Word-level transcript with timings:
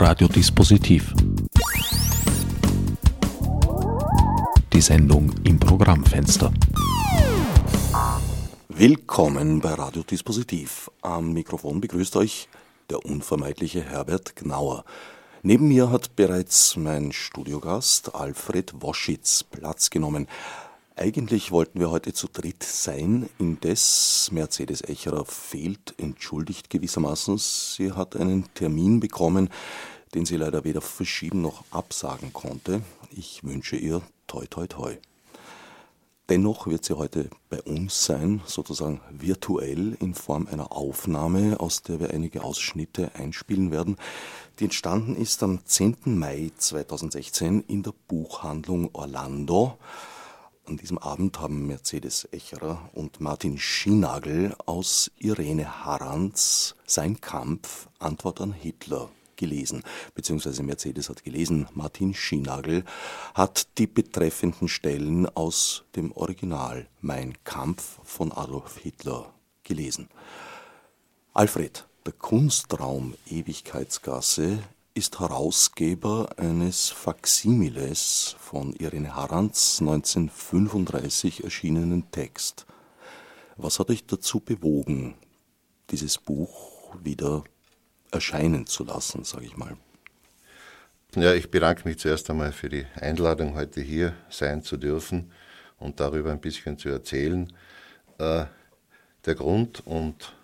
Radiodispositiv. 0.00 1.12
Die 4.72 4.80
Sendung 4.80 5.32
im 5.42 5.58
Programmfenster. 5.58 6.52
Willkommen 8.68 9.58
bei 9.58 9.74
Radiodispositiv. 9.74 10.88
Am 11.02 11.32
Mikrofon 11.32 11.80
begrüßt 11.80 12.14
euch 12.14 12.48
der 12.90 13.04
unvermeidliche 13.04 13.82
Herbert 13.82 14.36
Gnauer. 14.36 14.84
Neben 15.42 15.66
mir 15.66 15.90
hat 15.90 16.14
bereits 16.14 16.76
mein 16.76 17.10
Studiogast 17.10 18.14
Alfred 18.14 18.80
Woschitz 18.80 19.42
Platz 19.42 19.90
genommen. 19.90 20.28
Eigentlich 21.00 21.52
wollten 21.52 21.78
wir 21.78 21.92
heute 21.92 22.12
zu 22.12 22.26
dritt 22.26 22.64
sein, 22.64 23.28
indes 23.38 24.30
Mercedes 24.32 24.82
Echerer 24.82 25.24
fehlt, 25.24 25.94
entschuldigt 25.96 26.70
gewissermaßen. 26.70 27.38
Sie 27.38 27.92
hat 27.92 28.16
einen 28.16 28.52
Termin 28.54 28.98
bekommen, 28.98 29.48
den 30.14 30.26
sie 30.26 30.36
leider 30.36 30.64
weder 30.64 30.80
verschieben 30.80 31.42
noch 31.42 31.64
absagen 31.70 32.32
konnte. 32.32 32.82
Ich 33.10 33.44
wünsche 33.44 33.76
ihr 33.76 34.02
toi 34.26 34.46
toi 34.46 34.66
toi. 34.66 34.96
Dennoch 36.28 36.66
wird 36.66 36.84
sie 36.84 36.94
heute 36.94 37.30
bei 37.48 37.62
uns 37.62 38.04
sein, 38.04 38.42
sozusagen 38.44 39.00
virtuell 39.10 39.96
in 39.98 40.14
Form 40.14 40.46
einer 40.46 40.72
Aufnahme, 40.72 41.58
aus 41.58 41.82
der 41.82 42.00
wir 42.00 42.10
einige 42.10 42.44
Ausschnitte 42.44 43.14
einspielen 43.14 43.70
werden, 43.70 43.96
die 44.58 44.64
entstanden 44.64 45.16
ist 45.16 45.42
am 45.42 45.64
10. 45.64 45.96
Mai 46.04 46.50
2016 46.58 47.64
in 47.66 47.82
der 47.82 47.94
Buchhandlung 48.08 48.90
Orlando. 48.92 49.78
An 50.66 50.76
diesem 50.76 50.98
Abend 50.98 51.40
haben 51.40 51.66
Mercedes 51.66 52.28
Echerer 52.30 52.90
und 52.92 53.20
Martin 53.20 53.56
Schienagel 53.56 54.54
aus 54.66 55.10
Irene 55.16 55.82
Harrands 55.86 56.74
Sein 56.84 57.22
Kampf, 57.22 57.88
Antwort 57.98 58.42
an 58.42 58.52
Hitler 58.52 59.08
gelesen, 59.38 59.82
beziehungsweise 60.14 60.62
Mercedes 60.62 61.08
hat 61.08 61.24
gelesen, 61.24 61.66
Martin 61.72 62.12
Schienagel 62.12 62.84
hat 63.32 63.68
die 63.78 63.86
betreffenden 63.86 64.68
Stellen 64.68 65.26
aus 65.26 65.84
dem 65.96 66.12
Original 66.12 66.86
Mein 67.00 67.32
Kampf 67.44 68.00
von 68.04 68.32
Adolf 68.32 68.76
Hitler 68.76 69.32
gelesen. 69.64 70.10
Alfred, 71.32 71.86
der 72.04 72.12
Kunstraum 72.12 73.14
Ewigkeitsgasse 73.26 74.58
ist 74.94 75.20
Herausgeber 75.20 76.30
eines 76.36 76.88
Faksimiles 76.88 78.34
von 78.40 78.72
Irene 78.72 79.14
Harrands 79.14 79.80
1935 79.80 81.44
erschienenen 81.44 82.10
Text. 82.10 82.66
Was 83.56 83.78
hat 83.78 83.90
euch 83.90 84.06
dazu 84.06 84.40
bewogen, 84.40 85.14
dieses 85.90 86.18
Buch 86.18 86.94
wieder 87.00 87.44
erscheinen 88.10 88.66
zu 88.66 88.84
lassen, 88.84 89.24
sage 89.24 89.46
ich 89.46 89.56
mal? 89.56 89.76
Ja, 91.14 91.32
ich 91.32 91.50
bedanke 91.50 91.88
mich 91.88 91.98
zuerst 91.98 92.28
einmal 92.30 92.52
für 92.52 92.68
die 92.68 92.86
Einladung, 93.00 93.54
heute 93.54 93.80
hier 93.80 94.14
sein 94.28 94.62
zu 94.62 94.76
dürfen 94.76 95.32
und 95.78 96.00
darüber 96.00 96.32
ein 96.32 96.40
bisschen 96.40 96.78
zu 96.78 96.88
erzählen. 96.90 97.52
Äh, 98.18 98.44
der 99.24 99.34
Grund 99.34 99.86
und 99.86 100.34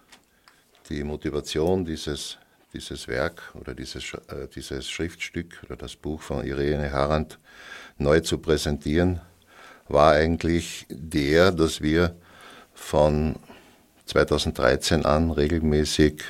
die 0.88 1.04
Motivation 1.04 1.84
dieses 1.84 2.38
dieses 2.74 3.08
Werk 3.08 3.54
oder 3.54 3.74
dieses, 3.74 4.12
äh, 4.28 4.48
dieses 4.54 4.90
Schriftstück 4.90 5.62
oder 5.64 5.76
das 5.76 5.96
Buch 5.96 6.20
von 6.20 6.44
Irene 6.44 6.92
Harand 6.92 7.38
neu 7.96 8.20
zu 8.20 8.38
präsentieren, 8.38 9.20
war 9.88 10.12
eigentlich 10.12 10.86
der, 10.90 11.52
dass 11.52 11.80
wir 11.80 12.16
von 12.74 13.36
2013 14.06 15.06
an 15.06 15.30
regelmäßig 15.30 16.22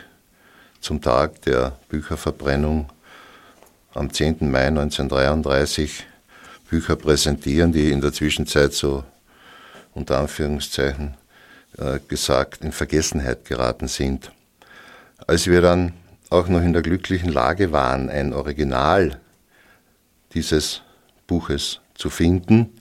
zum 0.84 1.00
Tag 1.00 1.40
der 1.42 1.78
Bücherverbrennung 1.88 2.90
am 3.94 4.12
10. 4.12 4.50
Mai 4.50 4.66
1933 4.66 6.04
Bücher 6.68 6.96
präsentieren, 6.96 7.72
die 7.72 7.90
in 7.90 8.02
der 8.02 8.12
Zwischenzeit 8.12 8.74
so 8.74 9.02
unter 9.94 10.18
Anführungszeichen 10.18 11.14
äh, 11.78 12.00
gesagt 12.06 12.62
in 12.62 12.70
Vergessenheit 12.70 13.46
geraten 13.46 13.88
sind. 13.88 14.30
Als 15.26 15.46
wir 15.46 15.62
dann 15.62 15.94
auch 16.28 16.48
noch 16.48 16.60
in 16.60 16.74
der 16.74 16.82
glücklichen 16.82 17.32
Lage 17.32 17.72
waren, 17.72 18.10
ein 18.10 18.34
Original 18.34 19.18
dieses 20.34 20.82
Buches 21.26 21.80
zu 21.94 22.10
finden, 22.10 22.78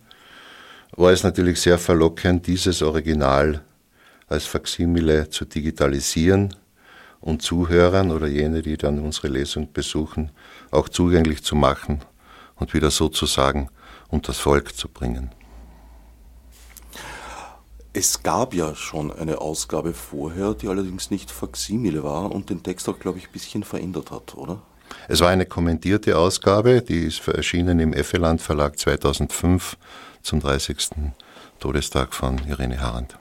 war 0.91 1.13
es 1.13 1.23
natürlich 1.23 1.61
sehr 1.61 1.77
verlockend, 1.77 2.47
dieses 2.47 2.81
Original 2.81 3.61
als 4.27 4.45
Faksimile 4.45 5.29
zu 5.29 5.45
digitalisieren 5.45 6.53
und 7.23 7.41
Zuhörern 7.41 8.11
oder 8.11 8.27
jene, 8.27 8.61
die 8.61 8.75
dann 8.75 8.99
unsere 8.99 9.29
Lesung 9.29 9.71
besuchen, 9.71 10.31
auch 10.71 10.89
zugänglich 10.89 11.41
zu 11.41 11.55
machen 11.55 12.01
und 12.55 12.73
wieder 12.73 12.91
sozusagen 12.91 13.69
unter 14.09 14.27
das 14.27 14.39
Volk 14.39 14.75
zu 14.75 14.89
bringen. 14.89 15.31
Es 17.93 18.23
gab 18.23 18.53
ja 18.53 18.75
schon 18.75 19.11
eine 19.11 19.39
Ausgabe 19.39 19.93
vorher, 19.93 20.53
die 20.53 20.67
allerdings 20.67 21.11
nicht 21.11 21.31
Faksimile 21.31 22.03
war 22.03 22.31
und 22.31 22.49
den 22.49 22.61
Text 22.61 22.89
auch, 22.89 22.99
glaube 22.99 23.19
ich, 23.19 23.27
ein 23.27 23.31
bisschen 23.31 23.63
verändert 23.63 24.11
hat, 24.11 24.35
oder? 24.35 24.61
Es 25.07 25.21
war 25.21 25.29
eine 25.29 25.45
kommentierte 25.45 26.17
Ausgabe, 26.17 26.81
die 26.81 27.05
ist 27.05 27.25
erschienen 27.27 27.79
im 27.79 27.93
Effeland 27.93 28.41
Verlag 28.41 28.77
2005 28.77 29.77
zum 30.21 30.41
30. 30.41 30.77
Todestag 31.59 32.13
von 32.13 32.39
Irene 32.47 32.81
Harand. 32.81 33.17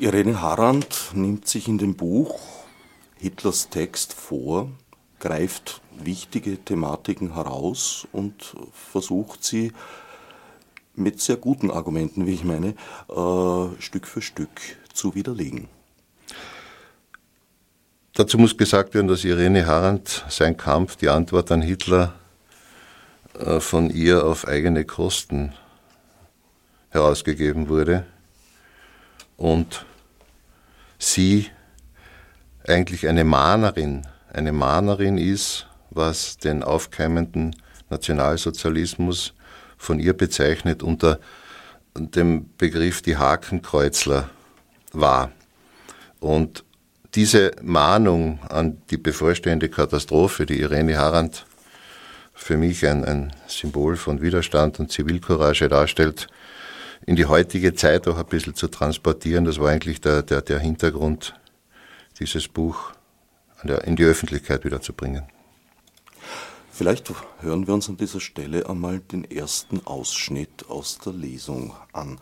Irene 0.00 0.40
Harand 0.40 1.10
nimmt 1.12 1.46
sich 1.46 1.68
in 1.68 1.76
dem 1.76 1.94
Buch 1.94 2.40
Hitlers 3.18 3.68
Text 3.68 4.14
vor, 4.14 4.70
greift 5.18 5.82
wichtige 5.92 6.56
Thematiken 6.56 7.34
heraus 7.34 8.08
und 8.10 8.56
versucht 8.72 9.44
sie 9.44 9.74
mit 10.94 11.20
sehr 11.20 11.36
guten 11.36 11.70
Argumenten, 11.70 12.26
wie 12.26 12.32
ich 12.32 12.44
meine, 12.44 12.68
äh, 13.10 13.82
Stück 13.82 14.06
für 14.06 14.22
Stück 14.22 14.48
zu 14.90 15.14
widerlegen. 15.14 15.68
Dazu 18.14 18.38
muss 18.38 18.56
gesagt 18.56 18.94
werden, 18.94 19.08
dass 19.08 19.22
Irene 19.22 19.66
Harand 19.66 20.24
sein 20.30 20.56
Kampf, 20.56 20.96
die 20.96 21.10
Antwort 21.10 21.52
an 21.52 21.60
Hitler, 21.60 22.14
äh, 23.38 23.60
von 23.60 23.90
ihr 23.90 24.24
auf 24.24 24.48
eigene 24.48 24.86
Kosten 24.86 25.52
herausgegeben 26.88 27.68
wurde 27.68 28.06
und 29.36 29.84
sie 31.00 31.50
eigentlich 32.66 33.08
eine 33.08 33.24
Mahnerin, 33.24 34.06
eine 34.32 34.52
Mahnerin 34.52 35.18
ist, 35.18 35.66
was 35.90 36.36
den 36.36 36.62
aufkeimenden 36.62 37.56
Nationalsozialismus 37.88 39.34
von 39.76 39.98
ihr 39.98 40.12
bezeichnet 40.12 40.82
unter 40.82 41.18
dem 41.96 42.50
Begriff 42.56 43.02
die 43.02 43.16
Hakenkreuzler 43.16 44.30
war. 44.92 45.32
Und 46.20 46.64
diese 47.14 47.52
Mahnung 47.62 48.38
an 48.48 48.80
die 48.90 48.98
bevorstehende 48.98 49.68
Katastrophe, 49.68 50.46
die 50.46 50.60
Irene 50.60 50.96
Harand 50.96 51.46
für 52.34 52.56
mich 52.56 52.86
ein, 52.86 53.04
ein 53.04 53.32
Symbol 53.48 53.96
von 53.96 54.22
Widerstand 54.22 54.78
und 54.78 54.92
Zivilcourage 54.92 55.68
darstellt, 55.68 56.28
in 57.10 57.16
die 57.16 57.26
heutige 57.26 57.74
Zeit 57.74 58.06
auch 58.06 58.18
ein 58.18 58.26
bisschen 58.26 58.54
zu 58.54 58.68
transportieren, 58.68 59.44
das 59.44 59.58
war 59.58 59.68
eigentlich 59.68 60.00
der, 60.00 60.22
der, 60.22 60.42
der 60.42 60.60
Hintergrund, 60.60 61.34
dieses 62.20 62.46
Buch 62.46 62.92
in 63.64 63.96
die 63.96 64.04
Öffentlichkeit 64.04 64.64
wiederzubringen. 64.64 65.24
Vielleicht 66.70 67.12
hören 67.40 67.66
wir 67.66 67.74
uns 67.74 67.88
an 67.88 67.96
dieser 67.96 68.20
Stelle 68.20 68.68
einmal 68.68 69.00
den 69.00 69.28
ersten 69.28 69.84
Ausschnitt 69.88 70.66
aus 70.68 70.98
der 70.98 71.12
Lesung 71.12 71.74
an. 71.92 72.20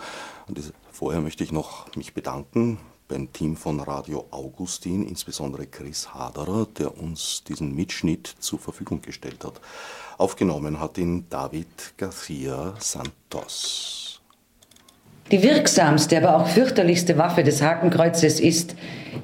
Vorher 0.90 1.20
möchte 1.20 1.44
ich 1.44 1.52
noch 1.52 1.94
mich 1.94 2.14
bedanken 2.14 2.78
beim 3.08 3.30
Team 3.30 3.58
von 3.58 3.80
Radio 3.80 4.26
Augustin, 4.30 5.06
insbesondere 5.06 5.66
Chris 5.66 6.14
Haderer, 6.14 6.66
der 6.78 6.96
uns 6.96 7.44
diesen 7.44 7.74
Mitschnitt 7.74 8.26
zur 8.38 8.58
Verfügung 8.58 9.02
gestellt 9.02 9.44
hat. 9.44 9.60
Aufgenommen 10.16 10.80
hat 10.80 10.96
ihn 10.96 11.26
David 11.28 11.92
Garcia 11.98 12.74
Santos. 12.78 14.07
Die 15.30 15.42
wirksamste, 15.42 16.16
aber 16.16 16.36
auch 16.36 16.48
fürchterlichste 16.48 17.18
Waffe 17.18 17.42
des 17.44 17.60
Hakenkreuzes 17.60 18.40
ist 18.40 18.74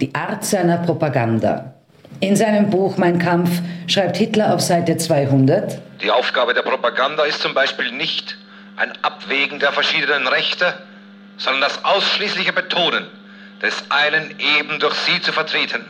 die 0.02 0.14
Art 0.14 0.44
seiner 0.44 0.76
Propaganda. 0.78 1.74
In 2.20 2.36
seinem 2.36 2.68
Buch 2.68 2.98
Mein 2.98 3.18
Kampf 3.18 3.50
schreibt 3.86 4.18
Hitler 4.18 4.54
auf 4.54 4.60
Seite 4.60 4.98
200. 4.98 5.78
Die 6.02 6.10
Aufgabe 6.10 6.52
der 6.52 6.60
Propaganda 6.60 7.24
ist 7.24 7.40
zum 7.40 7.54
Beispiel 7.54 7.90
nicht 7.92 8.36
ein 8.76 8.92
Abwägen 9.00 9.58
der 9.60 9.72
verschiedenen 9.72 10.26
Rechte, 10.26 10.74
sondern 11.38 11.62
das 11.62 11.84
ausschließliche 11.84 12.52
Betonen 12.52 13.06
des 13.62 13.84
einen 13.88 14.34
eben 14.38 14.78
durch 14.80 14.94
sie 14.94 15.22
zu 15.22 15.32
vertretenen. 15.32 15.86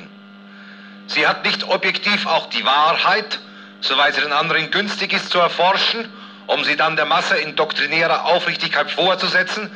Sie 1.09 1.27
hat 1.27 1.45
nicht 1.45 1.69
objektiv 1.69 2.27
auch 2.27 2.49
die 2.51 2.65
Wahrheit, 2.65 3.41
soweit 3.81 4.15
sie 4.15 4.21
den 4.21 4.33
anderen 4.33 4.71
günstig 4.71 5.13
ist, 5.13 5.31
zu 5.31 5.39
erforschen, 5.39 6.09
um 6.47 6.63
sie 6.63 6.77
dann 6.77 6.95
der 6.95 7.07
Masse 7.07 7.37
in 7.37 7.57
doktrinärer 7.57 8.27
Aufrichtigkeit 8.27 8.91
vorzusetzen, 8.91 9.71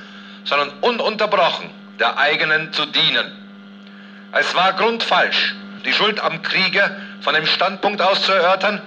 sondern 0.48 0.70
ununterbrochen 0.80 1.70
der 1.98 2.18
eigenen 2.18 2.72
zu 2.72 2.86
dienen. 2.86 3.32
Es 4.32 4.54
war 4.54 4.72
grundfalsch, 4.74 5.54
die 5.84 5.92
Schuld 5.92 6.20
am 6.20 6.42
Kriege 6.42 6.96
von 7.20 7.34
dem 7.34 7.46
Standpunkt 7.46 8.00
aus 8.00 8.22
zu 8.22 8.32
erörtern, 8.32 8.80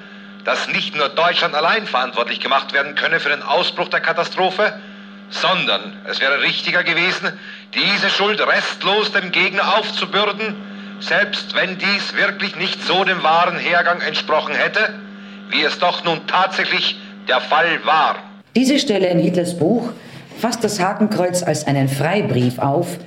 dass 0.43 0.67
nicht 0.69 0.95
nur 0.95 1.09
Deutschland 1.09 1.53
allein 1.55 1.85
verantwortlich 1.85 2.39
gemacht 2.39 2.73
werden 2.73 2.95
könne 2.95 3.19
für 3.19 3.29
den 3.29 3.43
Ausbruch 3.43 3.89
der 3.89 3.99
Katastrophe, 3.99 4.73
sondern 5.29 5.93
es 6.09 6.19
wäre 6.19 6.41
richtiger 6.41 6.83
gewesen, 6.83 7.31
diese 7.73 8.09
Schuld 8.09 8.41
restlos 8.41 9.11
dem 9.11 9.31
Gegner 9.31 9.77
aufzubürden, 9.77 10.55
selbst 10.99 11.55
wenn 11.55 11.77
dies 11.77 12.15
wirklich 12.15 12.55
nicht 12.55 12.83
so 12.83 13.03
dem 13.03 13.23
wahren 13.23 13.57
Hergang 13.57 14.01
entsprochen 14.01 14.53
hätte, 14.53 14.93
wie 15.49 15.63
es 15.63 15.79
doch 15.79 16.03
nun 16.03 16.25
tatsächlich 16.27 16.95
der 17.27 17.41
Fall 17.41 17.79
war. 17.85 18.17
Diese 18.55 18.79
Stelle 18.79 19.07
in 19.07 19.19
Hitlers 19.19 19.57
Buch 19.57 19.93
fasst 20.37 20.63
das 20.63 20.79
Hakenkreuz 20.79 21.43
als 21.43 21.67
einen 21.67 21.87
Freibrief 21.87 22.59
auf, 22.59 22.97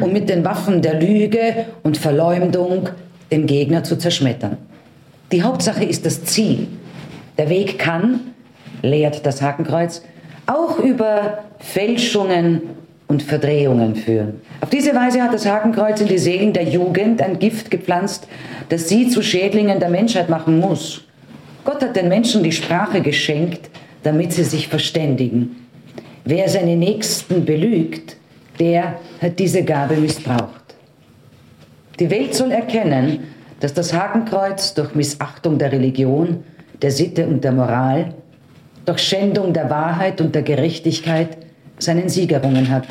um 0.00 0.12
mit 0.12 0.28
den 0.28 0.44
Waffen 0.44 0.82
der 0.82 1.00
Lüge 1.00 1.66
und 1.82 1.96
Verleumdung 1.96 2.88
den 3.30 3.46
Gegner 3.46 3.84
zu 3.84 3.96
zerschmettern. 3.96 4.58
Die 5.32 5.42
Hauptsache 5.42 5.84
ist 5.84 6.06
das 6.06 6.24
Ziel. 6.24 6.68
Der 7.38 7.48
Weg 7.48 7.78
kann, 7.78 8.20
lehrt 8.82 9.26
das 9.26 9.42
Hakenkreuz, 9.42 10.02
auch 10.46 10.78
über 10.78 11.38
Fälschungen 11.58 12.62
und 13.08 13.22
Verdrehungen 13.22 13.96
führen. 13.96 14.40
Auf 14.60 14.70
diese 14.70 14.94
Weise 14.94 15.22
hat 15.22 15.34
das 15.34 15.46
Hakenkreuz 15.46 16.00
in 16.00 16.08
die 16.08 16.18
Seelen 16.18 16.52
der 16.52 16.64
Jugend 16.64 17.20
ein 17.20 17.38
Gift 17.38 17.70
gepflanzt, 17.70 18.28
das 18.68 18.88
sie 18.88 19.08
zu 19.08 19.22
Schädlingen 19.22 19.80
der 19.80 19.90
Menschheit 19.90 20.28
machen 20.28 20.58
muss. 20.58 21.04
Gott 21.64 21.82
hat 21.82 21.96
den 21.96 22.08
Menschen 22.08 22.42
die 22.42 22.52
Sprache 22.52 23.00
geschenkt, 23.00 23.70
damit 24.02 24.32
sie 24.32 24.44
sich 24.44 24.68
verständigen. 24.68 25.63
Wer 26.26 26.48
seine 26.48 26.74
Nächsten 26.74 27.44
belügt, 27.44 28.16
der 28.58 28.98
hat 29.20 29.38
diese 29.38 29.62
Gabe 29.62 29.96
missbraucht. 29.96 30.74
Die 32.00 32.10
Welt 32.10 32.34
soll 32.34 32.50
erkennen, 32.50 33.24
dass 33.60 33.74
das 33.74 33.92
Hakenkreuz 33.92 34.72
durch 34.72 34.94
Missachtung 34.94 35.58
der 35.58 35.70
Religion, 35.70 36.42
der 36.80 36.90
Sitte 36.90 37.26
und 37.26 37.44
der 37.44 37.52
Moral, 37.52 38.14
durch 38.86 39.00
Schändung 39.00 39.52
der 39.52 39.68
Wahrheit 39.68 40.20
und 40.22 40.34
der 40.34 40.42
Gerechtigkeit 40.42 41.36
seinen 41.78 42.08
Sieg 42.08 42.32
errungen 42.32 42.70
hat. 42.70 42.86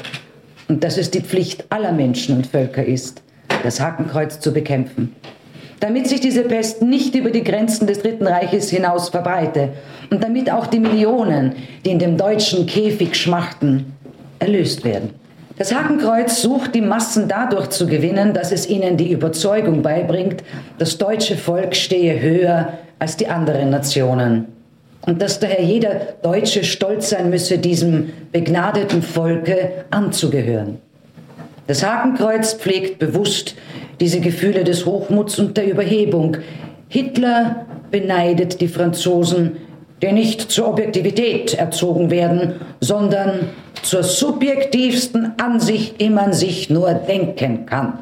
Und 0.68 0.84
dass 0.84 0.98
es 0.98 1.10
die 1.10 1.22
Pflicht 1.22 1.66
aller 1.70 1.92
Menschen 1.92 2.38
und 2.38 2.46
Völker 2.48 2.86
ist, 2.86 3.24
das 3.64 3.80
Hakenkreuz 3.80 4.40
zu 4.40 4.54
bekämpfen. 4.54 5.16
Damit 5.84 6.08
sich 6.08 6.22
diese 6.22 6.44
Pest 6.44 6.82
nicht 6.82 7.14
über 7.14 7.30
die 7.30 7.44
Grenzen 7.44 7.88
des 7.88 8.02
Dritten 8.02 8.26
Reiches 8.26 8.70
hinaus 8.70 9.10
verbreite 9.10 9.74
und 10.10 10.24
damit 10.24 10.50
auch 10.50 10.66
die 10.66 10.80
Millionen, 10.80 11.58
die 11.84 11.90
in 11.92 12.00
dem 12.00 12.16
deutschen 12.16 12.66
Käfig 12.68 13.18
schmachten, 13.18 13.92
erlöst 14.40 14.86
werden. 14.86 15.10
Das 15.58 15.76
Hakenkreuz 15.76 16.42
sucht 16.42 16.74
die 16.74 16.80
Massen 16.80 17.28
dadurch 17.28 17.68
zu 17.68 17.86
gewinnen, 17.86 18.34
dass 18.34 18.54
es 18.54 18.70
ihnen 18.70 18.96
die 18.96 19.12
Überzeugung 19.12 19.82
beibringt, 19.82 20.42
das 20.78 20.98
deutsche 20.98 21.36
Volk 21.36 21.76
stehe 21.76 22.22
höher 22.22 22.78
als 22.98 23.18
die 23.18 23.28
anderen 23.28 23.70
Nationen 23.70 24.46
und 25.06 25.22
dass 25.22 25.42
daher 25.42 25.64
jeder 25.64 26.00
Deutsche 26.22 26.64
stolz 26.64 27.10
sein 27.10 27.30
müsse, 27.30 27.58
diesem 27.58 28.14
begnadeten 28.32 29.02
Volke 29.02 29.84
anzugehören. 29.90 30.78
Das 31.68 31.84
Hakenkreuz 31.84 32.54
pflegt 32.54 33.00
bewusst 33.00 33.56
diese 34.00 34.20
Gefühle 34.20 34.64
des 34.64 34.86
Hochmuts 34.86 35.40
und 35.40 35.58
der 35.58 35.70
Überhebung. 35.70 36.38
Hitler 36.90 37.66
beneidet 37.92 38.62
die 38.62 38.68
Franzosen, 38.68 39.58
die 40.02 40.12
nicht 40.12 40.52
zur 40.52 40.68
Objektivität 40.68 41.54
erzogen 41.54 42.12
werden, 42.12 42.56
sondern 42.82 43.50
zur 43.82 44.04
subjektivsten 44.04 45.34
Ansicht, 45.40 46.00
die 46.02 46.10
man 46.10 46.34
sich 46.34 46.70
nur 46.70 46.94
denken 46.94 47.66
kann. 47.66 48.00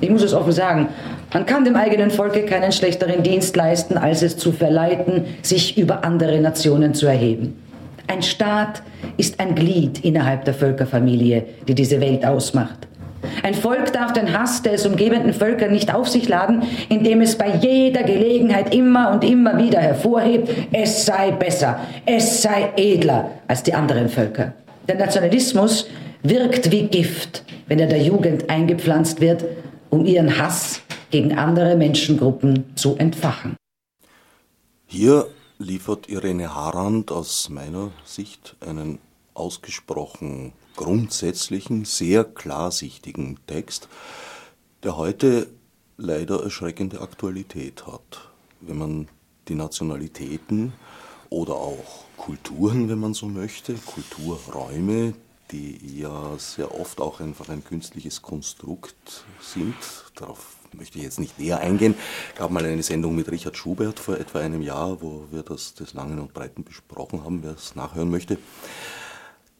Ich 0.00 0.10
muss 0.10 0.22
es 0.22 0.34
offen 0.34 0.52
sagen, 0.52 0.88
man 1.32 1.46
kann 1.46 1.64
dem 1.64 1.76
eigenen 1.76 2.10
Volke 2.10 2.44
keinen 2.44 2.72
schlechteren 2.72 3.22
Dienst 3.22 3.56
leisten, 3.56 3.96
als 3.96 4.22
es 4.22 4.36
zu 4.36 4.52
verleiten, 4.52 5.24
sich 5.42 5.78
über 5.78 6.04
andere 6.04 6.40
Nationen 6.40 6.94
zu 6.94 7.06
erheben. 7.06 7.56
Ein 8.06 8.22
Staat 8.22 8.82
ist 9.16 9.40
ein 9.40 9.54
Glied 9.54 10.04
innerhalb 10.04 10.44
der 10.44 10.54
Völkerfamilie, 10.54 11.44
die 11.66 11.74
diese 11.74 12.00
Welt 12.00 12.24
ausmacht. 12.24 12.86
Ein 13.46 13.54
Volk 13.54 13.92
darf 13.92 14.12
den 14.12 14.36
Hass 14.36 14.62
des 14.62 14.86
umgebenden 14.86 15.32
Völker 15.32 15.68
nicht 15.68 15.94
auf 15.94 16.08
sich 16.08 16.28
laden, 16.28 16.64
indem 16.88 17.20
es 17.20 17.38
bei 17.38 17.54
jeder 17.54 18.02
Gelegenheit 18.02 18.74
immer 18.74 19.12
und 19.12 19.22
immer 19.22 19.56
wieder 19.56 19.78
hervorhebt, 19.78 20.50
es 20.72 21.06
sei 21.06 21.30
besser, 21.30 21.78
es 22.04 22.42
sei 22.42 22.72
edler 22.74 23.30
als 23.46 23.62
die 23.62 23.72
anderen 23.72 24.08
Völker. 24.08 24.52
Der 24.88 24.96
Nationalismus 24.96 25.86
wirkt 26.24 26.72
wie 26.72 26.88
Gift, 26.88 27.44
wenn 27.68 27.78
er 27.78 27.86
der 27.86 28.02
Jugend 28.02 28.50
eingepflanzt 28.50 29.20
wird, 29.20 29.44
um 29.90 30.04
ihren 30.06 30.36
Hass 30.36 30.80
gegen 31.12 31.38
andere 31.38 31.76
Menschengruppen 31.76 32.74
zu 32.74 32.96
entfachen. 32.96 33.54
Hier 34.86 35.28
liefert 35.60 36.08
Irene 36.08 36.52
Harand 36.52 37.12
aus 37.12 37.48
meiner 37.48 37.92
Sicht 38.04 38.56
einen 38.58 38.98
ausgesprochen 39.34 40.52
grundsätzlichen, 40.76 41.84
sehr 41.84 42.24
klarsichtigen 42.24 43.38
Text, 43.46 43.88
der 44.82 44.96
heute 44.96 45.48
leider 45.96 46.42
erschreckende 46.42 47.00
Aktualität 47.00 47.86
hat. 47.86 48.30
Wenn 48.60 48.78
man 48.78 49.08
die 49.48 49.54
Nationalitäten 49.54 50.72
oder 51.30 51.54
auch 51.54 52.04
Kulturen, 52.16 52.88
wenn 52.88 52.98
man 52.98 53.14
so 53.14 53.26
möchte, 53.26 53.74
Kulturräume, 53.74 55.14
die 55.50 56.00
ja 56.00 56.36
sehr 56.38 56.78
oft 56.78 57.00
auch 57.00 57.20
einfach 57.20 57.48
ein 57.48 57.64
künstliches 57.64 58.22
Konstrukt 58.22 59.24
sind, 59.40 59.74
darauf 60.16 60.56
möchte 60.72 60.98
ich 60.98 61.04
jetzt 61.04 61.20
nicht 61.20 61.38
näher 61.38 61.60
eingehen. 61.60 61.94
Es 62.32 62.38
gab 62.38 62.50
mal 62.50 62.64
eine 62.64 62.82
Sendung 62.82 63.14
mit 63.14 63.30
Richard 63.30 63.56
Schubert 63.56 63.98
vor 63.98 64.18
etwa 64.18 64.40
einem 64.40 64.62
Jahr, 64.62 65.00
wo 65.00 65.26
wir 65.30 65.42
das 65.42 65.74
des 65.74 65.94
Langen 65.94 66.18
und 66.18 66.34
Breiten 66.34 66.64
besprochen 66.64 67.24
haben, 67.24 67.42
wer 67.42 67.52
es 67.52 67.76
nachhören 67.76 68.10
möchte. 68.10 68.38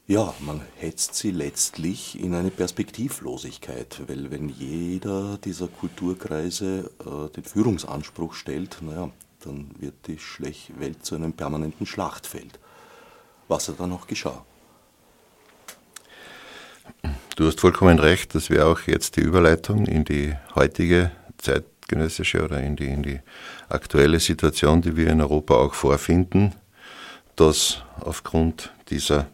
Ja, 0.08 0.32
man 0.38 0.60
hetzt 0.76 1.16
sie 1.16 1.32
letztlich 1.32 2.20
in 2.20 2.32
eine 2.32 2.52
Perspektivlosigkeit, 2.52 4.02
weil 4.06 4.30
wenn 4.30 4.48
jeder 4.48 5.36
dieser 5.38 5.66
Kulturkreise 5.66 6.92
äh, 7.00 7.34
den 7.34 7.42
Führungsanspruch 7.42 8.34
stellt, 8.34 8.78
naja, 8.82 9.10
dann 9.40 9.72
wird 9.80 9.94
die 10.06 10.20
Schlech 10.20 10.70
Welt 10.78 11.04
zu 11.04 11.16
einem 11.16 11.32
permanenten 11.32 11.86
Schlachtfeld. 11.86 12.60
Was 13.48 13.66
er 13.66 13.74
dann 13.74 13.92
auch 13.92 14.06
geschah. 14.06 14.44
Du 17.34 17.48
hast 17.48 17.60
vollkommen 17.60 17.98
recht, 17.98 18.32
das 18.36 18.48
wäre 18.48 18.66
auch 18.66 18.82
jetzt 18.82 19.16
die 19.16 19.22
Überleitung 19.22 19.86
in 19.86 20.04
die 20.04 20.34
heutige 20.54 21.10
zeitgenössische 21.38 22.44
oder 22.44 22.60
in 22.60 22.76
die, 22.76 22.86
in 22.86 23.02
die 23.02 23.20
aktuelle 23.68 24.20
Situation, 24.20 24.82
die 24.82 24.96
wir 24.96 25.08
in 25.08 25.20
Europa 25.20 25.56
auch 25.56 25.74
vorfinden, 25.74 26.54
dass 27.34 27.82
aufgrund 28.00 28.72
dieser 28.88 29.26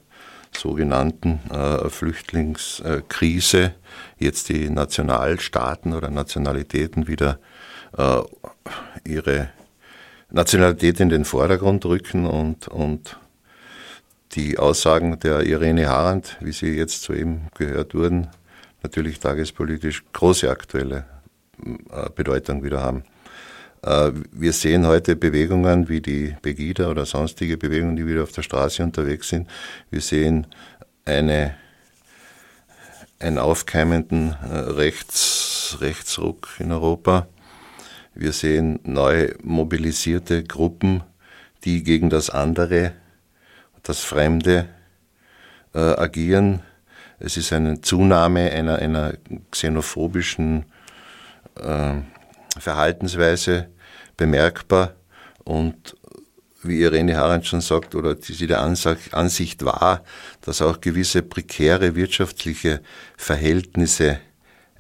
sogenannten 0.57 1.41
äh, 1.51 1.89
Flüchtlingskrise 1.89 3.75
jetzt 4.19 4.49
die 4.49 4.71
Nationalstaaten 4.71 5.93
oder 5.93 6.11
Nationalitäten 6.11 7.09
wieder 7.09 7.39
äh, 7.97 8.21
ihre 9.05 9.51
Nationalität 10.31 11.01
in 11.01 11.09
den 11.09 11.25
Vordergrund 11.25 11.85
rücken 11.85 12.27
und, 12.27 12.69
und 12.69 13.19
die 14.33 14.59
Aussagen 14.59 15.19
der 15.21 15.41
Irene 15.41 15.89
Harand, 15.89 16.39
wie 16.41 16.53
sie 16.53 16.75
jetzt 16.77 17.03
soeben 17.03 17.49
gehört 17.55 17.95
wurden, 17.95 18.29
natürlich 18.83 19.21
tagespolitisch 19.21 20.05
große 20.13 20.51
aktuelle 20.51 21.05
äh, 21.91 22.09
Bedeutung 22.15 22.65
wieder 22.65 22.83
haben. 22.83 23.05
Äh, 23.85 24.13
wir 24.31 24.53
sehen 24.53 24.87
heute 24.87 25.17
Bewegungen 25.17 25.89
wie 25.89 26.01
die 26.01 26.37
Pegida 26.41 26.89
oder 26.89 27.05
sonstige 27.05 27.57
Bewegungen, 27.57 27.97
die 27.97 28.07
wieder 28.07 28.23
auf 28.23 28.33
der 28.33 28.43
Straße 28.43 28.83
unterwegs 28.83 29.29
sind. 29.29 29.49
Wir 29.91 30.01
sehen 30.01 30.47
eine, 31.05 31.55
einen 33.19 33.39
aufkeimenden 33.39 34.37
äh, 34.43 34.57
Rechts, 34.57 35.79
Rechtsruck 35.81 36.49
in 36.61 36.71
Europa. 36.71 37.27
Wir 38.15 38.33
sehen 38.33 38.79
neu 38.85 39.35
mobilisierte 39.43 40.45
Gruppen, 40.45 41.03
die 41.65 41.83
gegen 41.83 42.11
das 42.11 42.31
andere 42.31 42.93
das 43.83 44.01
Fremde 44.01 44.69
äh, 45.75 45.79
agieren. 45.79 46.61
Es 47.19 47.37
ist 47.37 47.53
eine 47.53 47.81
Zunahme 47.81 48.51
einer, 48.53 48.77
einer 48.77 49.15
xenophobischen 49.51 50.67
äh, 51.61 51.95
Verhaltensweise 52.59 53.71
bemerkbar 54.17 54.95
und 55.45 55.97
wie 56.63 56.81
Irene 56.81 57.17
Harand 57.17 57.47
schon 57.47 57.61
sagt, 57.61 57.95
oder 57.95 58.15
die 58.15 58.33
sie 58.33 58.47
der 58.47 58.61
Ansicht 58.61 59.65
war, 59.65 60.05
dass 60.43 60.63
auch 60.63 60.81
gewisse 60.81 61.23
prekäre 61.23 61.97
wirtschaftliche 61.97 62.83
Verhältnisse 63.17 64.21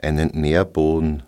einen 0.00 0.28
Nährboden 0.28 1.24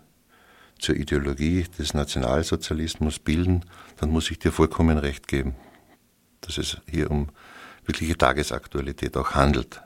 zur 0.79 0.95
Ideologie 0.95 1.65
des 1.77 1.93
Nationalsozialismus 1.93 3.19
bilden, 3.19 3.65
dann 3.97 4.09
muss 4.11 4.31
ich 4.31 4.39
dir 4.39 4.51
vollkommen 4.51 4.97
recht 4.97 5.27
geben, 5.27 5.55
dass 6.41 6.57
es 6.57 6.77
hier 6.89 7.09
um 7.11 7.29
wirkliche 7.85 8.17
Tagesaktualität 8.17 9.17
auch 9.17 9.31
handelt. 9.31 9.81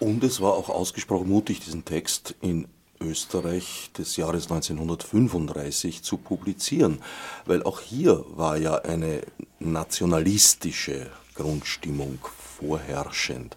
Und 0.00 0.24
es 0.24 0.40
war 0.40 0.54
auch 0.54 0.68
ausgesprochen 0.68 1.28
mutig, 1.28 1.60
diesen 1.60 1.84
Text 1.84 2.34
in 2.40 2.66
Österreich 3.04 3.90
des 3.96 4.16
Jahres 4.16 4.50
1935 4.50 6.02
zu 6.02 6.16
publizieren, 6.16 6.98
weil 7.46 7.62
auch 7.62 7.80
hier 7.80 8.24
war 8.34 8.56
ja 8.56 8.76
eine 8.76 9.22
nationalistische 9.58 11.10
Grundstimmung 11.34 12.18
vorherrschend. 12.58 13.56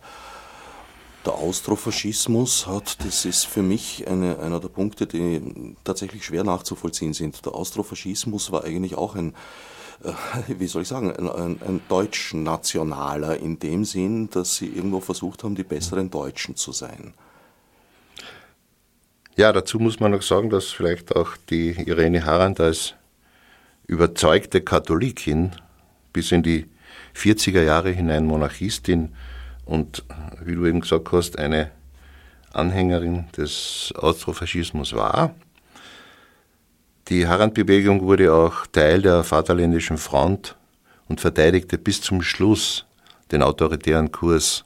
Der 1.26 1.36
Austrofaschismus 1.36 2.68
hat, 2.68 3.04
das 3.04 3.26
ist 3.26 3.46
für 3.46 3.62
mich 3.62 4.08
eine, 4.08 4.40
einer 4.40 4.62
der 4.62 4.70
Punkte, 4.70 5.06
die 5.08 5.76
tatsächlich 5.84 6.24
schwer 6.24 6.46
nachzuvollziehen 6.46 7.14
sind. 7.14 7.46
Der 7.46 7.54
Austrofaschismus 7.54 8.52
war 8.52 8.64
eigentlich 8.64 8.96
auch 8.96 9.16
ein, 9.16 9.34
äh, 10.04 10.14
wie 10.60 10.68
soll 10.68 10.84
ich 10.84 10.88
sagen, 10.88 11.12
ein, 11.12 11.28
ein, 11.30 11.62
ein 11.62 11.82
deutsch-nationaler 11.90 13.38
in 13.38 13.60
dem 13.60 13.84
Sinn, 13.84 14.30
dass 14.30 14.56
sie 14.56 14.68
irgendwo 14.68 15.02
versucht 15.02 15.44
haben, 15.44 15.56
die 15.56 15.64
besseren 15.64 16.10
Deutschen 16.10 16.56
zu 16.56 16.72
sein. 16.72 17.14
Ja, 19.38 19.54
dazu 19.54 19.78
muss 19.78 20.00
man 20.00 20.14
noch 20.14 20.24
sagen, 20.24 20.50
dass 20.50 20.70
vielleicht 20.70 21.16
auch 21.16 21.38
die 21.52 21.70
Irene 21.70 22.26
Harand 22.26 22.60
als 22.60 22.96
überzeugte 23.86 24.62
Katholikin 24.62 25.52
bis 26.12 26.32
in 26.32 26.42
die 26.42 26.66
40er 27.16 27.62
Jahre 27.62 27.92
hinein 27.92 28.26
Monarchistin 28.26 29.14
und, 29.64 30.04
wie 30.44 30.56
du 30.56 30.66
eben 30.66 30.82
gesagt 30.82 31.12
hast, 31.12 31.38
eine 31.38 31.70
Anhängerin 32.52 33.26
des 33.38 33.94
Austrofaschismus 33.96 34.94
war. 34.94 35.36
Die 37.10 37.28
Harand-Bewegung 37.28 38.02
wurde 38.02 38.34
auch 38.34 38.66
Teil 38.66 39.04
der 39.04 39.24
Vaterländischen 39.24 40.00
Front 40.00 40.56
und 41.10 41.22
verteidigte 41.22 41.78
bis 41.78 42.02
zum 42.02 42.24
Schluss 42.24 42.88
den 43.32 43.44
autoritären 43.44 44.12
Kurs 44.12 44.66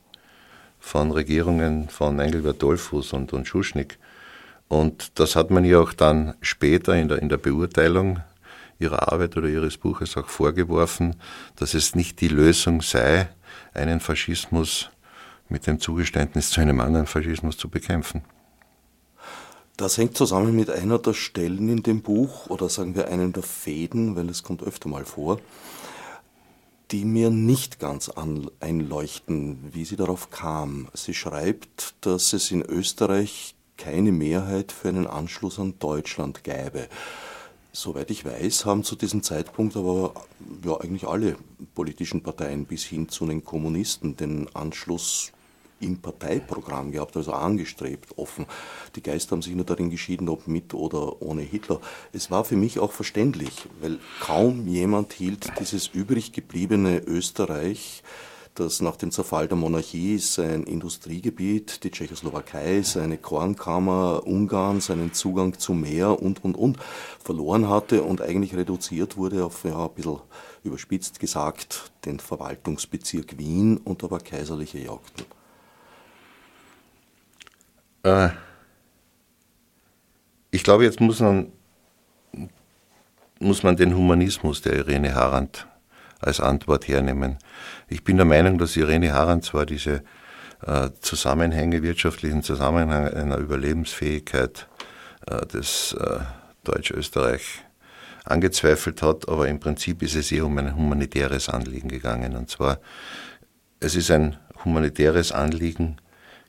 von 0.80 1.12
Regierungen 1.12 1.90
von 1.90 2.18
Engelbert 2.22 2.63
Dollfuß 2.63 3.12
und, 3.12 3.34
und 3.34 3.46
Schuschnigg. 3.50 3.98
Und 4.72 5.20
das 5.20 5.36
hat 5.36 5.51
man 5.51 5.66
ihr 5.66 5.82
auch 5.82 5.92
dann 5.92 6.34
später 6.40 6.96
in 6.96 7.10
der, 7.10 7.22
in 7.22 7.28
der 7.28 7.36
Beurteilung 7.36 8.22
ihrer 8.80 9.12
Arbeit 9.12 9.36
oder 9.36 9.50
ihres 9.50 9.78
Buches 9.78 10.16
auch 10.16 10.30
vorgeworfen, 10.30 11.18
dass 11.58 11.74
es 11.74 11.94
nicht 11.94 12.22
die 12.22 12.30
Lösung 12.30 12.82
sei, 12.82 13.28
einen 13.74 14.00
Faschismus 14.00 14.90
mit 15.50 15.68
dem 15.68 15.82
Zugeständnis 15.82 16.51
zu 16.51 16.62
einem 16.62 16.80
anderen 16.80 17.06
Faschismus 17.06 17.58
zu 17.58 17.68
bekämpfen. 17.68 18.22
Das 19.75 19.98
hängt 19.98 20.16
zusammen 20.16 20.56
mit 20.56 20.70
einer 20.70 21.00
der 21.00 21.16
Stellen 21.16 21.68
in 21.68 21.84
dem 21.84 22.01
Buch 22.01 22.48
oder 22.48 22.70
sagen 22.70 22.96
wir 22.96 23.10
einen 23.10 23.34
der 23.34 23.44
Fäden, 23.44 24.16
weil 24.16 24.30
es 24.30 24.42
kommt 24.42 24.63
öfter 24.63 24.88
mal 24.88 25.04
vor, 25.04 25.42
die 26.92 27.04
mir 27.04 27.30
nicht 27.30 27.78
ganz 27.78 28.10
einleuchten, 28.62 29.74
wie 29.74 29.84
sie 29.84 29.98
darauf 29.98 30.30
kam. 30.30 30.88
Sie 30.94 31.13
schreibt, 31.13 31.96
dass 32.00 32.32
es 32.32 32.51
in 32.51 32.62
Österreich 32.62 33.54
keine 33.82 34.12
Mehrheit 34.12 34.72
für 34.72 34.90
einen 34.90 35.08
Anschluss 35.08 35.58
an 35.58 35.74
Deutschland 35.80 36.44
gäbe. 36.44 36.88
Soweit 37.74 38.12
ich 38.12 38.26
weiß, 38.26 38.66
haben 38.66 38.84
zu 38.84 38.96
diesem 38.96 39.24
Zeitpunkt 39.24 39.76
aber 39.76 40.14
ja, 40.64 40.80
eigentlich 40.80 41.08
alle 41.08 41.36
politischen 41.74 42.22
Parteien 42.22 42.66
bis 42.66 42.84
hin 42.84 43.10
zu 43.10 43.26
den 43.26 43.44
Kommunisten 43.44 44.16
den 44.16 44.54
Anschluss 44.54 45.32
im 45.80 45.98
Parteiprogramm 45.98 46.92
gehabt, 46.92 47.18
also 47.18 47.32
angestrebt, 47.34 48.18
offen. 48.18 48.46
Die 48.96 49.02
Geister 49.02 49.32
haben 49.32 49.42
sich 49.42 49.56
nur 49.56 49.66
darin 49.66 49.90
geschieden, 49.90 50.30
ob 50.30 50.48
mit 50.48 50.76
oder 50.76 51.20
ohne 51.24 51.42
Hitler. 51.42 51.82
Es 52.14 52.30
war 52.30 52.44
für 52.44 52.58
mich 52.58 52.78
auch 52.78 52.92
verständlich, 52.92 53.68
weil 53.80 53.98
kaum 54.20 54.68
jemand 54.68 55.14
hielt 55.14 55.52
dieses 55.60 55.88
übrig 55.88 56.34
gebliebene 56.34 57.00
Österreich 57.00 58.04
das 58.55 58.81
nach 58.81 58.98
dem 58.98 59.12
Zerfall 59.12 59.48
der 59.48 59.58
Monarchie 59.58 60.17
sein 60.17 60.63
Industriegebiet, 60.63 61.84
die 61.84 61.91
Tschechoslowakei, 61.91 62.81
seine 62.81 63.17
Kornkammer, 63.17 64.24
Ungarn, 64.25 64.81
seinen 64.81 65.13
Zugang 65.13 65.58
zum 65.58 65.81
Meer 65.81 66.22
und, 66.22 66.43
und, 66.43 66.55
und 66.55 66.77
verloren 67.24 67.70
hatte 67.70 68.03
und 68.03 68.22
eigentlich 68.22 68.55
reduziert 68.55 69.15
wurde 69.15 69.46
auf, 69.46 69.63
ja, 69.63 69.86
ein 69.86 69.93
bisschen 69.96 70.20
überspitzt 70.63 71.20
gesagt, 71.20 71.91
den 72.05 72.20
Verwaltungsbezirk 72.20 73.38
Wien 73.38 73.77
und 73.77 74.03
aber 74.03 74.20
kaiserliche 74.20 74.79
Jagden. 74.79 75.25
Äh, 78.03 78.29
ich 80.51 80.63
glaube, 80.63 80.84
jetzt 80.84 81.00
muss 81.00 81.20
man, 81.22 81.51
muss 83.39 83.63
man 83.63 83.77
den 83.77 83.96
Humanismus 83.96 84.62
der 84.62 84.74
Irene 84.74 85.15
Harand 85.15 85.67
als 86.22 86.40
Antwort 86.40 86.88
hernehmen. 86.88 87.38
Ich 87.88 88.04
bin 88.04 88.18
der 88.18 88.25
Meinung, 88.25 88.58
dass 88.58 88.78
Irene 88.78 89.13
Harand 89.13 89.44
zwar 89.44 89.66
diese 89.66 90.04
äh, 90.66 90.90
Zusammenhänge, 91.01 91.84
wirtschaftlichen 91.84 92.44
Zusammenhänge 92.44 93.13
einer 93.13 93.38
Überlebensfähigkeit 93.38 94.68
äh, 95.28 95.46
des 95.48 95.94
äh, 95.94 96.20
Deutsch-Österreich 96.63 97.63
angezweifelt 98.24 99.01
hat, 99.01 99.28
aber 99.28 99.48
im 99.48 99.60
Prinzip 99.60 100.04
ist 100.04 100.16
es 100.16 100.32
ihr 100.32 100.46
um 100.46 100.58
ein 100.58 100.75
humanitäres 100.75 101.50
Anliegen 101.50 101.90
gegangen. 101.90 102.36
Und 102.36 102.50
zwar, 102.50 102.80
es 103.80 103.96
ist 103.96 104.12
ein 104.12 104.38
humanitäres 104.63 105.32
Anliegen 105.32 105.98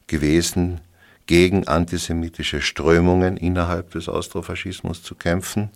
gewesen, 0.07 0.83
gegen 1.27 1.67
antisemitische 1.67 2.61
Strömungen 2.61 3.37
innerhalb 3.39 3.93
des 3.93 4.09
Austrofaschismus 4.09 5.03
zu 5.03 5.15
kämpfen 5.15 5.71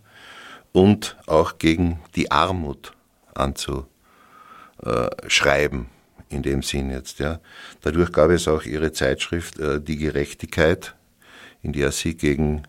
und 0.73 1.17
auch 1.27 1.57
gegen 1.59 2.01
die 2.15 2.31
Armut 2.31 2.93
anzuschreiben, 3.37 5.87
in 6.29 6.43
dem 6.43 6.63
Sinn 6.63 6.91
jetzt. 6.91 7.19
Ja. 7.19 7.41
Dadurch 7.83 8.13
gab 8.13 8.31
es 8.31 8.49
auch 8.49 8.63
ihre 8.63 8.93
Zeitschrift 8.93 9.59
äh, 9.59 9.81
Die 9.81 9.97
Gerechtigkeit, 9.97 10.95
in 11.63 11.73
der 11.73 11.93
sie 11.93 12.17
gegen 12.17 12.63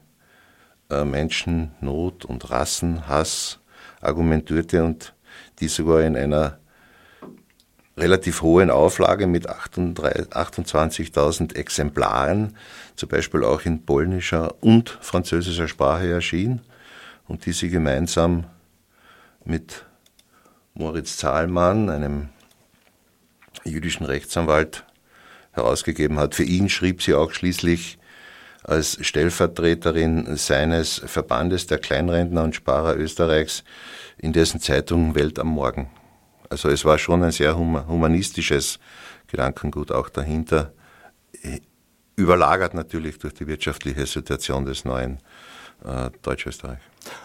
äh, 0.89 1.03
Menschennot 1.03 2.25
und 2.25 2.49
Rassenhass 2.49 3.59
argumentierte 4.01 4.83
und 4.83 5.13
die 5.59 5.67
sogar 5.67 6.01
in 6.01 6.15
einer 6.15 6.59
relativ 7.97 8.43
hohen 8.43 8.69
Auflage 8.69 9.27
mit 9.27 9.49
28.000 9.49 11.55
Exemplaren, 11.55 12.55
zum 12.95 13.09
Beispiel 13.09 13.43
auch 13.43 13.65
in 13.65 13.83
polnischer 13.83 14.55
und 14.61 14.97
französischer 15.01 15.67
Sprache 15.67 16.07
erschien 16.07 16.61
und 17.27 17.45
die 17.45 17.51
sie 17.53 17.69
gemeinsam 17.69 18.45
mit 19.43 19.83
Moritz 20.77 21.17
Zahlmann, 21.17 21.89
einem 21.89 22.29
jüdischen 23.63 24.05
Rechtsanwalt, 24.05 24.85
herausgegeben 25.51 26.19
hat. 26.19 26.35
Für 26.35 26.43
ihn 26.43 26.69
schrieb 26.69 27.01
sie 27.01 27.15
auch 27.15 27.31
schließlich 27.31 27.97
als 28.63 28.97
Stellvertreterin 29.01 30.37
seines 30.37 31.01
Verbandes 31.05 31.65
der 31.65 31.79
Kleinrentner 31.79 32.43
und 32.43 32.55
Sparer 32.55 32.95
Österreichs 32.95 33.63
in 34.17 34.33
dessen 34.33 34.59
Zeitung 34.59 35.15
Welt 35.15 35.39
am 35.39 35.47
Morgen. 35.47 35.89
Also 36.49 36.69
es 36.69 36.85
war 36.85 36.97
schon 36.99 37.23
ein 37.23 37.31
sehr 37.31 37.57
humanistisches 37.57 38.79
Gedankengut 39.27 39.91
auch 39.91 40.09
dahinter, 40.09 40.73
überlagert 42.15 42.73
natürlich 42.73 43.17
durch 43.17 43.33
die 43.33 43.47
wirtschaftliche 43.47 44.05
Situation 44.05 44.65
des 44.65 44.85
neuen 44.85 45.19
äh, 45.83 46.09
Deutschösterreich. 46.21 46.79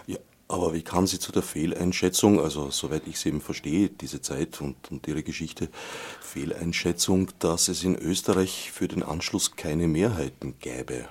Ja, 0.07 0.19
aber 0.53 0.75
wie 0.75 0.83
kam 0.83 1.07
sie 1.07 1.19
zu 1.19 1.33
der 1.33 1.43
Fehleinschätzung, 1.43 2.39
also 2.39 2.71
soweit 2.71 3.07
ich 3.07 3.19
sie 3.19 3.31
eben 3.31 3.41
verstehe, 3.41 3.89
diese 3.89 4.21
Zeit 4.21 4.61
und, 4.61 4.91
und 4.91 5.09
ihre 5.09 5.23
Geschichte, 5.23 5.69
Fehleinschätzung, 6.21 7.31
dass 7.39 7.69
es 7.69 7.83
in 7.85 7.97
Österreich 7.97 8.71
für 8.71 8.87
den 8.87 9.03
Anschluss 9.03 9.57
keine 9.57 9.89
Mehrheiten 9.89 10.55
gäbe? 10.61 11.07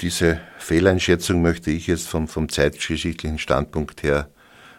Diese 0.00 0.40
Fehleinschätzung 0.58 1.40
möchte 1.40 1.70
ich 1.70 1.86
jetzt 1.86 2.08
vom, 2.08 2.26
vom 2.26 2.48
zeitgeschichtlichen 2.48 3.38
Standpunkt 3.38 4.02
her 4.02 4.28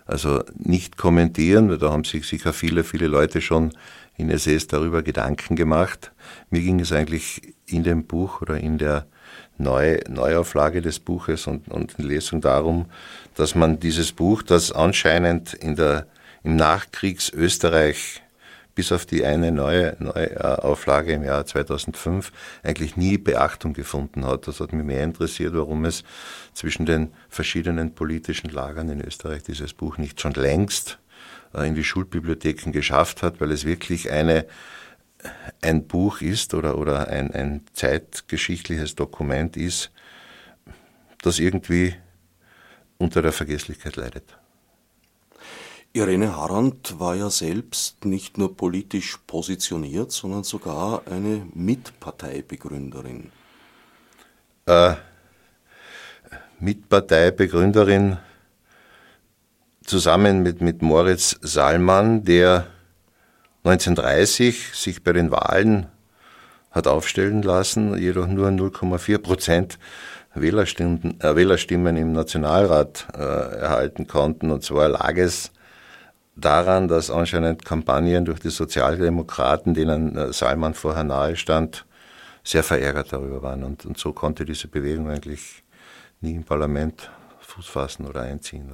also 0.05 0.43
nicht 0.53 0.97
kommentieren, 0.97 1.79
da 1.79 1.91
haben 1.91 2.03
sich 2.03 2.27
sicher 2.27 2.53
viele, 2.53 2.83
viele 2.83 3.07
Leute 3.07 3.41
schon 3.41 3.73
in 4.17 4.29
Essays 4.29 4.67
darüber 4.67 5.03
Gedanken 5.03 5.55
gemacht. 5.55 6.11
Mir 6.49 6.61
ging 6.61 6.79
es 6.79 6.91
eigentlich 6.91 7.53
in 7.65 7.83
dem 7.83 8.05
Buch 8.05 8.41
oder 8.41 8.57
in 8.57 8.77
der 8.77 9.05
Neu, 9.57 9.99
Neuauflage 10.09 10.81
des 10.81 10.99
Buches 10.99 11.47
und, 11.47 11.69
und 11.69 11.97
in 11.97 12.05
Lesung 12.05 12.41
darum, 12.41 12.87
dass 13.35 13.55
man 13.55 13.79
dieses 13.79 14.11
Buch, 14.11 14.41
das 14.41 14.71
anscheinend 14.71 15.53
in 15.53 15.75
der, 15.75 16.07
im 16.43 16.55
Nachkriegs-Österreich 16.57 18.21
bis 18.75 18.91
auf 18.91 19.05
die 19.05 19.25
eine 19.25 19.53
neue, 19.53 19.95
neue 19.99 20.61
Auflage 20.63 21.13
im 21.13 21.23
Jahr 21.23 21.45
2005 21.45 22.33
eigentlich 22.61 22.97
nie 22.97 23.17
Beachtung 23.17 23.73
gefunden 23.73 24.25
hat. 24.25 24.47
Das 24.47 24.59
hat 24.59 24.73
mich 24.73 24.85
mehr 24.85 25.05
interessiert, 25.05 25.53
warum 25.55 25.85
es 25.85 26.03
zwischen 26.53 26.85
den 26.85 27.11
verschiedenen 27.29 27.95
politischen 27.95 28.49
Lagern 28.49 28.89
in 28.89 28.99
Österreich 28.99 29.43
dieses 29.43 29.73
Buch 29.73 29.97
nicht 29.97 30.19
schon 30.19 30.33
längst 30.33 30.99
äh, 30.99 31.04
in 31.63 31.75
die 31.75 31.83
Schulbibliotheken 31.83 32.71
geschafft 32.71 33.23
hat, 33.23 33.39
weil 33.39 33.51
es 33.51 33.65
wirklich 33.65 34.11
eine 34.11 34.45
ein 35.61 35.87
Buch 35.87 36.21
ist 36.21 36.53
oder, 36.53 36.77
oder 36.77 37.07
ein, 37.07 37.31
ein 37.31 37.61
zeitgeschichtliches 37.73 38.95
Dokument 38.95 39.57
ist, 39.57 39.91
das 41.21 41.39
irgendwie 41.39 41.95
unter 42.97 43.21
der 43.21 43.31
Vergesslichkeit 43.31 43.95
leidet. 43.95 44.37
Irene 45.93 46.35
Harand 46.35 46.99
war 46.99 47.15
ja 47.15 47.29
selbst 47.29 48.03
nicht 48.03 48.37
nur 48.37 48.55
politisch 48.55 49.17
positioniert, 49.27 50.11
sondern 50.11 50.43
sogar 50.43 51.03
eine 51.09 51.47
Mitparteibegründerin. 51.53 53.31
Äh, 54.65 54.95
Mitparteibegründerin 56.59 58.17
zusammen 59.85 60.43
mit, 60.43 60.61
mit 60.61 60.81
Moritz 60.81 61.37
Salmann, 61.41 62.23
der 62.23 62.67
1930 63.63 64.73
sich 64.73 65.03
bei 65.03 65.13
den 65.13 65.31
Wahlen 65.31 65.87
hat 66.71 66.87
aufstellen 66.87 67.41
lassen, 67.41 67.97
jedoch 67.97 68.27
nur 68.27 68.49
0,4 68.49 69.17
Prozent 69.19 69.79
Wählerstimmen, 70.33 71.19
äh, 71.21 71.35
Wählerstimmen 71.35 71.95
im 71.95 72.11
Nationalrat 72.11 73.07
äh, 73.13 73.19
erhalten 73.19 74.07
konnten. 74.07 74.51
Und 74.51 74.63
zwar 74.63 74.89
lag 74.89 75.15
es 75.15 75.51
daran, 76.35 76.87
dass 76.87 77.09
anscheinend 77.09 77.63
Kampagnen 77.63 78.25
durch 78.25 78.39
die 78.39 78.49
Sozialdemokraten, 78.49 79.73
denen 79.73 80.17
äh, 80.17 80.33
Salman 80.33 80.73
vorher 80.73 81.05
nahe 81.05 81.37
stand, 81.37 81.85
sehr 82.43 82.63
verärgert 82.63 83.13
darüber 83.13 83.41
waren. 83.41 83.63
Und, 83.63 83.85
und 83.85 83.97
so 83.97 84.11
konnte 84.11 84.45
diese 84.45 84.67
Bewegung 84.67 85.09
eigentlich 85.09 85.63
nie 86.21 86.35
im 86.35 86.43
Parlament 86.43 87.09
Fuß 87.39 87.67
fassen 87.67 88.05
oder 88.05 88.21
einziehen. 88.21 88.69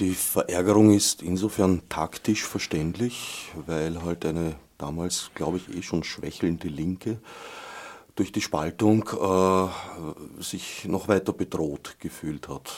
Die 0.00 0.14
Verärgerung 0.14 0.92
ist 0.92 1.22
insofern 1.22 1.88
taktisch 1.88 2.42
verständlich, 2.42 3.52
weil 3.66 4.02
halt 4.02 4.26
eine 4.26 4.56
damals, 4.76 5.30
glaube 5.36 5.58
ich, 5.58 5.76
eh 5.76 5.82
schon 5.82 6.02
schwächelnde 6.02 6.66
Linke 6.66 7.18
durch 8.16 8.32
die 8.32 8.40
Spaltung 8.40 9.08
äh, 9.08 10.42
sich 10.42 10.84
noch 10.86 11.06
weiter 11.06 11.32
bedroht 11.32 11.96
gefühlt 12.00 12.48
hat. 12.48 12.72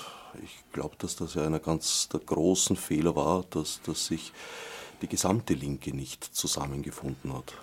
Ich 0.44 0.64
glaube, 0.72 0.96
dass 0.98 1.16
das 1.16 1.34
ja 1.34 1.46
einer 1.46 1.58
ganz 1.58 2.08
der 2.10 2.20
großen 2.20 2.76
Fehler 2.76 3.16
war, 3.16 3.44
dass, 3.48 3.80
dass 3.86 4.06
sich 4.06 4.32
die 5.00 5.08
gesamte 5.08 5.54
Linke 5.54 5.96
nicht 5.96 6.22
zusammengefunden 6.22 7.32
hat. 7.32 7.54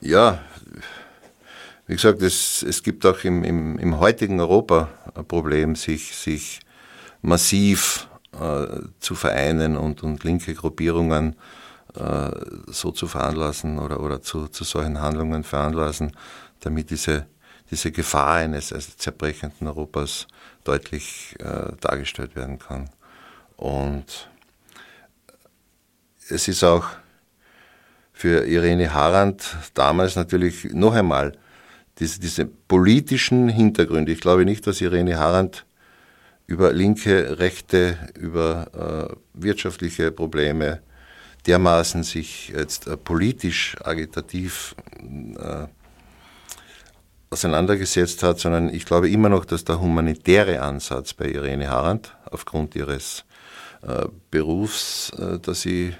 Ja, 0.00 0.42
wie 1.86 1.94
gesagt, 1.94 2.22
es, 2.22 2.62
es 2.62 2.82
gibt 2.82 3.04
auch 3.04 3.22
im, 3.24 3.44
im, 3.44 3.78
im 3.78 4.00
heutigen 4.00 4.40
Europa 4.40 4.88
ein 5.14 5.26
Problem, 5.26 5.76
sich, 5.76 6.14
sich 6.16 6.60
massiv 7.26 8.08
äh, 8.32 8.66
zu 9.00 9.14
vereinen 9.14 9.76
und, 9.76 10.02
und 10.02 10.24
linke 10.24 10.54
Gruppierungen 10.54 11.36
äh, 11.94 12.30
so 12.66 12.90
zu 12.90 13.06
veranlassen 13.06 13.78
oder, 13.78 14.00
oder 14.00 14.22
zu, 14.22 14.48
zu 14.48 14.64
solchen 14.64 15.00
Handlungen 15.00 15.44
veranlassen, 15.44 16.12
damit 16.60 16.90
diese 16.90 17.26
diese 17.70 17.90
Gefahr 17.90 18.34
eines, 18.34 18.72
eines 18.72 18.96
zerbrechenden 18.96 19.66
Europas 19.66 20.26
deutlich 20.64 21.34
äh, 21.40 21.72
dargestellt 21.80 22.36
werden 22.36 22.58
kann. 22.58 22.90
Und 23.56 24.30
es 26.28 26.48
ist 26.48 26.62
auch 26.62 26.84
für 28.12 28.46
Irene 28.46 28.92
Harand 28.92 29.56
damals 29.74 30.16
natürlich 30.16 30.64
noch 30.72 30.94
einmal 30.94 31.32
diese, 31.98 32.20
diese 32.20 32.46
politischen 32.46 33.48
Hintergründe. 33.48 34.12
Ich 34.12 34.20
glaube 34.20 34.44
nicht, 34.44 34.66
dass 34.66 34.80
Irene 34.80 35.18
Harand 35.18 35.65
über 36.46 36.72
linke 36.72 37.38
Rechte, 37.38 37.98
über 38.18 39.10
äh, 39.12 39.16
wirtschaftliche 39.34 40.12
Probleme 40.12 40.80
dermaßen 41.46 42.02
sich 42.02 42.48
jetzt 42.48 42.86
äh, 42.86 42.96
politisch 42.96 43.76
agitativ 43.82 44.74
äh, 45.00 45.66
auseinandergesetzt 47.30 48.22
hat, 48.22 48.38
sondern 48.38 48.72
ich 48.72 48.84
glaube 48.84 49.10
immer 49.10 49.28
noch, 49.28 49.44
dass 49.44 49.64
der 49.64 49.80
humanitäre 49.80 50.62
Ansatz 50.62 51.14
bei 51.14 51.26
Irene 51.26 51.68
Harand 51.68 52.16
aufgrund 52.30 52.76
ihres 52.76 53.24
äh, 53.82 54.06
Berufs, 54.30 55.10
äh, 55.18 55.38
das 55.40 55.62
sie 55.62 55.94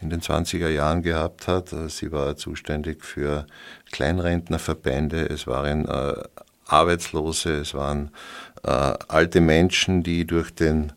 in 0.00 0.10
den 0.10 0.20
20er 0.20 0.68
Jahren 0.68 1.02
gehabt 1.02 1.46
hat. 1.46 1.72
Äh, 1.72 1.88
sie 1.88 2.12
war 2.12 2.36
zuständig 2.36 3.04
für 3.04 3.46
Kleinrentnerverbände, 3.90 5.28
es 5.28 5.46
waren 5.46 5.86
äh, 5.86 6.14
Arbeitslose, 6.66 7.60
es 7.60 7.74
waren 7.74 8.10
äh, 8.64 8.70
alte 8.70 9.40
Menschen, 9.40 10.02
die 10.02 10.26
durch 10.26 10.54
den, 10.54 10.92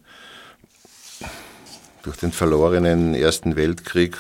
durch 2.04 2.18
den 2.18 2.32
verlorenen 2.32 3.16
Ersten 3.16 3.56
Weltkrieg 3.56 4.18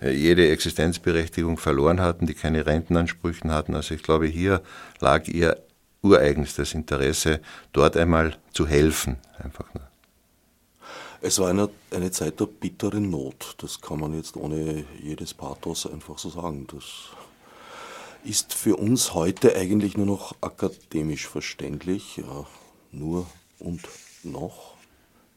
äh, 0.00 0.10
jede 0.10 0.50
Existenzberechtigung 0.50 1.58
verloren 1.58 2.00
hatten, 2.00 2.26
die 2.26 2.34
keine 2.34 2.66
Rentenansprüche 2.66 3.50
hatten. 3.50 3.74
Also 3.74 3.94
ich 3.94 4.02
glaube, 4.02 4.26
hier 4.26 4.62
lag 5.00 5.26
ihr 5.28 5.56
ureigenstes 6.02 6.74
Interesse, 6.74 7.40
dort 7.72 7.96
einmal 7.96 8.36
zu 8.52 8.66
helfen. 8.66 9.18
Einfach 9.38 9.72
nur. 9.74 9.84
Es 11.22 11.38
war 11.38 11.50
eine, 11.50 11.68
eine 11.90 12.10
Zeit 12.10 12.40
der 12.40 12.46
bitteren 12.46 13.10
Not. 13.10 13.56
Das 13.58 13.80
kann 13.80 14.00
man 14.00 14.14
jetzt 14.14 14.36
ohne 14.36 14.84
jedes 15.02 15.34
Pathos 15.34 15.86
einfach 15.86 16.16
so 16.18 16.30
sagen. 16.30 16.66
Das 16.72 16.84
ist 18.24 18.54
für 18.54 18.76
uns 18.76 19.12
heute 19.12 19.54
eigentlich 19.54 19.98
nur 19.98 20.06
noch 20.06 20.34
akademisch 20.40 21.26
verständlich. 21.26 22.16
Ja, 22.16 22.46
nur 22.92 23.26
und 23.58 23.86
noch. 24.22 24.74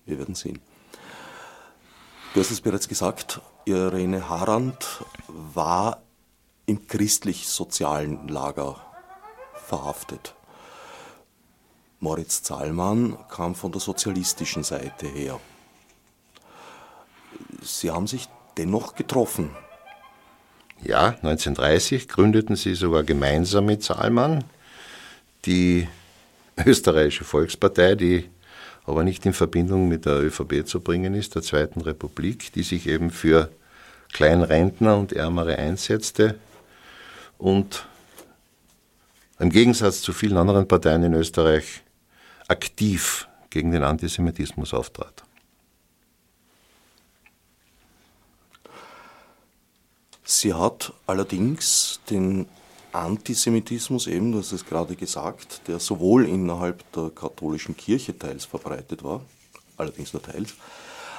Wir 0.05 0.17
werden 0.17 0.35
sehen. 0.35 0.59
Du 2.33 2.39
hast 2.39 2.51
es 2.51 2.61
bereits 2.61 2.87
gesagt, 2.87 3.41
Irene 3.65 4.27
Harand 4.27 5.03
war 5.27 6.01
im 6.65 6.87
christlich-sozialen 6.87 8.27
Lager 8.27 8.81
verhaftet. 9.65 10.33
Moritz 11.99 12.43
Zahlmann 12.43 13.17
kam 13.29 13.55
von 13.55 13.71
der 13.71 13.79
sozialistischen 13.79 14.63
Seite 14.63 15.07
her. 15.07 15.39
Sie 17.61 17.91
haben 17.91 18.07
sich 18.07 18.27
dennoch 18.57 18.95
getroffen. 18.95 19.51
Ja, 20.83 21.09
1930 21.09 22.09
gründeten 22.09 22.57
sie 22.57 22.75
sogar 22.75 23.03
gemeinsam 23.03 23.65
mit 23.65 23.83
Zahlmann 23.83 24.43
die 25.45 25.87
Österreichische 26.65 27.23
Volkspartei, 27.23 27.95
die 27.95 28.29
aber 28.85 29.03
nicht 29.03 29.25
in 29.25 29.33
Verbindung 29.33 29.87
mit 29.87 30.05
der 30.05 30.21
ÖVP 30.21 30.67
zu 30.67 30.81
bringen 30.81 31.13
ist, 31.13 31.35
der 31.35 31.41
Zweiten 31.41 31.81
Republik, 31.81 32.51
die 32.53 32.63
sich 32.63 32.87
eben 32.87 33.11
für 33.11 33.49
Kleinrentner 34.11 34.97
und 34.97 35.13
Ärmere 35.13 35.57
einsetzte 35.57 36.35
und 37.37 37.85
im 39.39 39.49
Gegensatz 39.49 40.01
zu 40.01 40.13
vielen 40.13 40.37
anderen 40.37 40.67
Parteien 40.67 41.03
in 41.03 41.13
Österreich 41.13 41.81
aktiv 42.47 43.27
gegen 43.49 43.71
den 43.71 43.83
Antisemitismus 43.83 44.73
auftrat. 44.73 45.23
Sie 50.23 50.53
hat 50.53 50.93
allerdings 51.05 51.99
den 52.09 52.47
Antisemitismus 52.93 54.05
eben, 54.05 54.31
du 54.31 54.37
hast 54.37 54.51
es 54.51 54.65
gerade 54.65 54.95
gesagt, 54.95 55.67
der 55.67 55.79
sowohl 55.79 56.27
innerhalb 56.27 56.89
der 56.91 57.09
katholischen 57.09 57.75
Kirche 57.75 58.17
teils 58.17 58.45
verbreitet 58.45 59.03
war, 59.03 59.21
allerdings 59.77 60.13
nur 60.13 60.21
teils, 60.21 60.53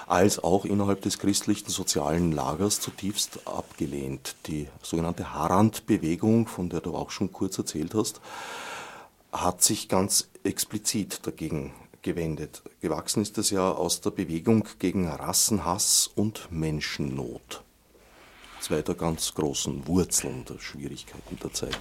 als 0.06 0.38
auch 0.38 0.64
innerhalb 0.64 1.02
des 1.02 1.18
christlichen 1.18 1.70
sozialen 1.70 2.30
Lagers 2.30 2.78
zutiefst 2.80 3.40
abgelehnt. 3.46 4.36
Die 4.46 4.68
sogenannte 4.82 5.34
Harand-Bewegung, 5.34 6.46
von 6.46 6.68
der 6.68 6.80
du 6.80 6.94
auch 6.94 7.10
schon 7.10 7.32
kurz 7.32 7.58
erzählt 7.58 7.94
hast, 7.94 8.20
hat 9.32 9.60
sich 9.62 9.88
ganz 9.88 10.28
explizit 10.44 11.26
dagegen 11.26 11.72
gewendet. 12.02 12.62
Gewachsen 12.82 13.20
ist 13.20 13.36
es 13.38 13.50
ja 13.50 13.72
aus 13.72 14.00
der 14.00 14.10
Bewegung 14.10 14.68
gegen 14.78 15.08
Rassenhass 15.08 16.08
und 16.14 16.52
Menschennot 16.52 17.63
zwei 18.64 18.80
der 18.80 18.94
ganz 18.94 19.34
großen 19.34 19.86
Wurzeln 19.86 20.44
der 20.46 20.58
Schwierigkeiten 20.58 21.38
der 21.42 21.52
Zeit. 21.52 21.78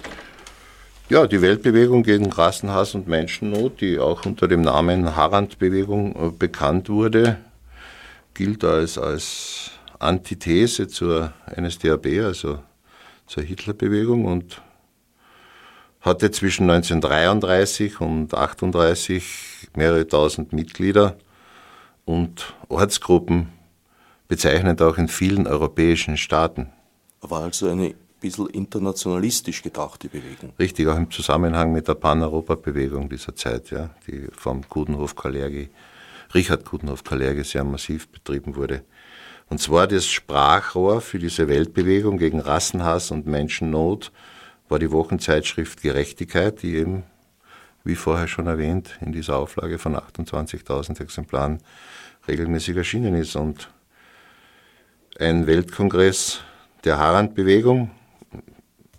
Ja, 1.08 1.26
die 1.26 1.40
Weltbewegung 1.40 2.02
gegen 2.02 2.30
Rassenhass 2.30 2.94
und 2.94 3.08
Menschennot, 3.08 3.80
die 3.80 3.98
auch 3.98 4.26
unter 4.26 4.48
dem 4.48 4.60
Namen 4.60 5.16
Harand-Bewegung 5.16 6.14
äh, 6.14 6.30
bekannt 6.30 6.90
wurde, 6.90 7.38
gilt 8.34 8.64
als, 8.64 8.98
als 8.98 9.70
Antithese 9.98 10.86
zur 10.88 11.32
NSDAP, 11.58 12.06
also 12.22 12.58
zur 13.26 13.42
Hitlerbewegung 13.42 14.26
und 14.26 14.60
hatte 16.02 16.30
zwischen 16.30 16.68
1933 16.68 18.00
und 18.00 18.34
1938 18.34 19.68
mehrere 19.74 20.06
tausend 20.06 20.52
Mitglieder 20.52 21.16
und 22.04 22.54
Ortsgruppen 22.68 23.48
bezeichnend 24.28 24.80
auch 24.82 24.98
in 24.98 25.08
vielen 25.08 25.46
europäischen 25.46 26.16
Staaten. 26.16 26.70
War 27.20 27.42
also 27.42 27.68
eine 27.68 27.94
bisschen 28.24 28.46
internationalistisch 28.48 29.62
gedachte 29.62 30.08
Bewegung. 30.08 30.54
Richtig, 30.58 30.88
auch 30.88 30.96
im 30.96 31.10
Zusammenhang 31.10 31.72
mit 31.72 31.88
der 31.88 31.94
Pan-Europa-Bewegung 31.94 33.10
dieser 33.10 33.36
Zeit, 33.36 33.70
ja, 33.70 33.90
die 34.06 34.28
vom 34.32 34.62
Gudenhof-Kalergi, 34.66 35.68
Richard 36.32 36.64
Gudenhof-Kalergi 36.64 37.44
sehr 37.44 37.64
massiv 37.64 38.08
betrieben 38.08 38.56
wurde. 38.56 38.82
Und 39.50 39.60
zwar 39.60 39.86
das 39.86 40.06
Sprachrohr 40.06 41.02
für 41.02 41.18
diese 41.18 41.48
Weltbewegung 41.48 42.16
gegen 42.16 42.40
Rassenhass 42.40 43.10
und 43.10 43.26
Menschennot 43.26 44.10
war 44.70 44.78
die 44.78 44.90
Wochenzeitschrift 44.90 45.82
Gerechtigkeit, 45.82 46.62
die 46.62 46.76
eben 46.76 47.02
wie 47.84 47.94
vorher 47.94 48.26
schon 48.26 48.46
erwähnt, 48.46 48.98
in 49.02 49.12
dieser 49.12 49.36
Auflage 49.36 49.78
von 49.78 49.94
28.000 49.94 51.02
Exemplaren 51.02 51.60
regelmäßig 52.26 52.74
erschienen 52.74 53.14
ist. 53.14 53.36
Und 53.36 53.68
ein 55.18 55.46
Weltkongress 55.46 56.40
der 56.84 56.98
Harand-Bewegung 56.98 57.90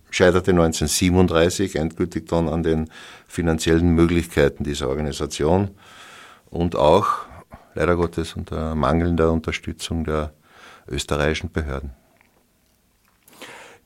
scheiterte 0.09 0.51
1937 0.51 1.75
endgültig 1.75 2.27
dann 2.27 2.47
an 2.47 2.63
den 2.63 2.89
finanziellen 3.27 3.89
Möglichkeiten 3.89 4.63
dieser 4.63 4.87
Organisation 4.87 5.71
und 6.49 6.75
auch 6.75 7.25
leider 7.73 7.97
Gottes 7.97 8.33
unter 8.35 8.75
mangelnder 8.75 9.31
Unterstützung 9.31 10.05
der 10.05 10.33
österreichischen 10.87 11.51
Behörden. 11.51 11.91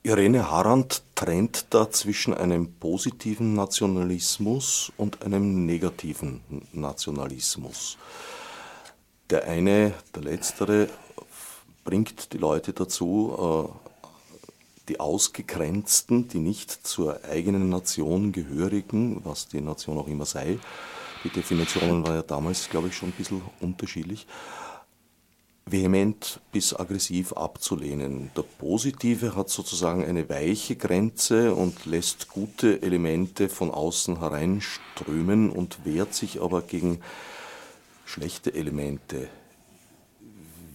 Irene 0.04 0.50
Harand 0.50 1.02
trennt 1.16 1.66
da 1.72 1.90
zwischen 1.90 2.34
einem 2.34 2.74
positiven 2.74 3.54
Nationalismus 3.54 4.94
und 4.96 5.24
einem 5.24 5.66
negativen 5.66 6.42
Nationalismus. 6.72 7.98
Der 9.30 9.46
eine, 9.46 9.94
der 10.16 10.24
letztere, 10.24 10.88
bringt 11.84 12.34
die 12.34 12.38
Leute 12.38 12.74
dazu, 12.74 13.72
äh, 13.74 13.90
die 14.90 15.00
Ausgegrenzten, 15.00 16.28
die 16.28 16.40
nicht 16.40 16.72
zur 16.72 17.24
eigenen 17.24 17.70
Nation 17.70 18.32
gehörigen, 18.32 19.22
was 19.24 19.48
die 19.48 19.62
Nation 19.62 19.98
auch 19.98 20.08
immer 20.08 20.26
sei, 20.26 20.60
die 21.24 21.30
Definitionen 21.30 22.04
waren 22.06 22.16
ja 22.16 22.22
damals, 22.22 22.70
glaube 22.70 22.88
ich, 22.88 22.96
schon 22.96 23.10
ein 23.10 23.18
bisschen 23.18 23.42
unterschiedlich, 23.60 24.26
vehement 25.66 26.40
bis 26.52 26.74
aggressiv 26.74 27.34
abzulehnen. 27.34 28.32
Der 28.36 28.44
Positive 28.44 29.36
hat 29.36 29.50
sozusagen 29.50 30.04
eine 30.06 30.30
weiche 30.30 30.76
Grenze 30.76 31.54
und 31.54 31.86
lässt 31.86 32.30
gute 32.30 32.82
Elemente 32.82 33.50
von 33.50 33.70
außen 33.70 34.20
hereinströmen 34.20 35.50
und 35.50 35.86
wehrt 35.86 36.14
sich 36.14 36.42
aber 36.42 36.62
gegen 36.62 37.02
schlechte 38.06 38.54
Elemente. 38.54 39.28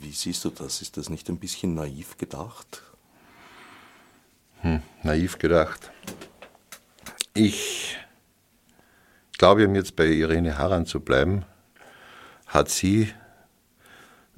Wie 0.04 0.12
siehst 0.12 0.44
du 0.44 0.50
das? 0.50 0.82
Ist 0.82 0.98
das 0.98 1.08
nicht 1.08 1.30
ein 1.30 1.38
bisschen 1.38 1.74
naiv 1.74 2.18
gedacht? 2.18 2.82
Hm, 4.60 4.82
naiv 5.02 5.38
gedacht. 5.38 5.90
Ich 7.32 7.96
glaube, 9.38 9.66
um 9.66 9.74
jetzt 9.74 9.96
bei 9.96 10.04
Irene 10.04 10.58
Haran 10.58 10.84
zu 10.84 11.00
bleiben, 11.00 11.46
hat 12.46 12.68
sie 12.68 13.14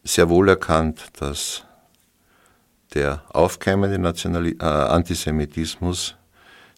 sehr 0.04 0.28
wohl 0.28 0.48
erkannt, 0.50 1.02
dass 1.18 1.64
der 2.94 3.24
aufkeimende 3.28 3.98
Nationali 3.98 4.56
äh, 4.60 4.64
Antisemitismus, 4.64 6.14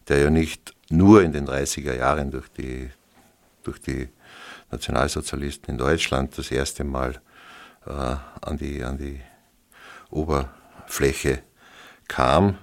der 0.08 0.18
ja 0.18 0.30
nicht 0.30 0.74
nur 0.88 1.22
in 1.22 1.32
den 1.32 1.46
30er 1.46 1.94
Jahren 1.94 2.30
durch 2.30 2.48
die, 2.48 2.90
durch 3.64 3.82
die 3.82 4.08
Nationalsozialisten 4.70 5.72
in 5.72 5.78
Deutschland 5.78 6.38
das 6.38 6.50
erste 6.50 6.84
Mal 6.84 7.20
äh, 7.86 7.90
an, 7.90 8.56
die, 8.58 8.82
an 8.82 8.98
die 8.98 9.20
Oberfläche 10.10 11.42
kam, 12.06 12.58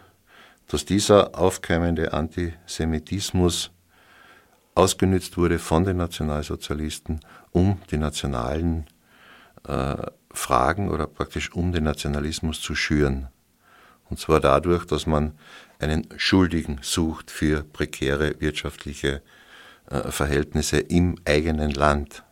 dass 0.68 0.86
dieser 0.86 1.38
aufkeimende 1.38 2.14
Antisemitismus 2.14 3.72
ausgenützt 4.74 5.38
wurde 5.38 5.60
von 5.60 5.86
den 5.86 5.98
Nationalsozialisten, 5.98 7.22
um 7.52 7.80
die 7.92 7.98
nationalen 7.98 8.86
äh, 9.68 9.96
Fragen 10.32 10.90
oder 10.90 11.08
praktisch 11.08 11.54
um 11.54 11.72
den 11.72 11.86
Nationalismus 11.86 12.62
zu 12.62 12.76
schüren. 12.76 13.30
Und 14.10 14.20
zwar 14.20 14.40
dadurch, 14.40 14.86
dass 14.86 15.08
man 15.08 15.38
einen 15.80 16.08
Schuldigen 16.18 16.80
sucht 16.82 17.32
für 17.32 17.64
prekäre 17.64 18.40
wirtschaftliche 18.40 19.22
äh, 19.90 20.12
Verhältnisse 20.12 20.78
im 20.78 21.16
eigenen 21.26 21.72
Land. 21.72 22.24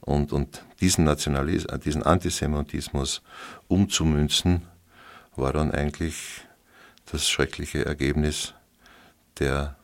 Und, 0.00 0.32
und 0.32 0.64
diesen, 0.80 1.04
Nationalis 1.04 1.66
diesen 1.84 2.02
Antisemitismus 2.02 3.22
umzumünzen, 3.66 4.62
war 5.36 5.52
dann 5.52 5.70
eigentlich 5.70 6.42
das 7.10 7.28
schreckliche 7.28 7.84
Ergebnis 7.84 8.54
der, 9.38 9.76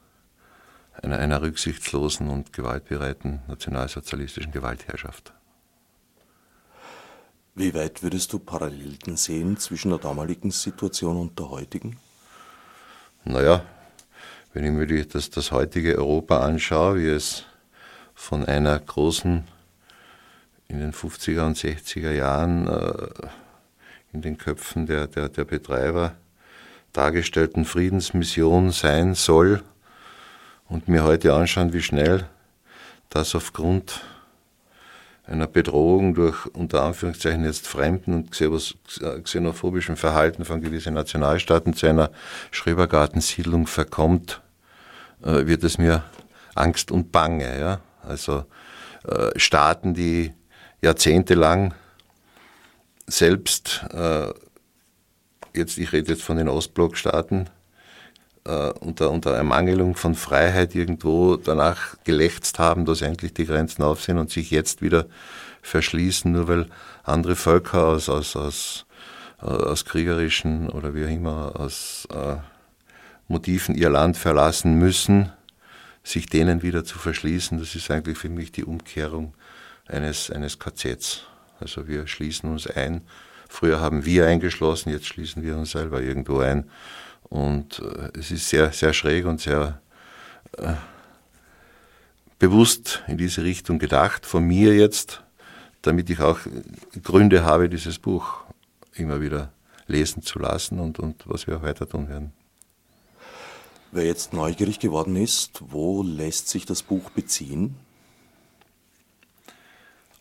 einer, 1.02 1.18
einer 1.18 1.42
rücksichtslosen 1.42 2.28
und 2.28 2.52
gewaltbereiten 2.52 3.40
nationalsozialistischen 3.48 4.52
Gewaltherrschaft. 4.52 5.32
Wie 7.56 7.72
weit 7.72 8.02
würdest 8.02 8.32
du 8.32 8.40
Parallelen 8.40 9.16
sehen 9.16 9.56
zwischen 9.58 9.90
der 9.90 9.98
damaligen 9.98 10.50
Situation 10.50 11.16
und 11.16 11.38
der 11.38 11.50
heutigen? 11.50 11.98
Naja, 13.24 13.64
wenn 14.52 14.64
ich 14.64 14.72
mir 14.72 15.06
das, 15.06 15.30
das 15.30 15.52
heutige 15.52 15.96
Europa 15.96 16.40
anschaue, 16.40 16.98
wie 16.98 17.08
es 17.08 17.44
von 18.14 18.44
einer 18.44 18.78
großen, 18.78 19.44
in 20.68 20.80
den 20.80 20.92
50er 20.92 21.46
und 21.46 21.56
60er 21.56 22.12
Jahren 22.12 22.66
äh, 22.66 23.28
in 24.12 24.22
den 24.22 24.38
Köpfen 24.38 24.86
der, 24.86 25.06
der, 25.06 25.28
der 25.28 25.44
Betreiber 25.44 26.14
dargestellten 26.92 27.64
Friedensmission 27.64 28.70
sein 28.70 29.14
soll 29.14 29.62
und 30.68 30.88
mir 30.88 31.04
heute 31.04 31.34
anschauen, 31.34 31.72
wie 31.72 31.82
schnell 31.82 32.28
das 33.10 33.34
aufgrund 33.34 34.02
einer 35.26 35.46
Bedrohung 35.46 36.14
durch 36.14 36.46
unter 36.46 36.82
Anführungszeichen 36.84 37.44
jetzt 37.44 37.66
fremden 37.66 38.14
und 38.14 38.30
xenophobischen 38.30 39.96
Verhalten 39.96 40.44
von 40.44 40.60
gewissen 40.60 40.94
Nationalstaaten 40.94 41.74
zu 41.74 41.86
einer 41.86 42.10
Schrebergartensiedlung 42.50 43.66
verkommt, 43.66 44.42
äh, 45.22 45.46
wird 45.46 45.64
es 45.64 45.78
mir 45.78 46.04
Angst 46.54 46.90
und 46.90 47.10
Bange. 47.10 47.58
Ja? 47.58 47.80
Also 48.02 48.44
äh, 49.08 49.38
Staaten, 49.38 49.94
die 49.94 50.32
jahrzehntelang 50.84 51.74
selbst 53.06 53.84
äh, 53.92 54.28
jetzt, 55.54 55.78
ich 55.78 55.92
rede 55.92 56.12
jetzt 56.12 56.22
von 56.22 56.36
den 56.36 56.48
Ostblockstaaten, 56.48 57.48
äh, 58.44 58.70
unter, 58.80 59.10
unter 59.10 59.34
Ermangelung 59.34 59.96
von 59.96 60.14
Freiheit 60.14 60.74
irgendwo 60.74 61.36
danach 61.36 61.96
gelächzt 62.04 62.58
haben, 62.58 62.84
dass 62.84 63.02
endlich 63.02 63.32
die 63.34 63.46
Grenzen 63.46 63.82
auf 63.82 64.02
sind 64.02 64.18
und 64.18 64.30
sich 64.30 64.50
jetzt 64.50 64.82
wieder 64.82 65.06
verschließen, 65.62 66.30
nur 66.30 66.48
weil 66.48 66.66
andere 67.02 67.36
Völker 67.36 67.86
aus, 67.86 68.08
aus, 68.08 68.36
aus, 68.36 68.86
äh, 69.40 69.46
aus 69.46 69.86
kriegerischen 69.86 70.68
oder 70.68 70.94
wie 70.94 71.04
auch 71.04 71.10
immer 71.10 71.58
aus 71.58 72.06
äh, 72.12 72.36
Motiven 73.26 73.74
ihr 73.74 73.88
Land 73.88 74.18
verlassen 74.18 74.78
müssen, 74.78 75.32
sich 76.02 76.26
denen 76.26 76.62
wieder 76.62 76.84
zu 76.84 76.98
verschließen, 76.98 77.58
das 77.58 77.74
ist 77.74 77.90
eigentlich 77.90 78.18
für 78.18 78.28
mich 78.28 78.52
die 78.52 78.64
Umkehrung 78.64 79.32
eines, 79.86 80.30
eines 80.30 80.58
KZs. 80.58 81.22
Also 81.60 81.86
wir 81.86 82.06
schließen 82.06 82.50
uns 82.50 82.66
ein 82.66 83.02
Früher 83.54 83.80
haben 83.80 84.04
wir 84.04 84.26
eingeschlossen, 84.26 84.90
jetzt 84.90 85.06
schließen 85.06 85.44
wir 85.44 85.56
uns 85.56 85.70
selber 85.70 86.02
irgendwo 86.02 86.40
ein. 86.40 86.68
Und 87.22 87.78
äh, 87.78 88.18
es 88.18 88.32
ist 88.32 88.48
sehr, 88.48 88.72
sehr 88.72 88.92
schräg 88.92 89.26
und 89.26 89.40
sehr 89.40 89.80
äh, 90.58 90.74
bewusst 92.40 93.04
in 93.06 93.16
diese 93.16 93.44
Richtung 93.44 93.78
gedacht, 93.78 94.26
von 94.26 94.44
mir 94.44 94.74
jetzt, 94.74 95.22
damit 95.82 96.10
ich 96.10 96.18
auch 96.18 96.40
Gründe 97.04 97.44
habe, 97.44 97.68
dieses 97.68 98.00
Buch 98.00 98.42
immer 98.94 99.20
wieder 99.20 99.52
lesen 99.86 100.24
zu 100.24 100.40
lassen 100.40 100.80
und, 100.80 100.98
und 100.98 101.22
was 101.26 101.46
wir 101.46 101.58
auch 101.58 101.62
weiter 101.62 101.88
tun 101.88 102.08
werden. 102.08 102.32
Wer 103.92 104.06
jetzt 104.06 104.32
neugierig 104.32 104.80
geworden 104.80 105.14
ist, 105.14 105.62
wo 105.68 106.02
lässt 106.02 106.48
sich 106.48 106.66
das 106.66 106.82
Buch 106.82 107.10
beziehen? 107.10 107.76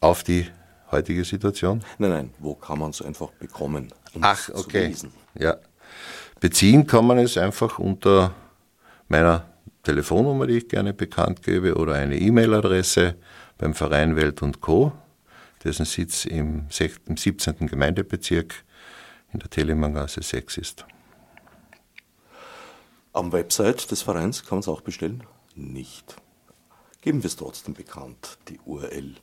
Auf 0.04 0.22
die 0.22 0.46
heutige 0.92 1.24
Situation? 1.24 1.82
Nein, 1.98 2.10
nein, 2.10 2.34
wo 2.39 2.56
kann 2.56 2.78
man 2.78 2.89
es 2.89 3.02
einfach 3.02 3.32
bekommen? 3.32 3.89
Um 4.13 4.22
Ach, 4.22 4.50
okay. 4.50 4.94
Ja. 5.39 5.56
Beziehen 6.42 6.86
kann 6.86 7.08
man 7.08 7.20
es 7.20 7.38
einfach 7.38 7.80
unter 7.80 8.36
meiner 9.08 9.46
Telefonnummer, 9.82 10.46
die 10.46 10.58
ich 10.58 10.68
gerne 10.68 10.94
bekannt 10.94 11.42
gebe, 11.42 11.76
oder 11.76 11.94
eine 11.94 12.18
E-Mail-Adresse 12.18 13.16
beim 13.58 13.74
Verein 13.74 14.18
Welt 14.18 14.42
und 14.42 14.60
Co., 14.60 14.92
dessen 15.63 15.86
Sitz 15.86 16.26
im, 16.26 16.66
17. 16.70 17.66
Gemeindebezirk 17.68 18.66
in 19.32 19.39
der 19.39 19.50
Telemanngasse 19.50 20.22
6 20.22 20.58
ist. 20.58 20.86
Am 23.13 23.32
Website 23.32 23.89
des 23.89 24.02
Vereins 24.02 24.42
kann 24.42 24.58
man 24.58 24.60
es 24.60 24.68
auch 24.68 24.82
bestellen? 24.82 25.24
Nicht. 25.56 26.18
Geben 27.00 27.24
wir 27.24 27.30
es 27.30 27.38
trotzdem 27.38 27.74
bekannt, 27.74 28.38
die 28.50 28.60
URL. 28.66 29.16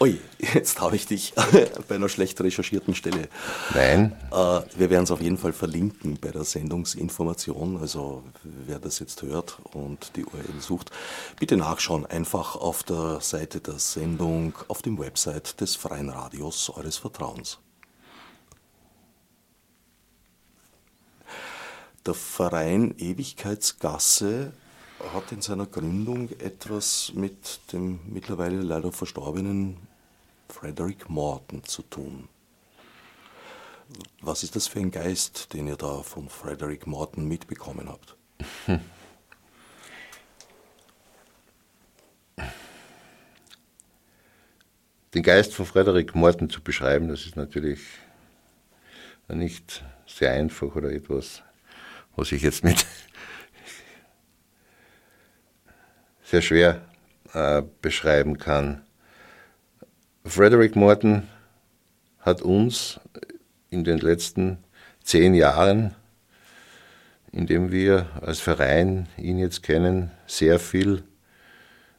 Ui, 0.00 0.18
jetzt 0.38 0.80
habe 0.80 0.96
ich 0.96 1.06
dich 1.06 1.32
bei 1.88 1.94
einer 1.94 2.08
schlecht 2.08 2.40
recherchierten 2.40 2.94
Stelle. 2.94 3.28
Nein. 3.74 4.16
Äh, 4.32 4.60
wir 4.76 4.90
werden 4.90 5.04
es 5.04 5.10
auf 5.10 5.20
jeden 5.20 5.38
Fall 5.38 5.52
verlinken 5.52 6.18
bei 6.20 6.30
der 6.30 6.44
Sendungsinformation. 6.44 7.78
Also 7.78 8.24
wer 8.42 8.78
das 8.78 8.98
jetzt 8.98 9.22
hört 9.22 9.58
und 9.74 10.16
die 10.16 10.24
URL 10.24 10.60
sucht, 10.60 10.90
bitte 11.38 11.56
nachschauen. 11.56 12.06
Einfach 12.06 12.56
auf 12.56 12.82
der 12.82 13.20
Seite 13.20 13.60
der 13.60 13.78
Sendung, 13.78 14.54
auf 14.68 14.82
dem 14.82 14.98
Website 14.98 15.60
des 15.60 15.76
Freien 15.76 16.08
Radios 16.08 16.70
eures 16.70 16.96
Vertrauens. 16.96 17.58
Der 22.04 22.14
Verein 22.14 22.92
Ewigkeitsgasse 22.98 24.52
hat 25.12 25.32
in 25.32 25.42
seiner 25.42 25.66
Gründung 25.66 26.30
etwas 26.38 27.12
mit 27.14 27.60
dem 27.72 28.00
mittlerweile 28.06 28.62
leider 28.62 28.92
verstorbenen 28.92 29.76
Frederick 30.48 31.08
Morton 31.08 31.64
zu 31.64 31.82
tun. 31.82 32.28
Was 34.20 34.42
ist 34.42 34.56
das 34.56 34.68
für 34.68 34.78
ein 34.78 34.90
Geist, 34.90 35.52
den 35.52 35.66
ihr 35.66 35.76
da 35.76 36.02
von 36.02 36.28
Frederick 36.28 36.86
Morton 36.86 37.26
mitbekommen 37.26 37.88
habt? 37.88 38.16
Den 45.14 45.22
Geist 45.22 45.52
von 45.52 45.66
Frederick 45.66 46.14
Morton 46.14 46.48
zu 46.48 46.62
beschreiben, 46.62 47.08
das 47.08 47.26
ist 47.26 47.36
natürlich 47.36 47.80
nicht 49.28 49.84
sehr 50.06 50.32
einfach 50.32 50.74
oder 50.74 50.90
etwas, 50.90 51.42
was 52.16 52.32
ich 52.32 52.40
jetzt 52.40 52.64
mit 52.64 52.86
sehr 56.32 56.40
schwer 56.40 56.80
äh, 57.34 57.62
beschreiben 57.82 58.38
kann. 58.38 58.80
Frederick 60.24 60.76
Morton 60.76 61.28
hat 62.20 62.40
uns 62.40 62.98
in 63.68 63.84
den 63.84 63.98
letzten 63.98 64.56
zehn 65.04 65.34
Jahren, 65.34 65.94
in 67.32 67.46
dem 67.46 67.70
wir 67.70 68.06
als 68.22 68.40
Verein 68.40 69.10
ihn 69.18 69.36
jetzt 69.36 69.62
kennen, 69.62 70.10
sehr 70.26 70.58
viel 70.58 71.02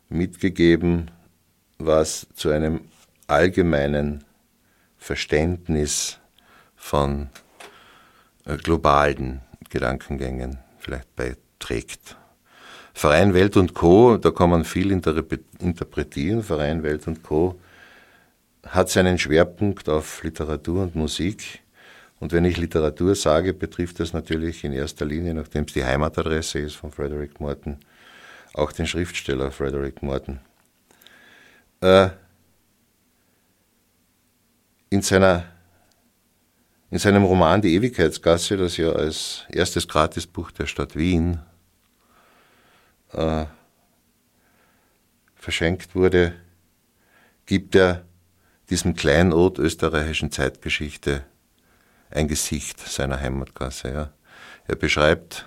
mitgegeben, 0.10 1.12
was 1.78 2.26
zu 2.34 2.50
einem 2.50 2.82
allgemeinen 3.28 4.24
Verständnis 4.98 6.18
von 6.76 7.30
äh, 8.46 8.58
globalen 8.58 9.42
Gedankengängen 9.70 10.58
vielleicht 10.80 11.16
beiträgt. 11.16 12.18
Verein 12.94 13.34
Welt 13.34 13.58
und 13.58 13.74
Co., 13.74 14.18
da 14.18 14.32
kann 14.32 14.52
man 14.52 14.64
viel 14.64 14.92
interpretieren. 14.92 16.44
Verein 16.44 16.84
Welt 16.84 17.08
und 17.08 17.24
Co. 17.24 17.60
hat 18.66 18.90
seinen 18.90 19.18
Schwerpunkt 19.18 19.90
auf 19.90 20.24
Literatur 20.24 20.84
und 20.84 20.96
Musik. 20.96 21.62
Und 22.20 22.32
wenn 22.32 22.46
ich 22.46 22.56
Literatur 22.58 23.16
sage, 23.16 23.54
betrifft 23.54 24.00
das 24.00 24.14
natürlich 24.14 24.64
in 24.64 24.72
erster 24.72 25.06
Linie, 25.06 25.34
nachdem 25.34 25.66
es 25.66 25.74
die 25.74 25.84
Heimatadresse 25.84 26.60
ist 26.60 26.76
von 26.76 26.92
Frederick 26.92 27.42
Morton, 27.42 27.78
auch 28.54 28.72
den 28.72 28.88
Schriftsteller 28.88 29.52
Frederick 29.52 30.02
Morton. 30.02 30.40
Äh, 31.82 32.10
in, 34.90 35.02
seiner, 35.02 35.46
in 36.92 37.00
seinem 37.00 37.26
Roman 37.26 37.62
Die 37.62 37.74
Ewigkeitsgasse, 37.74 38.56
das 38.56 38.78
ja 38.78 38.92
als 38.92 39.44
erstes 39.50 39.88
Gratisbuch 39.88 40.52
der 40.52 40.68
Stadt 40.68 40.96
Wien 40.96 41.40
äh, 43.14 43.46
verschenkt 45.36 45.96
wurde, 45.96 46.34
gibt 47.46 47.76
er 47.76 48.06
diesem 48.70 48.96
Kleinod 48.96 49.60
österreichischen 49.60 50.32
Zeitgeschichte 50.32 51.24
ein 52.10 52.28
Gesicht 52.28 52.80
seiner 52.80 53.20
Heimatgasse. 53.20 53.92
Ja. 53.92 54.10
Er 54.68 54.76
beschreibt 54.76 55.46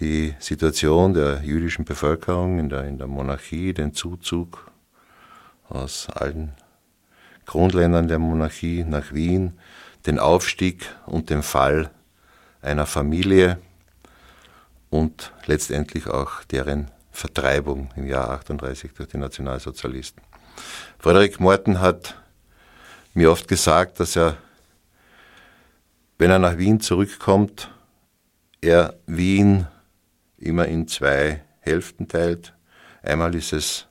die 0.00 0.34
Situation 0.38 1.14
der 1.14 1.42
jüdischen 1.42 1.84
Bevölkerung 1.84 2.58
in 2.58 2.68
der, 2.68 2.84
in 2.84 2.98
der 2.98 3.06
Monarchie, 3.06 3.72
den 3.72 3.94
Zuzug 3.94 4.70
aus 5.68 6.08
allen 6.10 6.52
Grundländern 7.46 8.08
der 8.08 8.18
Monarchie 8.18 8.84
nach 8.84 9.12
Wien, 9.12 9.58
den 10.06 10.18
Aufstieg 10.18 10.86
und 11.06 11.30
den 11.30 11.42
Fall 11.42 11.90
einer 12.60 12.86
Familie, 12.86 13.58
und 14.94 15.32
letztendlich 15.46 16.06
auch 16.06 16.44
deren 16.44 16.88
Vertreibung 17.10 17.90
im 17.96 18.06
Jahr 18.06 18.30
38 18.30 18.92
durch 18.92 19.08
die 19.08 19.18
Nationalsozialisten. 19.18 20.22
Frederik 21.00 21.40
Morten 21.40 21.80
hat 21.80 22.14
mir 23.12 23.32
oft 23.32 23.48
gesagt, 23.48 23.98
dass 23.98 24.14
er, 24.14 24.36
wenn 26.16 26.30
er 26.30 26.38
nach 26.38 26.58
Wien 26.58 26.78
zurückkommt, 26.78 27.72
er 28.60 28.94
Wien 29.06 29.66
immer 30.38 30.66
in 30.66 30.86
zwei 30.86 31.42
Hälften 31.58 32.06
teilt. 32.06 32.54
Einmal 33.02 33.34
ist 33.34 33.52
es 33.52 33.88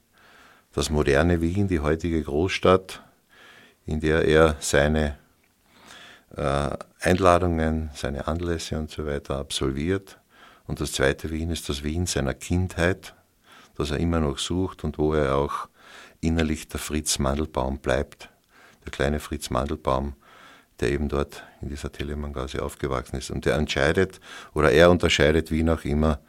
das 0.72 0.90
moderne 0.90 1.42
Wien, 1.42 1.68
die 1.68 1.82
heutige 1.82 2.24
Großstadt, 2.24 3.04
in 3.86 4.00
der 4.00 4.24
er 4.24 4.56
seine 4.62 5.18
äh, 6.38 6.70
Einladungen, 7.02 7.90
seine 7.94 8.26
Anlässe 8.26 8.80
und 8.80 8.90
so 8.90 9.06
weiter 9.06 9.38
absolviert. 9.38 10.18
Und 10.66 10.80
das 10.80 10.94
zweite 10.94 11.30
Wien 11.30 11.52
ist 11.52 11.70
das 11.70 11.84
Wien 11.84 12.06
seiner 12.06 12.34
Kindheit, 12.34 13.14
das 13.76 13.92
er 13.92 13.98
immer 13.98 14.20
noch 14.20 14.38
sucht 14.38 14.84
und 14.84 14.98
wo 14.98 15.14
er 15.14 15.36
auch 15.36 15.68
innerlich 16.22 16.68
der 16.68 16.80
Fritz 16.80 17.20
Mandelbaum 17.20 17.80
bleibt. 17.80 18.30
Der 18.86 18.92
kleine 18.92 19.20
Fritz 19.20 19.50
Mandelbaum, 19.50 20.16
der 20.80 20.92
eben 20.92 21.10
dort 21.10 21.44
in 21.62 21.70
dieser 21.70 21.92
Telemann-Gasse 21.92 22.62
aufgewachsen 22.62 23.18
ist. 23.18 23.32
Und 23.32 23.46
der 23.46 23.56
entscheidet, 23.56 24.20
oder 24.54 24.72
er 24.72 24.90
unterscheidet 24.90 25.52
Wien 25.52 25.70
auch 25.70 25.84
immer 25.84 26.20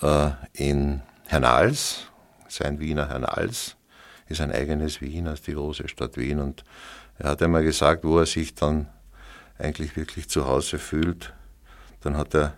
äh, 0.00 0.30
in 0.52 1.02
Hernals, 1.26 2.06
sein 2.48 2.80
Wiener 2.80 3.08
Hernals, 3.08 3.76
ist 4.28 4.40
ein 4.40 4.52
eigenes 4.52 5.00
Wien 5.00 5.26
als 5.28 5.42
die 5.42 5.54
große 5.54 5.88
Stadt 5.88 6.16
Wien. 6.16 6.40
Und 6.40 6.64
er 7.18 7.30
hat 7.30 7.42
einmal 7.42 7.62
gesagt, 7.62 8.04
wo 8.04 8.18
er 8.18 8.26
sich 8.26 8.54
dann 8.54 8.88
eigentlich 9.58 9.96
wirklich 9.96 10.28
zu 10.28 10.46
Hause 10.46 10.78
fühlt. 10.78 11.32
Dann 12.00 12.16
hat 12.16 12.34
er 12.34 12.54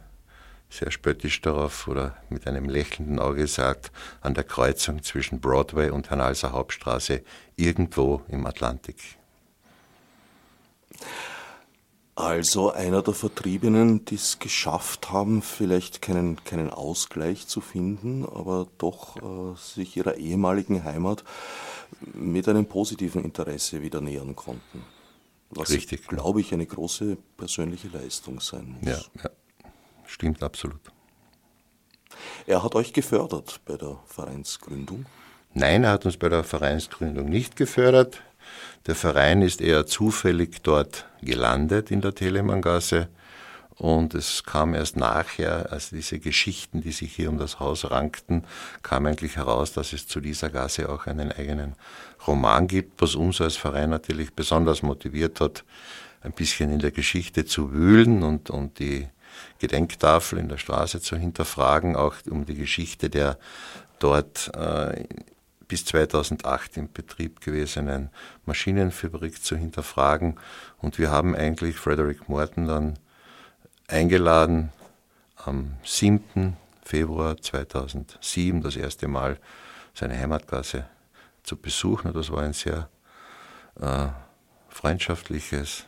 sehr 0.71 0.91
spöttisch 0.91 1.41
darauf 1.41 1.87
oder 1.89 2.17
mit 2.29 2.47
einem 2.47 2.69
lächelnden 2.69 3.19
Auge 3.19 3.47
sagt, 3.47 3.93
an 4.21 4.35
der 4.35 4.45
Kreuzung 4.45 5.03
zwischen 5.03 5.41
Broadway 5.41 5.91
und 5.91 6.11
Hernalser 6.11 6.53
Hauptstraße 6.53 7.23
irgendwo 7.57 8.23
im 8.29 8.47
Atlantik. 8.47 8.97
Also 12.17 12.71
einer 12.71 13.03
der 13.03 13.15
Vertriebenen, 13.15 14.05
die 14.05 14.15
es 14.15 14.39
geschafft 14.39 15.11
haben, 15.11 15.43
vielleicht 15.43 16.01
keinen, 16.01 16.43
keinen 16.45 16.71
Ausgleich 16.71 17.49
zu 17.49 17.61
finden, 17.61 18.25
aber 18.25 18.69
doch 18.79 19.17
äh, 19.17 19.57
sich 19.57 19.97
ihrer 19.97 20.17
ehemaligen 20.17 20.85
Heimat 20.85 21.25
mit 22.13 22.49
einem 22.49 22.67
positiven 22.67 23.25
Interesse 23.25 23.83
wieder 23.83 24.01
nähern 24.01 24.37
konnten. 24.37 24.85
Was, 25.51 25.77
glaube 26.09 26.41
ich, 26.41 26.53
eine 26.53 26.67
große 26.67 27.17
persönliche 27.37 27.89
Leistung 27.89 28.41
sein 28.41 28.77
muss. 28.81 28.89
Ja, 28.89 29.23
ja. 29.23 29.31
Stimmt 30.15 30.45
absolut. 30.45 30.81
Er 32.47 32.63
hat 32.63 32.77
euch 32.77 32.93
gefördert 32.93 33.61
bei 33.65 33.77
der 33.77 33.99
Vereinsgründung? 34.07 35.07
Nein, 35.55 35.83
er 35.83 35.91
hat 35.91 36.07
uns 36.07 36.17
bei 36.17 36.29
der 36.29 36.45
Vereinsgründung 36.45 37.29
nicht 37.29 37.57
gefördert. 37.57 38.23
Der 38.87 38.95
Verein 38.95 39.43
ist 39.43 39.61
eher 39.61 39.87
zufällig 39.87 40.63
dort 40.63 41.07
gelandet 41.21 41.91
in 41.91 42.01
der 42.01 42.15
Telemanngasse. 42.15 43.09
Und 43.77 44.15
es 44.15 44.45
kam 44.45 44.75
erst 44.75 44.97
nachher, 44.97 45.73
als 45.73 45.91
diese 45.91 46.21
Geschichten, 46.21 46.81
die 46.81 46.93
sich 46.93 47.13
hier 47.13 47.29
um 47.29 47.39
das 47.39 47.59
Haus 47.59 47.91
rankten, 47.91 48.45
kam 48.85 49.07
eigentlich 49.07 49.35
heraus, 49.35 49.73
dass 49.73 49.93
es 49.93 50.07
zu 50.07 50.21
dieser 50.21 50.49
Gasse 50.49 50.91
auch 50.91 51.09
einen 51.09 51.33
eigenen 51.33 51.75
Roman 52.25 52.69
gibt, 52.69 53.03
was 53.03 53.17
uns 53.17 53.41
als 53.41 53.57
Verein 53.57 53.91
natürlich 53.91 54.33
besonders 54.33 54.83
motiviert 54.83 55.41
hat, 55.41 55.65
ein 56.21 56.31
bisschen 56.31 56.71
in 56.71 56.79
der 56.79 56.93
Geschichte 56.93 57.47
zu 57.47 57.73
wühlen 57.73 58.23
und, 58.23 58.49
und 58.49 58.79
die 58.79 59.09
Gedenktafel 59.59 60.39
in 60.39 60.49
der 60.49 60.59
Straße 60.59 61.01
zu 61.01 61.17
hinterfragen, 61.17 61.97
auch 61.97 62.15
um 62.31 62.45
die 62.45 62.55
Geschichte 62.55 63.11
der 63.11 63.39
dort 63.99 64.51
äh, 64.57 65.05
bis 65.67 65.85
2008 65.87 66.77
in 66.77 66.93
Betrieb 66.93 67.41
gewesenen 67.41 68.11
Maschinenfabrik 68.47 69.43
zu 69.43 69.57
hinterfragen. 69.57 70.39
Und 70.79 70.99
wir 70.99 71.11
haben 71.11 71.35
eigentlich 71.35 71.77
Frederick 71.77 72.29
Morton 72.29 72.67
dann 72.67 72.99
eingeladen, 73.89 74.73
am 75.37 75.75
7. 75.85 76.57
Februar 76.85 77.37
2007 77.37 78.63
das 78.63 78.77
erste 78.77 79.09
Mal 79.09 79.39
seine 79.95 80.19
Heimatgasse 80.19 80.87
zu 81.43 81.57
besuchen. 81.57 82.09
Und 82.09 82.17
das 82.17 82.31
war 82.31 82.43
ein 82.43 82.53
sehr 82.53 82.89
äh, 83.81 84.09
freundschaftliches, 84.69 85.87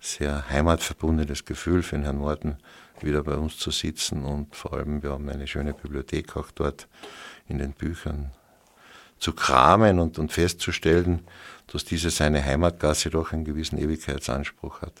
sehr 0.00 0.48
heimatverbundenes 0.48 1.44
Gefühl 1.44 1.82
für 1.82 1.98
Herrn 2.00 2.18
Morton, 2.18 2.56
wieder 3.04 3.22
bei 3.22 3.36
uns 3.36 3.58
zu 3.58 3.70
sitzen 3.70 4.24
und 4.24 4.54
vor 4.56 4.74
allem, 4.74 5.02
wir 5.02 5.10
haben 5.10 5.28
eine 5.28 5.46
schöne 5.46 5.74
Bibliothek 5.74 6.36
auch 6.36 6.50
dort 6.50 6.88
in 7.48 7.58
den 7.58 7.72
Büchern 7.72 8.30
zu 9.18 9.32
kramen 9.32 9.98
und, 9.98 10.18
und 10.18 10.32
festzustellen, 10.32 11.20
dass 11.66 11.84
diese 11.84 12.10
seine 12.10 12.44
Heimatgasse 12.44 13.10
doch 13.10 13.32
einen 13.32 13.44
gewissen 13.44 13.78
Ewigkeitsanspruch 13.78 14.82
hat. 14.82 14.92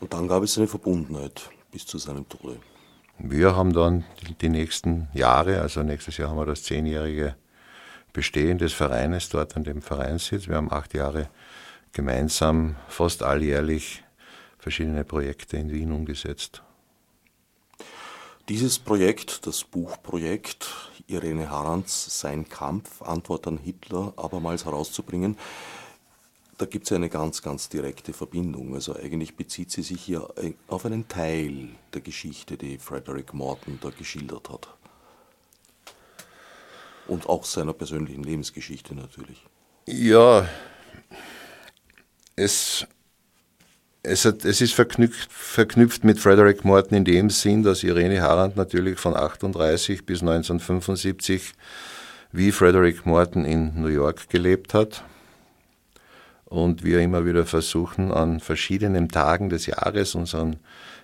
Und 0.00 0.12
dann 0.12 0.28
gab 0.28 0.42
es 0.42 0.56
eine 0.56 0.66
Verbundenheit 0.66 1.50
bis 1.70 1.86
zu 1.86 1.98
seinem 1.98 2.28
Tode. 2.28 2.58
Wir 3.18 3.56
haben 3.56 3.72
dann 3.72 4.04
die, 4.40 4.48
nächsten 4.48 5.08
Jahre, 5.14 5.60
also 5.62 5.82
nächstes 5.82 6.18
Jahr 6.18 6.30
haben 6.30 6.38
wir 6.38 6.46
das 6.46 6.64
zehnjährige 6.64 7.34
Bestehen 8.12 8.58
des 8.58 8.72
Vereines 8.72 9.30
dort 9.30 9.56
an 9.56 9.64
dem 9.64 9.80
Vereinssitz. 9.80 10.48
Wir 10.48 10.56
haben 10.56 10.70
acht 10.70 10.94
Jahre 10.94 11.28
gemeinsam 11.92 12.76
fast 12.88 13.22
alljährlich 13.22 14.04
verschiedene 14.58 15.04
Projekte 15.04 15.56
in 15.56 15.70
Wien 15.70 15.92
umgesetzt. 15.92 16.62
Dieses 18.48 18.78
Projekt, 18.78 19.46
das 19.46 19.64
Buchprojekt 19.64 20.68
Irene 21.08 21.50
Harans, 21.50 22.20
Sein 22.20 22.48
Kampf, 22.48 23.02
Antwort 23.02 23.46
an 23.48 23.58
Hitler, 23.58 24.12
abermals 24.16 24.64
herauszubringen, 24.64 25.36
da 26.58 26.64
gibt 26.64 26.86
es 26.86 26.92
eine 26.92 27.08
ganz, 27.08 27.42
ganz 27.42 27.68
direkte 27.68 28.12
Verbindung. 28.12 28.74
Also 28.74 28.94
eigentlich 28.94 29.36
bezieht 29.36 29.70
sie 29.70 29.82
sich 29.82 30.00
hier 30.00 30.32
auf 30.68 30.86
einen 30.86 31.08
Teil 31.08 31.68
der 31.92 32.00
Geschichte, 32.00 32.56
die 32.56 32.78
Frederick 32.78 33.34
Morton 33.34 33.78
da 33.82 33.90
geschildert 33.90 34.48
hat. 34.48 34.68
Und 37.08 37.28
auch 37.28 37.44
seiner 37.44 37.72
persönlichen 37.72 38.22
Lebensgeschichte 38.22 38.94
natürlich. 38.94 39.44
Ja, 39.86 40.48
es, 42.36 42.86
es, 44.06 44.24
hat, 44.24 44.44
es 44.44 44.60
ist 44.60 44.74
verknüpft, 44.74 45.30
verknüpft 45.32 46.04
mit 46.04 46.18
Frederick 46.18 46.64
Morton 46.64 46.96
in 46.96 47.04
dem 47.04 47.30
Sinn, 47.30 47.62
dass 47.62 47.82
Irene 47.82 48.22
Harand 48.22 48.56
natürlich 48.56 48.98
von 48.98 49.16
38 49.16 50.06
bis 50.06 50.20
1975 50.20 51.52
wie 52.32 52.52
Frederick 52.52 53.04
Morton 53.04 53.44
in 53.44 53.80
New 53.80 53.88
York 53.88 54.28
gelebt 54.28 54.74
hat. 54.74 55.02
Und 56.44 56.84
wir 56.84 57.00
immer 57.00 57.26
wieder 57.26 57.44
versuchen, 57.44 58.12
an 58.12 58.38
verschiedenen 58.38 59.08
Tagen 59.08 59.48
des 59.48 59.66
Jahres 59.66 60.14
unseren 60.14 60.56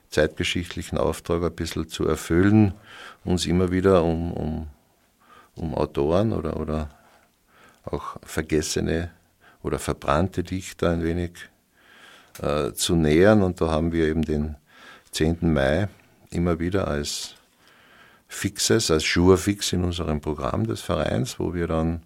zeitgeschichtlichen 0.08 0.98
Auftrag 0.98 1.42
ein 1.42 1.54
bisschen 1.54 1.88
zu 1.88 2.06
erfüllen, 2.06 2.74
uns 3.24 3.46
immer 3.46 3.72
wieder 3.72 4.04
um, 4.04 4.32
um, 4.32 4.68
um 5.56 5.74
Autoren 5.74 6.32
oder, 6.32 6.58
oder 6.60 6.90
auch 7.84 8.16
vergessene 8.22 9.10
oder 9.62 9.80
verbrannte 9.80 10.44
Dichter 10.44 10.90
ein 10.90 11.02
wenig 11.02 11.32
äh, 12.40 12.72
zu 12.72 12.94
nähern. 12.94 13.42
Und 13.42 13.60
da 13.60 13.70
haben 13.70 13.92
wir 13.92 14.06
eben 14.06 14.22
den 14.22 14.56
10. 15.12 15.38
Mai 15.52 15.88
immer 16.30 16.58
wieder 16.58 16.88
als 16.88 17.34
Fixes, 18.28 18.90
als 18.90 19.12
Jour-Fix 19.14 19.72
in 19.72 19.84
unserem 19.84 20.20
Programm 20.20 20.66
des 20.66 20.80
Vereins, 20.80 21.38
wo 21.38 21.52
wir 21.52 21.66
dann 21.66 22.02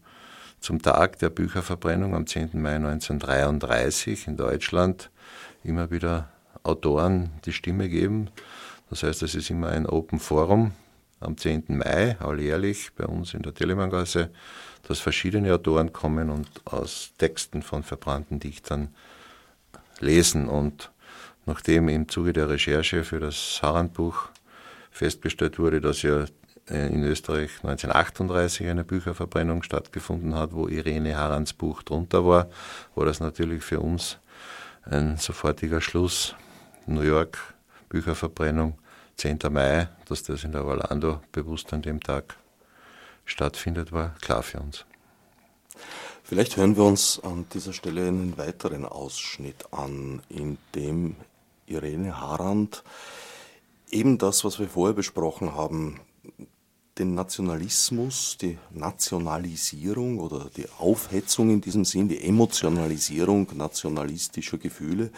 zum 0.60 0.82
Tag 0.82 1.20
der 1.20 1.30
Bücherverbrennung 1.30 2.14
am 2.14 2.26
10. 2.26 2.50
Mai 2.54 2.76
1933 2.76 4.26
in 4.26 4.36
Deutschland 4.36 5.10
immer 5.62 5.90
wieder 5.90 6.28
Autoren 6.64 7.30
die 7.44 7.52
Stimme 7.52 7.88
geben. 7.88 8.30
Das 8.90 9.02
heißt, 9.02 9.22
es 9.22 9.34
ist 9.34 9.50
immer 9.50 9.68
ein 9.68 9.86
Open 9.86 10.18
Forum 10.18 10.72
am 11.20 11.36
10. 11.36 11.64
Mai, 11.68 12.16
alljährlich 12.18 12.90
bei 12.96 13.04
uns 13.04 13.34
in 13.34 13.42
der 13.42 13.54
Telemanngasse, 13.54 14.30
dass 14.86 14.98
verschiedene 14.98 15.54
Autoren 15.54 15.92
kommen 15.92 16.30
und 16.30 16.48
aus 16.64 17.12
Texten 17.18 17.62
von 17.62 17.82
verbrannten 17.82 18.40
Dichtern 18.40 18.94
lesen. 20.00 20.48
Und 20.48 20.90
nachdem 21.44 21.88
im 21.88 22.08
Zuge 22.08 22.32
der 22.32 22.48
Recherche 22.48 23.04
für 23.04 23.20
das 23.20 23.60
Harandbuch 23.62 24.28
festgestellt 24.90 25.58
wurde, 25.58 25.80
dass 25.80 26.02
ja 26.02 26.24
in 26.68 27.04
Österreich 27.04 27.50
1938 27.62 28.66
eine 28.66 28.84
Bücherverbrennung 28.84 29.62
stattgefunden 29.62 30.34
hat, 30.34 30.52
wo 30.52 30.66
Irene 30.66 31.16
Harans 31.16 31.52
Buch 31.52 31.82
drunter 31.82 32.26
war, 32.26 32.48
war 32.94 33.04
das 33.06 33.20
natürlich 33.20 33.62
für 33.62 33.80
uns 33.80 34.18
ein 34.82 35.16
sofortiger 35.16 35.80
Schluss. 35.80 36.34
New 36.86 37.02
York, 37.02 37.38
Bücherverbrennung, 37.88 38.78
10. 39.16 39.38
Mai, 39.50 39.88
dass 40.08 40.22
das 40.22 40.44
in 40.44 40.52
der 40.52 40.64
Orlando 40.64 41.20
bewusst 41.32 41.72
an 41.72 41.82
dem 41.82 42.00
Tag 42.00 42.36
stattfindet, 43.24 43.92
war 43.92 44.14
klar 44.20 44.42
für 44.42 44.58
uns. 44.60 44.84
Vielleicht 46.28 46.56
hören 46.56 46.76
wir 46.76 46.82
uns 46.82 47.20
an 47.22 47.46
dieser 47.54 47.72
Stelle 47.72 48.08
einen 48.08 48.36
weiteren 48.36 48.84
Ausschnitt 48.84 49.72
an, 49.72 50.20
in 50.28 50.58
dem 50.74 51.14
Irene 51.66 52.20
Harand 52.20 52.82
eben 53.92 54.18
das, 54.18 54.42
was 54.44 54.58
wir 54.58 54.68
vorher 54.68 54.94
besprochen 54.94 55.54
haben, 55.54 56.00
den 56.98 57.14
Nationalismus, 57.14 58.38
die 58.40 58.58
Nationalisierung 58.72 60.18
oder 60.18 60.50
die 60.56 60.68
Aufhetzung 60.78 61.48
in 61.50 61.60
diesem 61.60 61.84
Sinn, 61.84 62.08
die 62.08 62.24
Emotionalisierung 62.24 63.46
nationalistischer 63.54 64.58
Gefühle 64.58 65.12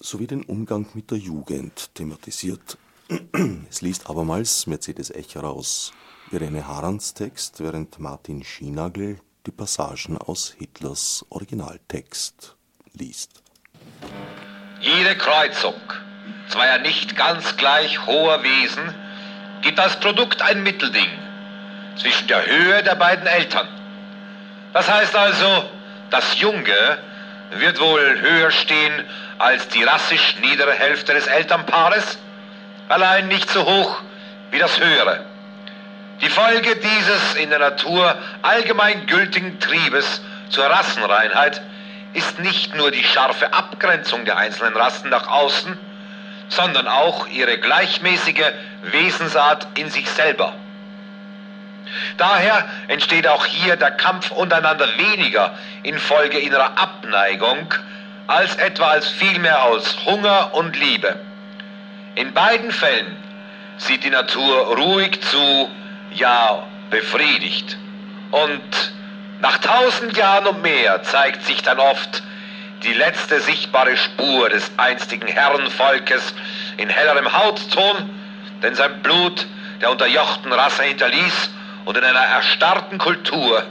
sowie 0.00 0.26
den 0.26 0.42
Umgang 0.42 0.86
mit 0.94 1.12
der 1.12 1.18
Jugend 1.18 1.94
thematisiert. 1.94 2.76
Es 3.70 3.82
liest 3.82 4.10
abermals 4.10 4.66
Mercedes 4.66 5.10
Echer 5.10 5.44
aus 5.44 5.92
Irene 6.32 6.66
Harans 6.66 7.14
Text, 7.14 7.60
während 7.60 8.00
Martin 8.00 8.42
Schienagel 8.42 9.20
die 9.46 9.50
Passagen 9.50 10.18
aus 10.18 10.54
Hitlers 10.58 11.24
Originaltext 11.30 12.56
liest. 12.92 13.42
Jede 14.80 15.16
Kreuzung 15.16 15.80
zweier 16.48 16.78
nicht 16.78 17.16
ganz 17.16 17.56
gleich 17.56 18.06
hoher 18.06 18.42
Wesen 18.42 18.94
gibt 19.62 19.78
als 19.78 19.98
Produkt 20.00 20.42
ein 20.42 20.62
Mittelding 20.62 21.08
zwischen 21.96 22.28
der 22.28 22.46
Höhe 22.46 22.82
der 22.82 22.94
beiden 22.96 23.26
Eltern. 23.26 23.68
Das 24.72 24.90
heißt 24.90 25.14
also, 25.16 25.70
das 26.10 26.38
Junge 26.40 26.98
wird 27.52 27.80
wohl 27.80 28.20
höher 28.20 28.50
stehen 28.50 29.04
als 29.38 29.68
die 29.68 29.82
rassisch 29.82 30.36
niedere 30.40 30.72
Hälfte 30.72 31.14
des 31.14 31.26
Elternpaares, 31.26 32.18
allein 32.88 33.28
nicht 33.28 33.50
so 33.50 33.64
hoch 33.64 34.02
wie 34.50 34.58
das 34.58 34.78
höhere. 34.78 35.24
Die 36.20 36.28
Folge 36.28 36.76
dieses 36.76 37.34
in 37.36 37.50
der 37.50 37.58
Natur 37.58 38.14
allgemein 38.42 39.06
gültigen 39.06 39.58
Triebes 39.58 40.20
zur 40.50 40.66
Rassenreinheit 40.66 41.62
ist 42.12 42.38
nicht 42.40 42.74
nur 42.74 42.90
die 42.90 43.04
scharfe 43.04 43.52
Abgrenzung 43.54 44.24
der 44.24 44.36
einzelnen 44.36 44.76
Rassen 44.76 45.08
nach 45.08 45.28
außen, 45.28 45.78
sondern 46.48 46.88
auch 46.88 47.26
ihre 47.28 47.58
gleichmäßige 47.58 48.52
Wesensart 48.82 49.66
in 49.78 49.88
sich 49.88 50.10
selber. 50.10 50.52
Daher 52.18 52.68
entsteht 52.88 53.26
auch 53.26 53.46
hier 53.46 53.76
der 53.76 53.92
Kampf 53.92 54.30
untereinander 54.30 54.86
weniger 54.98 55.54
infolge 55.82 56.38
innerer 56.38 56.76
Abneigung, 56.76 57.72
als 58.26 58.56
etwa 58.56 58.88
als 58.90 59.08
vielmehr 59.08 59.64
aus 59.64 59.96
Hunger 60.04 60.54
und 60.54 60.76
Liebe. 60.76 61.18
In 62.14 62.34
beiden 62.34 62.70
Fällen 62.70 63.16
sieht 63.78 64.04
die 64.04 64.10
Natur 64.10 64.76
ruhig 64.76 65.20
zu, 65.22 65.70
ja 66.14 66.66
befriedigt. 66.90 67.76
Und 68.30 68.92
nach 69.40 69.58
tausend 69.58 70.16
Jahren 70.16 70.46
und 70.46 70.62
mehr 70.62 71.02
zeigt 71.02 71.44
sich 71.44 71.62
dann 71.62 71.78
oft 71.78 72.22
die 72.82 72.92
letzte 72.92 73.40
sichtbare 73.40 73.96
Spur 73.96 74.48
des 74.48 74.70
einstigen 74.76 75.28
Herrenvolkes 75.28 76.34
in 76.76 76.88
hellerem 76.88 77.26
Hautton, 77.32 78.10
denn 78.62 78.74
sein 78.74 79.02
Blut 79.02 79.46
der 79.80 79.90
unterjochten 79.90 80.52
Rasse 80.52 80.82
hinterließ 80.84 81.50
und 81.84 81.96
in 81.96 82.04
einer 82.04 82.20
erstarrten 82.20 82.98
Kultur, 82.98 83.62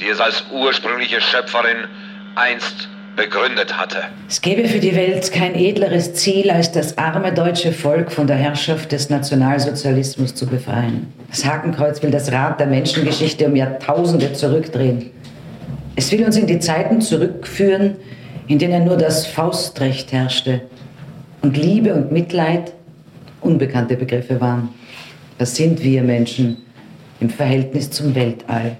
die 0.00 0.08
es 0.08 0.20
als 0.20 0.44
ursprüngliche 0.52 1.20
Schöpferin 1.20 1.88
einst 2.34 2.88
begründet 3.16 3.76
hatte. 3.76 4.04
Es 4.28 4.40
gäbe 4.40 4.68
für 4.68 4.78
die 4.78 4.94
Welt 4.94 5.32
kein 5.32 5.54
edleres 5.56 6.14
Ziel, 6.14 6.50
als 6.50 6.70
das 6.70 6.96
arme 6.98 7.34
deutsche 7.34 7.72
Volk 7.72 8.12
von 8.12 8.28
der 8.28 8.36
Herrschaft 8.36 8.92
des 8.92 9.10
Nationalsozialismus 9.10 10.34
zu 10.34 10.46
befreien. 10.46 11.12
Das 11.30 11.44
Hakenkreuz 11.44 12.02
will 12.02 12.10
das 12.10 12.32
Rad 12.32 12.58
der 12.58 12.66
Menschengeschichte 12.66 13.46
um 13.46 13.54
Jahrtausende 13.54 14.32
zurückdrehen. 14.32 15.10
Es 15.94 16.10
will 16.10 16.24
uns 16.24 16.36
in 16.36 16.46
die 16.46 16.58
Zeiten 16.58 17.00
zurückführen, 17.00 17.96
in 18.46 18.58
denen 18.58 18.84
nur 18.84 18.96
das 18.96 19.26
Faustrecht 19.26 20.12
herrschte 20.12 20.62
und 21.42 21.56
Liebe 21.56 21.94
und 21.94 22.12
Mitleid 22.12 22.72
unbekannte 23.40 23.96
Begriffe 23.96 24.40
waren. 24.40 24.70
Was 25.38 25.54
sind 25.54 25.82
wir 25.82 26.02
Menschen 26.02 26.56
im 27.20 27.30
Verhältnis 27.30 27.90
zum 27.90 28.14
Weltall? 28.14 28.76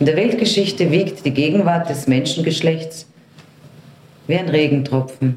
In 0.00 0.06
der 0.06 0.16
Weltgeschichte 0.16 0.90
wiegt 0.90 1.24
die 1.24 1.32
Gegenwart 1.32 1.88
des 1.88 2.06
Menschengeschlechts 2.06 3.06
wie 4.26 4.36
ein 4.36 4.48
Regentropfen, 4.48 5.36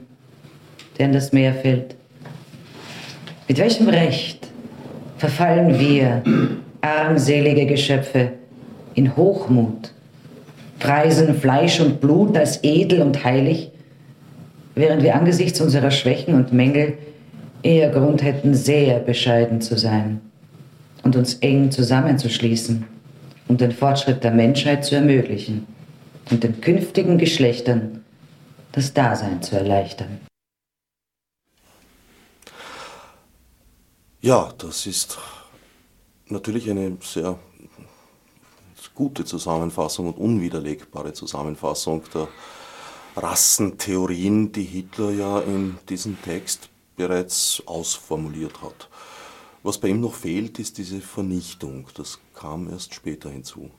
der 0.98 1.08
in 1.08 1.14
das 1.14 1.34
Meer 1.34 1.54
fällt. 1.54 1.96
Mit 3.48 3.58
welchem 3.58 3.90
Recht 3.90 4.43
verfallen 5.24 5.80
wir, 5.80 6.22
armselige 6.82 7.66
Geschöpfe, 7.66 8.34
in 8.94 9.16
Hochmut, 9.16 9.94
preisen 10.80 11.34
Fleisch 11.36 11.80
und 11.80 12.02
Blut 12.02 12.38
als 12.38 12.62
edel 12.62 13.02
und 13.02 13.24
heilig, 13.24 13.72
während 14.76 15.02
wir 15.02 15.16
angesichts 15.16 15.62
unserer 15.62 15.92
Schwächen 15.92 16.36
und 16.36 16.52
Mängel 16.52 16.98
eher 17.62 17.90
Grund 17.90 18.22
hätten, 18.22 18.54
sehr 18.54 19.00
bescheiden 19.00 19.62
zu 19.62 19.78
sein 19.78 20.20
und 21.04 21.16
uns 21.16 21.36
eng 21.36 21.72
zusammenzuschließen 21.72 22.84
um 23.48 23.58
den 23.58 23.72
Fortschritt 23.72 24.26
der 24.26 24.32
Menschheit 24.32 24.84
zu 24.84 24.96
ermöglichen 24.96 25.68
und 26.32 26.44
den 26.44 26.60
künftigen 26.60 27.18
Geschlechtern 27.18 28.02
das 28.74 28.94
Dasein 28.94 29.42
zu 29.42 29.56
erleichtern. 29.56 30.20
Ja, 34.24 34.54
das 34.58 34.86
ist 34.86 35.18
natürlich 36.30 36.70
eine 36.70 36.96
sehr 37.02 37.38
gute 38.96 39.26
Zusammenfassung 39.26 40.08
und 40.08 40.18
unwiderlegbare 40.18 41.12
Zusammenfassung 41.12 42.04
der 42.14 42.30
Rassentheorien, 43.18 44.50
die 44.54 44.64
Hitler 44.64 45.12
ja 45.12 45.40
in 45.42 45.78
diesem 45.90 46.22
Text 46.22 46.70
bereits 46.96 47.62
ausformuliert 47.66 48.62
hat. 48.62 48.88
Was 49.62 49.78
bei 49.78 49.90
ihm 49.90 50.00
noch 50.00 50.14
fehlt, 50.14 50.58
ist 50.58 50.78
diese 50.78 51.02
Vernichtung. 51.02 51.90
Das 51.96 52.18
kam 52.34 52.70
erst 52.70 52.94
später 52.94 53.30
hinzu. 53.30 53.72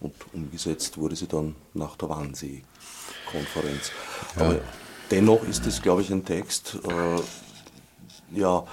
Und 0.00 0.12
umgesetzt 0.34 0.98
wurde 0.98 1.16
sie 1.16 1.28
dann 1.28 1.56
nach 1.72 1.96
der 1.96 2.10
Wannsee-Konferenz. 2.10 3.90
Ja. 4.36 4.42
Aber 4.42 4.60
dennoch 5.10 5.44
ist 5.44 5.66
es, 5.66 5.80
glaube 5.80 6.02
ich, 6.02 6.12
ein 6.12 6.26
Text, 6.26 6.78
äh, 6.86 7.22
ja, 8.32 8.64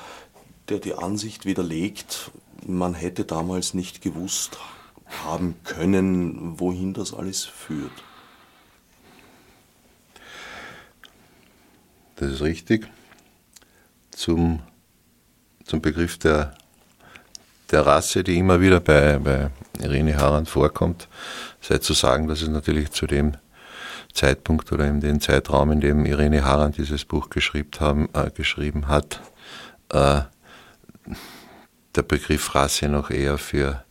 der 0.70 0.80
die 0.80 0.95
Ansicht 0.95 1.45
widerlegt, 1.45 2.32
man 2.66 2.93
hätte 2.93 3.26
damals 3.26 3.74
nicht 3.74 4.01
gewusst 4.01 4.58
haben 5.24 5.56
können, 5.64 6.60
wohin 6.60 6.93
das 6.93 7.14
alles 7.14 7.45
führt. 7.45 7.91
Das 12.16 12.32
ist 12.32 12.41
richtig. 12.41 12.88
Zum, 14.12 14.62
zum 15.66 15.82
Begriff 15.82 16.18
der, 16.18 16.56
der 17.72 17.86
Rasse, 17.86 18.24
die 18.24 18.38
immer 18.38 18.62
wieder 18.62 18.80
bei, 18.80 19.20
bei 19.20 19.49
Irene 19.80 20.18
Harand 20.18 20.47
vorkommt, 20.47 21.10
sei 21.62 21.80
zu 21.80 21.93
sagen, 21.93 22.28
dass 22.28 22.41
es 22.41 22.47
natürlich 22.47 22.91
zu 22.91 23.06
dem 23.06 23.36
Zeitpunkt 24.14 24.72
oder 24.72 24.88
in 24.88 25.01
dem 25.01 25.20
Zeitraum, 25.20 25.72
in 25.72 25.82
dem 25.82 26.06
Irene 26.06 26.45
Harand 26.45 26.78
dieses 26.78 27.03
Buch 27.03 27.30
geschrieben, 27.30 27.72
haben, 27.80 28.10
äh, 28.14 28.32
geschrieben 28.32 28.88
hat, 28.88 29.20
äh, 29.89 30.21
der 31.95 32.03
Begriff 32.03 32.55
Rasse 32.55 32.89
noch 32.89 33.09
eher 33.09 33.38
für 33.38 33.83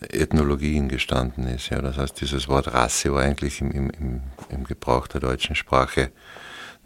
Ethnologien 0.00 0.88
gestanden 0.88 1.46
ist. 1.46 1.70
Ja, 1.70 1.80
das 1.80 1.96
heißt, 1.96 2.20
dieses 2.20 2.48
Wort 2.48 2.72
Rasse 2.72 3.12
war 3.12 3.22
eigentlich 3.22 3.60
im, 3.60 3.70
im, 3.72 4.22
im 4.48 4.64
Gebrauch 4.64 5.08
der 5.08 5.20
deutschen 5.20 5.56
Sprache 5.56 6.12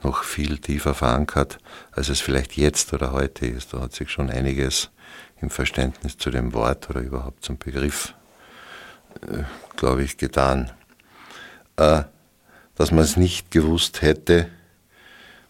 noch 0.02 0.24
viel 0.24 0.58
tiefer 0.58 0.94
verankert, 0.94 1.58
als 1.92 2.08
es 2.08 2.20
vielleicht 2.20 2.56
jetzt 2.56 2.92
oder 2.92 3.12
heute 3.12 3.46
ist. 3.46 3.72
Da 3.72 3.80
hat 3.80 3.92
sich 3.92 4.10
schon 4.10 4.30
einiges 4.30 4.90
im 5.40 5.50
Verständnis 5.50 6.16
zu 6.16 6.30
dem 6.30 6.54
Wort 6.54 6.88
oder 6.90 7.00
überhaupt 7.00 7.44
zum 7.44 7.58
Begriff, 7.58 8.14
äh, 9.22 9.44
glaube 9.76 10.02
ich, 10.02 10.16
getan. 10.16 10.70
Äh, 11.76 12.04
dass 12.74 12.90
man 12.90 13.04
es 13.04 13.16
nicht 13.16 13.50
gewusst 13.50 14.02
hätte, 14.02 14.48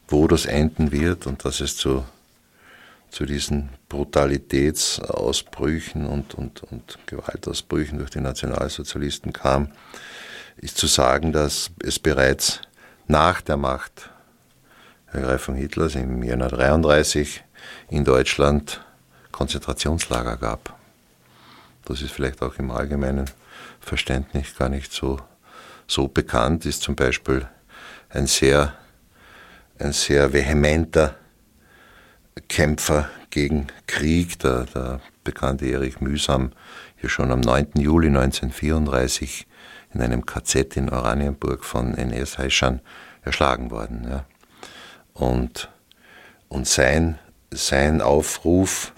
wo 0.09 0.26
das 0.26 0.46
enden 0.46 0.92
wird 0.92 1.26
und 1.26 1.44
dass 1.44 1.61
es 1.61 1.76
zu, 1.76 2.05
zu 3.12 3.24
diesen 3.26 3.68
Brutalitätsausbrüchen 3.90 6.06
und, 6.06 6.34
und, 6.34 6.64
und 6.64 6.98
Gewaltausbrüchen 7.06 7.98
durch 7.98 8.10
die 8.10 8.20
Nationalsozialisten 8.20 9.32
kam, 9.34 9.70
ist 10.56 10.78
zu 10.78 10.86
sagen, 10.86 11.32
dass 11.32 11.70
es 11.84 11.98
bereits 11.98 12.62
nach 13.06 13.42
der 13.42 13.58
Macht 13.58 14.08
Ergreifung 15.12 15.56
Hitlers 15.56 15.94
im 15.94 16.22
Januar 16.22 16.54
1933 16.54 17.44
in 17.90 18.02
Deutschland 18.02 18.82
Konzentrationslager 19.30 20.38
gab. 20.38 20.74
Das 21.84 22.00
ist 22.00 22.12
vielleicht 22.12 22.40
auch 22.40 22.54
im 22.56 22.70
allgemeinen 22.70 23.28
Verständnis 23.80 24.56
gar 24.56 24.70
nicht 24.70 24.90
so, 24.90 25.20
so 25.86 26.08
bekannt, 26.08 26.64
ist 26.64 26.80
zum 26.80 26.96
Beispiel 26.96 27.46
ein 28.08 28.26
sehr, 28.26 28.72
ein 29.78 29.92
sehr 29.92 30.32
vehementer 30.32 31.16
Kämpfer 32.53 33.09
gegen 33.30 33.68
Krieg, 33.86 34.38
der, 34.40 34.64
der 34.64 35.00
bekannte 35.24 35.64
Erich 35.64 36.03
Mühsam, 36.03 36.53
hier 37.00 37.09
schon 37.09 37.32
am 37.32 37.40
9. 37.40 37.68
Juli 37.76 38.09
1934 38.09 39.46
in 39.94 40.03
einem 40.03 40.26
KZ 40.26 40.76
in 40.76 40.90
Oranienburg 40.90 41.64
von 41.64 41.94
NS-Heischern 41.94 42.80
erschlagen 43.22 43.70
worden. 43.70 44.07
Ja. 44.07 44.26
Und, 45.14 45.70
und 46.48 46.68
sein, 46.68 47.18
sein 47.50 48.03
Aufruf 48.03 48.92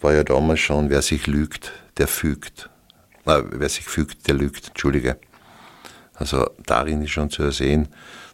war 0.00 0.14
ja 0.14 0.22
damals 0.22 0.60
schon, 0.60 0.90
wer 0.90 1.02
sich 1.02 1.26
lügt, 1.26 1.72
der 1.96 2.06
fügt. 2.06 2.70
Na, 3.24 3.42
wer 3.50 3.68
sich 3.68 3.86
fügt, 3.86 4.28
der 4.28 4.36
lügt, 4.36 4.68
entschuldige. 4.68 5.18
Also 6.14 6.48
darin 6.64 7.02
ist 7.02 7.10
schon 7.10 7.30
zu 7.30 7.42
ersehen, 7.42 7.88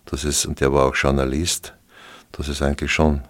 dass 0.05 0.25
es, 0.25 0.45
und 0.45 0.61
der 0.61 0.75
war 0.75 0.85
auch 0.85 0.95
Journalist, 0.95 1.73
dass 2.33 2.49
es 2.49 2.61
eigentlich 2.61 2.93
schon 2.93 3.23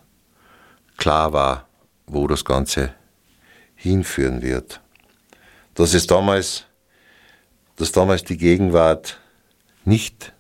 klar 1.01 1.33
war, 1.33 1.67
wo 2.07 2.29
das 2.29 2.45
Ganze 2.45 2.95
hinführen 3.75 4.43
wird. 4.43 4.81
Dass 5.75 5.95
es 5.95 6.07
damals, 6.07 6.67
dass 7.77 7.91
damals 7.91 8.23
die 8.23 8.37
Gegenwart 8.37 9.19
nicht 9.85 10.33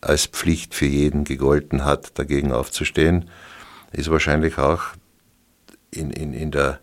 als 0.00 0.26
Pflicht 0.26 0.74
für 0.74 0.86
jeden 0.86 1.24
gegolten 1.24 1.84
hat, 1.84 2.18
dagegen 2.18 2.52
aufzustehen, 2.52 3.30
ist 3.92 4.10
wahrscheinlich 4.10 4.58
auch 4.58 4.82
in, 5.92 6.10
in, 6.10 6.34
in, 6.34 6.50
der, 6.50 6.80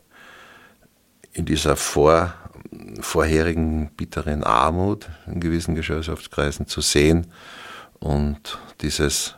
in 1.33 1.45
dieser 1.45 1.75
vor, 1.75 2.33
vorherigen 3.01 3.91
bitteren 3.97 4.43
Armut 4.43 5.09
in 5.27 5.41
gewissen 5.41 5.75
Gesellschaftskreisen 5.75 6.67
zu 6.67 6.79
sehen 6.79 7.27
und 7.99 8.57
dieses 8.79 9.35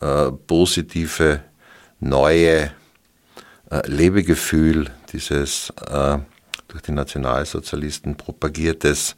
äh, 0.00 0.30
positive, 0.30 1.42
neue 1.98 2.70
äh, 3.70 3.86
Lebegefühl, 3.86 4.90
dieses 5.12 5.72
äh, 5.88 6.18
durch 6.68 6.82
die 6.82 6.92
Nationalsozialisten 6.92 8.16
propagiertes 8.16 9.16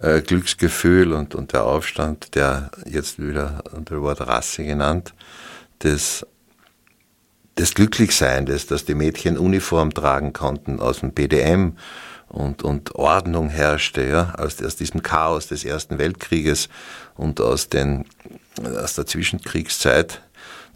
äh, 0.00 0.20
Glücksgefühl 0.20 1.12
und, 1.12 1.34
und 1.34 1.52
der 1.52 1.64
Aufstand, 1.64 2.34
der 2.34 2.70
jetzt 2.84 3.18
wieder 3.18 3.64
unter 3.72 4.02
Wort 4.02 4.20
Rasse 4.20 4.64
genannt, 4.64 5.14
des, 5.82 6.26
des 7.58 7.74
Glücklichseins, 7.74 8.66
dass 8.66 8.84
die 8.84 8.94
Mädchen 8.94 9.38
Uniform 9.38 9.92
tragen 9.92 10.32
konnten 10.32 10.80
aus 10.80 11.00
dem 11.00 11.12
BDM 11.12 11.76
und, 12.28 12.62
und 12.62 12.94
Ordnung 12.96 13.48
herrschte, 13.48 14.04
ja, 14.04 14.34
aus, 14.36 14.62
aus 14.62 14.76
diesem 14.76 15.02
Chaos 15.02 15.46
des 15.48 15.64
Ersten 15.64 15.98
Weltkrieges 15.98 16.68
und 17.14 17.40
aus, 17.40 17.68
den, 17.68 18.04
aus 18.62 18.94
der 18.94 19.06
Zwischenkriegszeit 19.06 20.22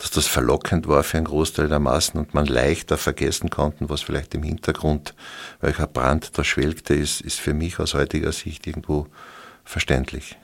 dass 0.01 0.11
das 0.11 0.27
verlockend 0.27 0.89
war 0.89 1.03
für 1.03 1.19
einen 1.19 1.27
Großteil 1.27 1.69
der 1.69 1.79
Massen 1.79 2.19
und 2.19 2.33
man 2.33 2.47
leichter 2.47 2.97
vergessen 2.97 3.51
konnte, 3.51 3.91
was 3.91 4.01
vielleicht 4.01 4.35
im 4.35 4.43
Hintergrund, 4.43 5.15
welcher 5.61 5.87
Brand 5.87 6.39
da 6.39 6.43
schwelgte, 6.43 6.95
ist, 6.95 7.21
ist 7.21 7.39
für 7.39 7.53
mich 7.53 7.79
aus 7.79 7.93
heutiger 7.93 8.33
Sicht 8.33 8.67
irgendwo 8.67 9.07
verständlich. 9.63 10.39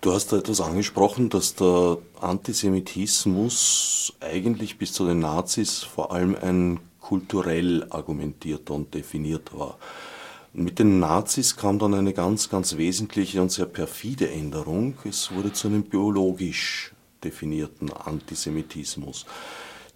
Du 0.00 0.12
hast 0.12 0.32
da 0.32 0.38
etwas 0.38 0.62
angesprochen, 0.62 1.28
dass 1.28 1.54
der 1.54 1.98
Antisemitismus 2.20 4.14
eigentlich 4.20 4.78
bis 4.78 4.94
zu 4.94 5.06
den 5.06 5.18
Nazis 5.18 5.82
vor 5.82 6.12
allem 6.12 6.34
ein 6.40 6.80
kulturell 7.00 7.86
argumentierter 7.90 8.72
und 8.72 8.94
definierter 8.94 9.58
war. 9.58 9.78
Mit 10.54 10.78
den 10.78 10.98
Nazis 10.98 11.56
kam 11.56 11.78
dann 11.78 11.92
eine 11.92 12.14
ganz, 12.14 12.48
ganz 12.48 12.78
wesentliche 12.78 13.42
und 13.42 13.52
sehr 13.52 13.66
perfide 13.66 14.30
Änderung. 14.30 14.94
Es 15.04 15.30
wurde 15.30 15.52
zu 15.52 15.68
einem 15.68 15.82
biologisch 15.82 16.92
definierten 17.24 17.92
Antisemitismus. 17.92 19.26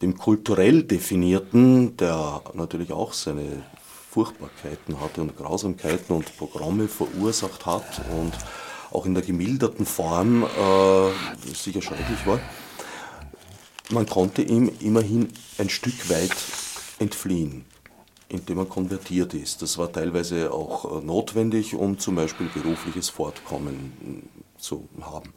Dem 0.01 0.16
kulturell 0.16 0.83
definierten, 0.83 1.97
der 1.97 2.43
natürlich 2.55 2.93
auch 2.93 3.12
seine 3.12 3.62
Furchtbarkeiten 4.11 5.01
hatte 5.01 5.23
und 5.23 5.37
Grausamkeiten 5.37 6.14
und 6.14 6.37
Programme 6.37 6.89
verursacht 6.89 7.64
hat 7.64 8.03
und 8.11 8.33
auch 8.91 9.07
in 9.07 9.14
der 9.14 9.23
gemilderten 9.23 9.87
Form 9.87 10.43
äh, 10.43 11.55
sicher 11.55 11.81
schrecklich 11.81 12.27
war, 12.27 12.39
man 13.91 14.07
konnte 14.07 14.43
ihm 14.43 14.70
immerhin 14.81 15.29
ein 15.59 15.68
Stück 15.68 16.11
weit 16.11 16.35
entfliehen, 16.99 17.64
indem 18.29 18.59
man 18.59 18.68
konvertiert 18.68 19.35
ist. 19.35 19.62
Das 19.62 19.79
war 19.79 19.91
teilweise 19.91 20.53
auch 20.53 21.01
äh, 21.01 21.05
notwendig, 21.05 21.75
um 21.75 21.99
zum 21.99 22.16
Beispiel 22.16 22.49
berufliches 22.53 23.09
Fortkommen 23.09 24.29
zu 24.59 24.89
haben. 25.01 25.33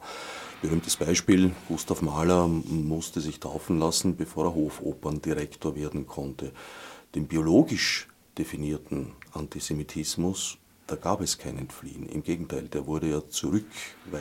Berühmtes 0.62 0.96
Beispiel, 0.96 1.52
Gustav 1.68 2.00
Mahler 2.02 2.48
musste 2.48 3.20
sich 3.20 3.38
taufen 3.40 3.78
lassen, 3.78 4.16
bevor 4.16 4.46
er 4.46 4.54
Hofoperndirektor 4.54 5.76
werden 5.76 6.06
konnte. 6.06 6.52
Den 7.14 7.26
biologisch 7.26 8.08
definierten 8.38 9.12
Antisemitismus, 9.32 10.58
da 10.86 10.96
gab 10.96 11.20
es 11.20 11.36
kein 11.36 11.58
Entfliehen. 11.58 12.08
Im 12.08 12.22
Gegenteil, 12.22 12.68
der 12.68 12.86
wurde 12.86 13.10
ja 13.10 13.28
zurück, 13.28 13.66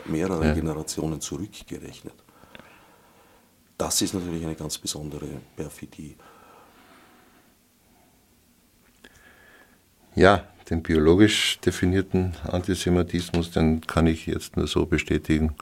mehrere 0.05 0.47
ja. 0.47 0.53
Generationen 0.53 1.21
zurückgerechnet. 1.21 2.13
Das 3.77 4.01
ist 4.01 4.13
natürlich 4.13 4.43
eine 4.43 4.55
ganz 4.55 4.77
besondere 4.77 5.27
Perfidie. 5.55 6.15
Ja, 10.15 10.47
den 10.69 10.81
biologisch 10.81 11.59
definierten 11.59 12.35
Antisemitismus, 12.43 13.51
den 13.51 13.81
kann 13.81 14.07
ich 14.07 14.25
jetzt 14.25 14.55
nur 14.57 14.67
so 14.67 14.85
bestätigen, 14.85 15.55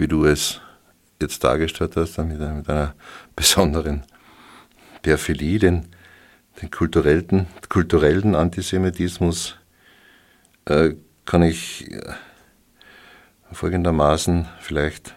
wie 0.00 0.08
du 0.08 0.24
es 0.24 0.60
jetzt 1.20 1.44
dargestellt 1.44 1.94
hast, 1.94 2.16
mit 2.18 2.40
einer, 2.40 2.54
mit 2.54 2.68
einer 2.70 2.94
besonderen 3.36 4.02
Perfidie, 5.02 5.58
den, 5.58 5.88
den 6.60 6.70
kulturellen, 6.70 7.46
kulturellen 7.68 8.34
Antisemitismus 8.34 9.56
äh, 10.64 10.94
kann 11.26 11.42
ich 11.42 11.90
äh, 11.90 12.00
folgendermaßen 13.52 14.48
vielleicht 14.60 15.14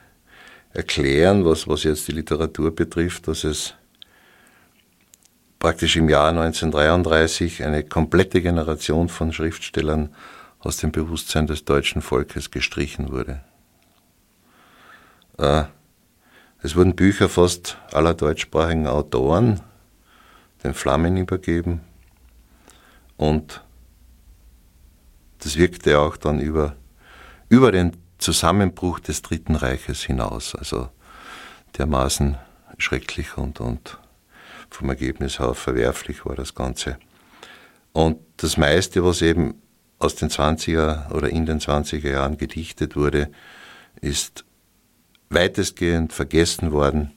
erklären, 0.73 1.45
was, 1.45 1.65
was 1.67 1.83
jetzt 1.83 2.09
die 2.09 2.13
Literatur 2.13 2.75
betrifft, 2.75 3.29
dass 3.29 3.45
es 3.45 3.75
praktisch 5.59 5.95
im 5.95 6.09
Jahr 6.09 6.29
1933 6.29 7.63
eine 7.63 7.85
komplette 7.85 8.41
Generation 8.41 9.07
von 9.07 9.31
Schriftstellern 9.31 10.13
aus 10.59 10.75
dem 10.75 10.91
Bewusstsein 10.91 11.47
des 11.47 11.63
deutschen 11.63 12.01
Volkes 12.01 12.51
gestrichen 12.51 13.11
wurde. 13.13 13.41
Äh, 15.37 15.63
es 16.61 16.75
wurden 16.75 16.95
Bücher 16.95 17.29
fast 17.29 17.77
aller 17.91 18.13
deutschsprachigen 18.13 18.87
Autoren 18.87 19.61
den 20.63 20.73
Flammen 20.73 21.17
übergeben 21.17 21.81
und 23.17 23.63
das 25.39 25.57
wirkte 25.57 25.99
auch 25.99 26.15
dann 26.15 26.39
über, 26.39 26.75
über 27.49 27.71
den 27.71 27.97
Zusammenbruch 28.17 28.99
des 28.99 29.21
Dritten 29.21 29.55
Reiches 29.55 30.03
hinaus, 30.03 30.55
also 30.55 30.89
dermaßen 31.77 32.37
schrecklich 32.77 33.37
und, 33.37 33.59
und 33.59 33.99
vom 34.69 34.89
Ergebnis 34.89 35.39
her 35.39 35.53
verwerflich 35.53 36.25
war 36.25 36.35
das 36.35 36.55
Ganze. 36.55 36.97
Und 37.91 38.19
das 38.37 38.57
meiste, 38.57 39.03
was 39.03 39.21
eben 39.21 39.61
aus 39.99 40.15
den 40.15 40.29
20er 40.29 41.11
oder 41.11 41.29
in 41.29 41.45
den 41.45 41.59
20er 41.59 42.09
Jahren 42.09 42.37
gedichtet 42.37 42.95
wurde, 42.95 43.29
ist 44.01 44.45
weitestgehend 45.33 46.13
vergessen 46.13 46.71
worden, 46.71 47.11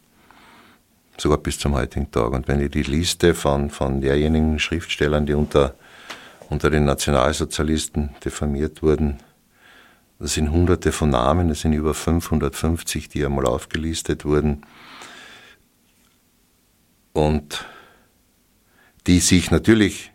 sogar 1.18 1.38
bis 1.38 1.58
zum 1.58 1.74
heutigen 1.74 2.10
Tag. 2.10 2.32
Und 2.32 2.48
wenn 2.48 2.60
ich 2.60 2.70
die 2.70 2.82
Liste 2.82 3.34
von, 3.34 3.70
von 3.70 4.00
derjenigen 4.00 4.58
Schriftstellern, 4.58 5.26
die 5.26 5.34
unter, 5.34 5.74
unter 6.48 6.70
den 6.70 6.84
Nationalsozialisten 6.84 8.10
diffamiert 8.24 8.82
wurden, 8.82 9.18
das 10.18 10.34
sind 10.34 10.50
hunderte 10.50 10.92
von 10.92 11.10
Namen, 11.10 11.48
das 11.48 11.60
sind 11.60 11.74
über 11.74 11.92
550, 11.92 13.08
die 13.08 13.24
einmal 13.24 13.46
aufgelistet 13.46 14.24
wurden 14.24 14.62
und 17.12 17.64
die 19.06 19.20
sich 19.20 19.50
natürlich 19.50 20.12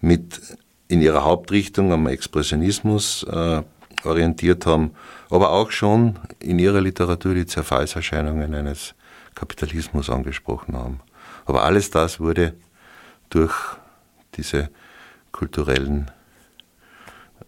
mit 0.00 0.40
in 0.88 1.00
ihrer 1.00 1.24
Hauptrichtung 1.24 1.92
am 1.92 2.06
Expressionismus 2.06 3.24
äh, 3.24 3.62
orientiert 4.06 4.66
haben, 4.66 4.92
aber 5.30 5.50
auch 5.50 5.70
schon 5.70 6.18
in 6.38 6.58
ihrer 6.58 6.80
Literatur 6.80 7.34
die 7.34 7.46
Zerfallserscheinungen 7.46 8.54
eines 8.54 8.94
Kapitalismus 9.34 10.10
angesprochen 10.10 10.76
haben. 10.76 11.00
Aber 11.46 11.64
alles 11.64 11.90
das 11.90 12.20
wurde 12.20 12.54
durch 13.30 13.54
diese 14.36 14.70
kulturellen 15.32 16.10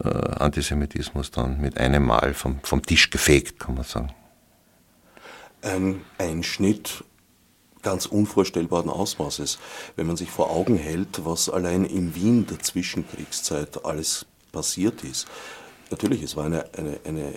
äh, 0.02 0.08
Antisemitismus 0.08 1.30
dann 1.30 1.60
mit 1.60 1.78
einem 1.78 2.04
Mal 2.04 2.34
vom, 2.34 2.60
vom 2.62 2.82
Tisch 2.82 3.10
gefegt, 3.10 3.60
kann 3.60 3.76
man 3.76 3.84
sagen. 3.84 4.12
Ein 5.62 6.00
Einschnitt 6.18 7.04
ganz 7.86 8.06
unvorstellbaren 8.06 8.90
Ausmaßes, 8.90 9.60
wenn 9.94 10.08
man 10.08 10.16
sich 10.16 10.28
vor 10.28 10.50
Augen 10.50 10.76
hält, 10.76 11.24
was 11.24 11.48
allein 11.48 11.84
in 11.84 12.16
Wien 12.16 12.44
der 12.44 12.58
Zwischenkriegszeit 12.58 13.84
alles 13.84 14.26
passiert 14.50 15.04
ist. 15.04 15.28
Natürlich, 15.90 16.22
es 16.22 16.36
war 16.36 16.46
eine, 16.46 16.64
eine, 16.74 16.98
eine 17.04 17.32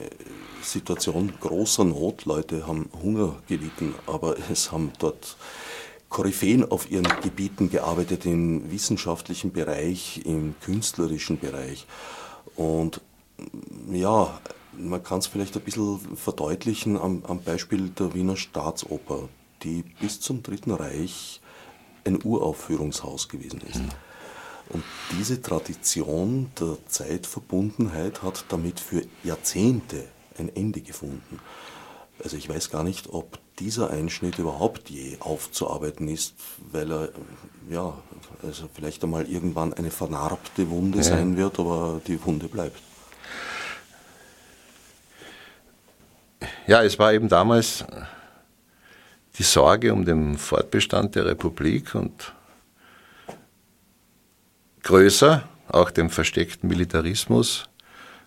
Situation 0.61 1.33
großer 1.39 1.83
Not, 1.83 2.25
Leute 2.25 2.65
haben 2.65 2.89
Hunger 3.01 3.35
gelitten, 3.47 3.93
aber 4.07 4.35
es 4.51 4.71
haben 4.71 4.91
dort 4.99 5.37
Koryphäen 6.09 6.69
auf 6.69 6.89
ihren 6.89 7.07
Gebieten 7.21 7.69
gearbeitet, 7.69 8.25
im 8.25 8.71
wissenschaftlichen 8.71 9.51
Bereich, 9.51 10.21
im 10.25 10.55
künstlerischen 10.61 11.39
Bereich. 11.39 11.85
Und 12.55 13.01
ja, 13.91 14.39
man 14.75 15.03
kann 15.03 15.19
es 15.19 15.27
vielleicht 15.27 15.55
ein 15.55 15.63
bisschen 15.63 15.99
verdeutlichen 16.15 16.97
am, 16.97 17.23
am 17.27 17.41
Beispiel 17.43 17.89
der 17.89 18.13
Wiener 18.15 18.35
Staatsoper 18.35 19.29
die 19.63 19.83
bis 19.99 20.19
zum 20.19 20.43
Dritten 20.43 20.71
Reich 20.71 21.41
ein 22.05 22.23
Uraufführungshaus 22.23 23.29
gewesen 23.29 23.61
ist. 23.61 23.79
Mhm. 23.79 23.89
Und 24.69 24.83
diese 25.17 25.41
Tradition 25.41 26.51
der 26.59 26.77
Zeitverbundenheit 26.87 28.21
hat 28.21 28.45
damit 28.49 28.79
für 28.79 29.03
Jahrzehnte 29.23 30.05
ein 30.37 30.55
Ende 30.55 30.81
gefunden. 30.81 31.39
Also 32.23 32.37
ich 32.37 32.49
weiß 32.49 32.69
gar 32.69 32.83
nicht, 32.83 33.09
ob 33.09 33.39
dieser 33.59 33.89
Einschnitt 33.89 34.39
überhaupt 34.39 34.89
je 34.89 35.17
aufzuarbeiten 35.19 36.07
ist, 36.07 36.35
weil 36.71 36.91
er 36.91 37.09
ja, 37.69 37.93
also 38.43 38.69
vielleicht 38.73 39.03
einmal 39.03 39.25
irgendwann 39.27 39.73
eine 39.73 39.91
vernarbte 39.91 40.69
Wunde 40.69 40.99
ja. 40.99 41.03
sein 41.03 41.37
wird, 41.37 41.59
aber 41.59 42.01
die 42.05 42.23
Wunde 42.23 42.47
bleibt. 42.47 42.81
Ja, 46.67 46.83
es 46.83 46.99
war 46.99 47.13
eben 47.13 47.27
damals 47.27 47.83
die 49.37 49.43
Sorge 49.43 49.93
um 49.93 50.05
den 50.05 50.37
Fortbestand 50.37 51.15
der 51.15 51.25
Republik 51.25 51.95
und 51.95 52.33
größer, 54.83 55.43
auch 55.67 55.91
dem 55.91 56.09
versteckten 56.09 56.69
Militarismus 56.69 57.69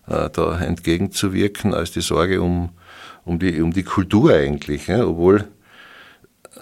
äh, 0.06 0.30
da 0.30 0.58
entgegenzuwirken, 0.60 1.74
als 1.74 1.92
die 1.92 2.00
Sorge 2.00 2.40
um, 2.40 2.70
um, 3.24 3.38
die, 3.38 3.60
um 3.60 3.72
die 3.72 3.84
Kultur 3.84 4.34
eigentlich. 4.34 4.86
Ja, 4.88 5.06
obwohl 5.06 5.40
äh, 5.40 6.60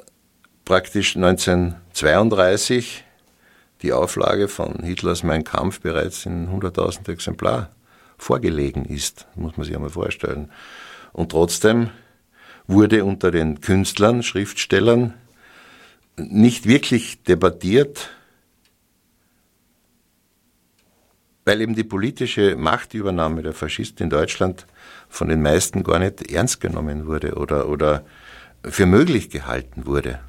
praktisch 0.65 1.17
1932 1.17 3.05
die 3.83 3.93
Auflage 3.93 4.49
von 4.49 4.83
Hitlers 4.83 5.23
Mein 5.23 5.45
Kampf 5.45 5.81
bereits 5.81 6.27
in 6.27 6.49
100.000 6.49 7.11
Exemplar 7.11 7.71
vorgelegen 8.19 8.85
ist, 8.85 9.27
muss 9.35 9.57
man 9.57 9.65
sich 9.65 9.75
einmal 9.75 9.91
vorstellen. 9.91 10.51
Und 11.13 11.33
trotzdem 11.33 11.91
wurde 12.67 13.05
unter 13.05 13.31
den 13.31 13.61
Künstlern, 13.61 14.23
Schriftstellern 14.23 15.15
nicht 16.17 16.67
wirklich 16.67 17.23
debattiert, 17.23 18.11
weil 21.45 21.61
eben 21.61 21.75
die 21.75 21.85
politische 21.85 22.57
Machtübernahme 22.57 23.43
der 23.43 23.53
Faschisten 23.53 24.05
in 24.05 24.11
Deutschland 24.11 24.67
von 25.09 25.29
den 25.29 25.43
meisten 25.43 25.83
gar 25.83 25.99
nicht 25.99 26.31
ernst 26.31 26.61
genommen 26.61 27.07
wurde 27.07 27.35
oder, 27.35 27.69
oder 27.69 28.05
für 28.65 28.87
möglich 28.87 29.31
gehalten 29.31 29.87
wurde. 29.87 30.21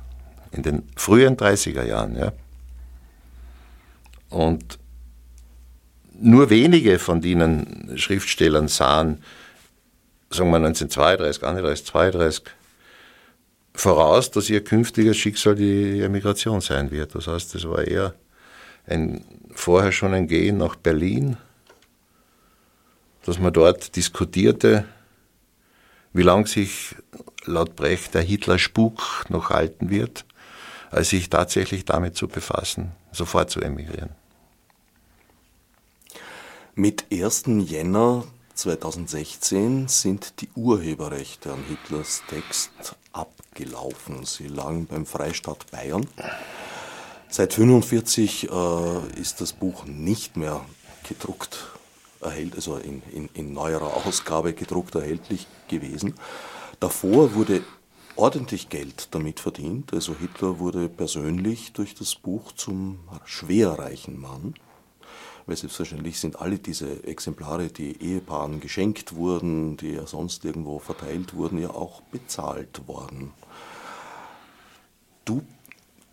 In 0.52 0.64
den 0.64 0.84
frühen 0.96 1.38
30er 1.38 1.84
Jahren. 1.84 2.18
Ja. 2.18 2.34
Und 4.30 4.80
nur 6.14 6.50
wenige 6.50 7.00
von 7.00 7.22
denen 7.22 7.94
Schriftstellern 7.98 8.68
sahen 8.68 9.24
sagen 10.30 10.50
wir 10.50 10.58
1932, 10.58 11.44
31, 11.44 11.86
32, 11.86 12.44
voraus, 13.74 14.32
dass 14.32 14.50
ihr 14.50 14.64
künftiges 14.64 15.18
Schicksal 15.18 15.56
die 15.56 16.02
Emigration 16.02 16.62
sein 16.62 16.92
wird. 16.92 17.16
Das 17.16 17.28
heißt, 17.28 17.56
es 17.56 17.68
war 17.68 17.86
eher 17.86 18.14
ein, 18.92 19.26
vorher 19.54 19.92
schon 19.92 20.14
ein 20.14 20.28
Gehen 20.28 20.58
nach 20.58 20.76
Berlin, 20.76 21.38
dass 23.26 23.40
man 23.40 23.54
dort 23.54 23.96
diskutierte, 23.96 24.86
wie 26.14 26.24
lange 26.24 26.48
sich 26.48 26.96
laut 27.46 27.76
Brecht 27.76 28.14
der 28.14 28.22
Hitler-Spuk 28.22 29.26
noch 29.30 29.50
halten 29.50 29.90
wird, 29.90 30.26
als 30.90 31.10
sich 31.10 31.30
tatsächlich 31.30 31.86
damit 31.86 32.16
zu 32.16 32.28
befassen, 32.28 32.92
sofort 33.12 33.50
zu 33.50 33.62
emigrieren. 33.62 34.10
Mit 36.76 37.06
1. 37.12 37.44
Jänner 37.66 38.26
2016 38.54 39.88
sind 39.88 40.42
die 40.42 40.50
Urheberrechte 40.56 41.52
an 41.52 41.64
Hitlers 41.68 42.24
Text 42.28 42.72
abgelaufen. 43.12 44.26
Sie 44.26 44.48
lagen 44.48 44.86
beim 44.86 45.06
Freistaat 45.06 45.70
Bayern. 45.72 46.08
Seit 47.34 47.54
1945 47.54 48.50
äh, 48.50 49.20
ist 49.22 49.40
das 49.40 49.54
Buch 49.54 49.86
nicht 49.86 50.36
mehr 50.36 50.66
gedruckt 51.08 51.60
erhält, 52.20 52.56
also 52.56 52.76
in, 52.76 53.02
in, 53.14 53.30
in 53.34 53.54
neuerer 53.54 54.06
Ausgabe 54.06 54.54
gedruckt 54.54 54.96
erhältlich 54.96 55.48
gewesen. 55.70 56.14
Davor 56.82 57.34
wurde 57.34 57.64
ordentlich 58.18 58.68
Geld 58.68 59.08
damit 59.12 59.40
verdient. 59.40 59.94
Also 59.94 60.14
Hitler 60.14 60.60
wurde 60.60 60.90
persönlich 60.90 61.72
durch 61.72 61.96
das 61.96 62.16
Buch 62.16 62.52
zum 62.52 63.00
schwerreichen 63.24 64.20
Mann 64.20 64.54
weil 65.48 65.58
selbstverständlich 65.58 66.20
sind 66.20 66.40
alle 66.40 66.60
diese 66.60 67.04
Exemplare, 67.04 67.68
die 67.68 68.02
Ehepaaren 68.02 68.60
geschenkt 68.60 69.16
wurden, 69.16 69.76
die 69.76 69.94
ja 69.94 70.06
sonst 70.06 70.46
irgendwo 70.46 70.80
verteilt 70.80 71.34
wurden, 71.34 71.58
ja 71.60 71.72
auch 71.72 72.02
bezahlt 72.04 72.88
worden. 72.88 73.34
Du 75.26 75.42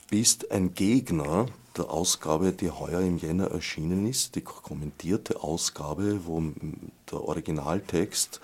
bist 0.09 0.51
ein 0.51 0.75
Gegner 0.75 1.47
der 1.77 1.91
Ausgabe, 1.91 2.53
die 2.53 2.71
heuer 2.71 3.01
im 3.01 3.19
Jänner 3.19 3.51
erschienen 3.51 4.07
ist, 4.07 4.35
die 4.35 4.41
kommentierte 4.41 5.43
Ausgabe, 5.43 6.27
wo 6.27 6.43
der 7.11 7.23
Originaltext 7.23 8.41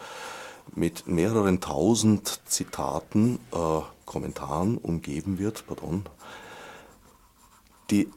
mit 0.75 1.07
mehreren 1.07 1.61
tausend 1.61 2.41
Zitaten, 2.47 3.39
äh, 3.53 3.81
Kommentaren 4.05 4.77
umgeben 4.79 5.39
wird, 5.39 5.67
pardon, 5.67 6.05
die 7.91 8.09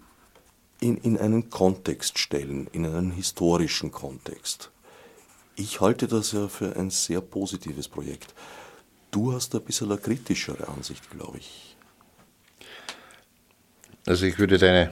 in, 0.80 0.98
in 0.98 1.18
einen 1.18 1.50
Kontext 1.50 2.20
stellen, 2.20 2.68
in 2.72 2.86
einen 2.86 3.12
historischen 3.12 3.92
Kontext. 3.92 4.70
Ich 5.56 5.82
halte 5.82 6.08
das 6.08 6.34
ja 6.34 6.48
für 6.48 6.76
ein 6.76 6.90
sehr 6.90 7.22
positives 7.22 7.88
Projekt. 7.88 8.36
Du 9.10 9.34
hast 9.34 9.56
ein 9.56 9.64
bisschen 9.64 9.92
eine 9.92 10.00
kritischere 10.00 10.68
Ansicht, 10.68 11.10
glaube 11.10 11.40
ich. 11.40 11.77
Also 14.08 14.26
ich 14.26 14.40
würde 14.40 14.58
deine, 14.58 14.92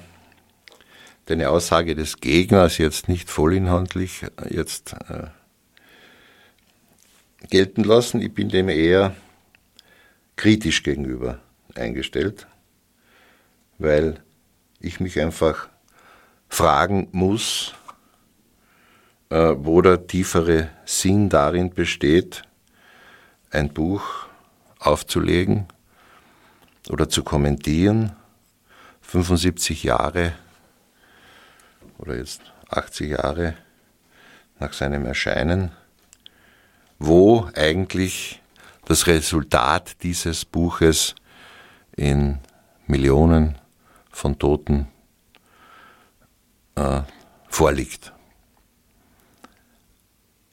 deine 1.27 1.49
Aussage 1.49 1.95
des 1.95 2.19
Gegners 2.19 2.77
jetzt 2.77 3.07
nicht 3.07 3.29
vollinhaltlich 3.29 4.23
äh, 4.23 4.53
jetzt 4.53 4.93
äh, 5.07 5.27
gelten 7.49 7.85
lassen. 7.85 8.21
Ich 8.21 8.33
bin 8.33 8.49
dem 8.49 8.67
eher 8.67 9.15
kritisch 10.35 10.83
gegenüber 10.83 11.39
eingestellt, 11.75 12.45
weil 13.77 14.21
ich 14.81 14.99
mich 14.99 15.21
einfach 15.21 15.69
fragen 16.49 17.07
muss, 17.13 17.73
äh, 19.29 19.53
wo 19.55 19.81
der 19.81 20.07
tiefere 20.07 20.71
Sinn 20.83 21.29
darin 21.29 21.69
besteht, 21.69 22.41
ein 23.49 23.73
Buch 23.73 24.27
aufzulegen 24.77 25.67
oder 26.89 27.07
zu 27.07 27.23
kommentieren, 27.23 28.13
75 29.07 29.83
Jahre 29.83 30.33
oder 31.97 32.17
jetzt 32.17 32.41
80 32.69 33.11
Jahre 33.11 33.55
nach 34.59 34.73
seinem 34.73 35.05
Erscheinen, 35.05 35.71
wo 36.99 37.49
eigentlich 37.55 38.41
das 38.85 39.07
Resultat 39.07 40.03
dieses 40.03 40.45
Buches 40.45 41.15
in 41.95 42.39
Millionen 42.87 43.57
von 44.11 44.37
Toten 44.37 44.87
äh, 46.75 47.01
vorliegt. 47.47 48.13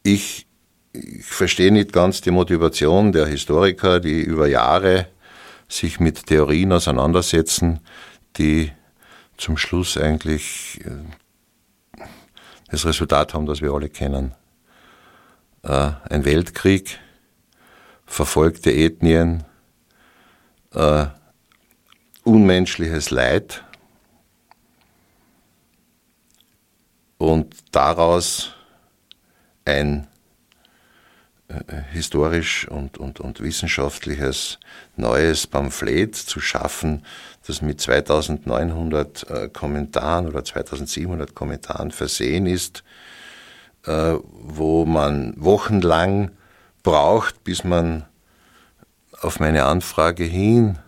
Ich, 0.02 0.46
ich 0.92 1.24
verstehe 1.24 1.72
nicht 1.72 1.92
ganz 1.92 2.20
die 2.20 2.30
Motivation 2.30 3.12
der 3.12 3.26
Historiker, 3.26 4.00
die 4.00 4.20
über 4.20 4.48
Jahre 4.48 5.08
sich 5.68 6.00
mit 6.00 6.26
Theorien 6.26 6.72
auseinandersetzen, 6.72 7.80
die 8.36 8.72
zum 9.36 9.56
Schluss 9.56 9.96
eigentlich 9.96 10.80
äh, 10.84 12.04
das 12.70 12.86
Resultat 12.86 13.34
haben, 13.34 13.46
das 13.46 13.60
wir 13.60 13.72
alle 13.72 13.88
kennen. 13.88 14.34
Äh, 15.62 15.92
ein 16.08 16.24
Weltkrieg, 16.24 16.98
verfolgte 18.06 18.72
Ethnien, 18.72 19.44
äh, 20.72 21.06
unmenschliches 22.24 23.10
Leid 23.10 23.64
und 27.18 27.54
daraus 27.72 28.54
ein 29.64 30.08
historisch 31.92 32.68
und, 32.68 32.98
und, 32.98 33.20
und 33.20 33.40
wissenschaftliches 33.40 34.58
neues 34.96 35.46
Pamphlet 35.46 36.14
zu 36.14 36.40
schaffen, 36.40 37.04
das 37.46 37.62
mit 37.62 37.80
2900 37.80 39.30
äh, 39.30 39.48
Kommentaren 39.48 40.26
oder 40.28 40.44
2700 40.44 41.34
Kommentaren 41.34 41.90
versehen 41.90 42.46
ist, 42.46 42.84
äh, 43.86 44.14
wo 44.22 44.84
man 44.84 45.34
wochenlang 45.36 46.30
braucht, 46.82 47.44
bis 47.44 47.64
man 47.64 48.04
auf 49.20 49.40
meine 49.40 49.64
Anfrage 49.64 50.24
hin 50.24 50.78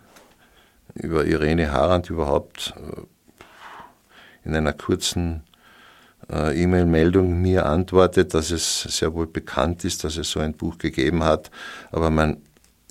über 0.95 1.25
Irene 1.25 1.73
Harand 1.73 2.11
überhaupt 2.11 2.75
in 4.45 4.55
einer 4.55 4.73
kurzen 4.73 5.43
äh, 6.31 6.63
E-Mail-Meldung 6.63 7.41
mir 7.41 7.67
antwortet, 7.67 8.35
dass 8.35 8.51
es 8.51 8.83
sehr 8.83 9.15
wohl 9.15 9.27
bekannt 9.27 9.85
ist, 9.85 10.05
dass 10.05 10.17
es 10.17 10.31
so 10.31 10.41
ein 10.41 10.55
Buch 10.55 10.79
gegeben 10.79 11.25
hat, 11.25 11.51
aber 11.93 12.11
man 12.11 12.39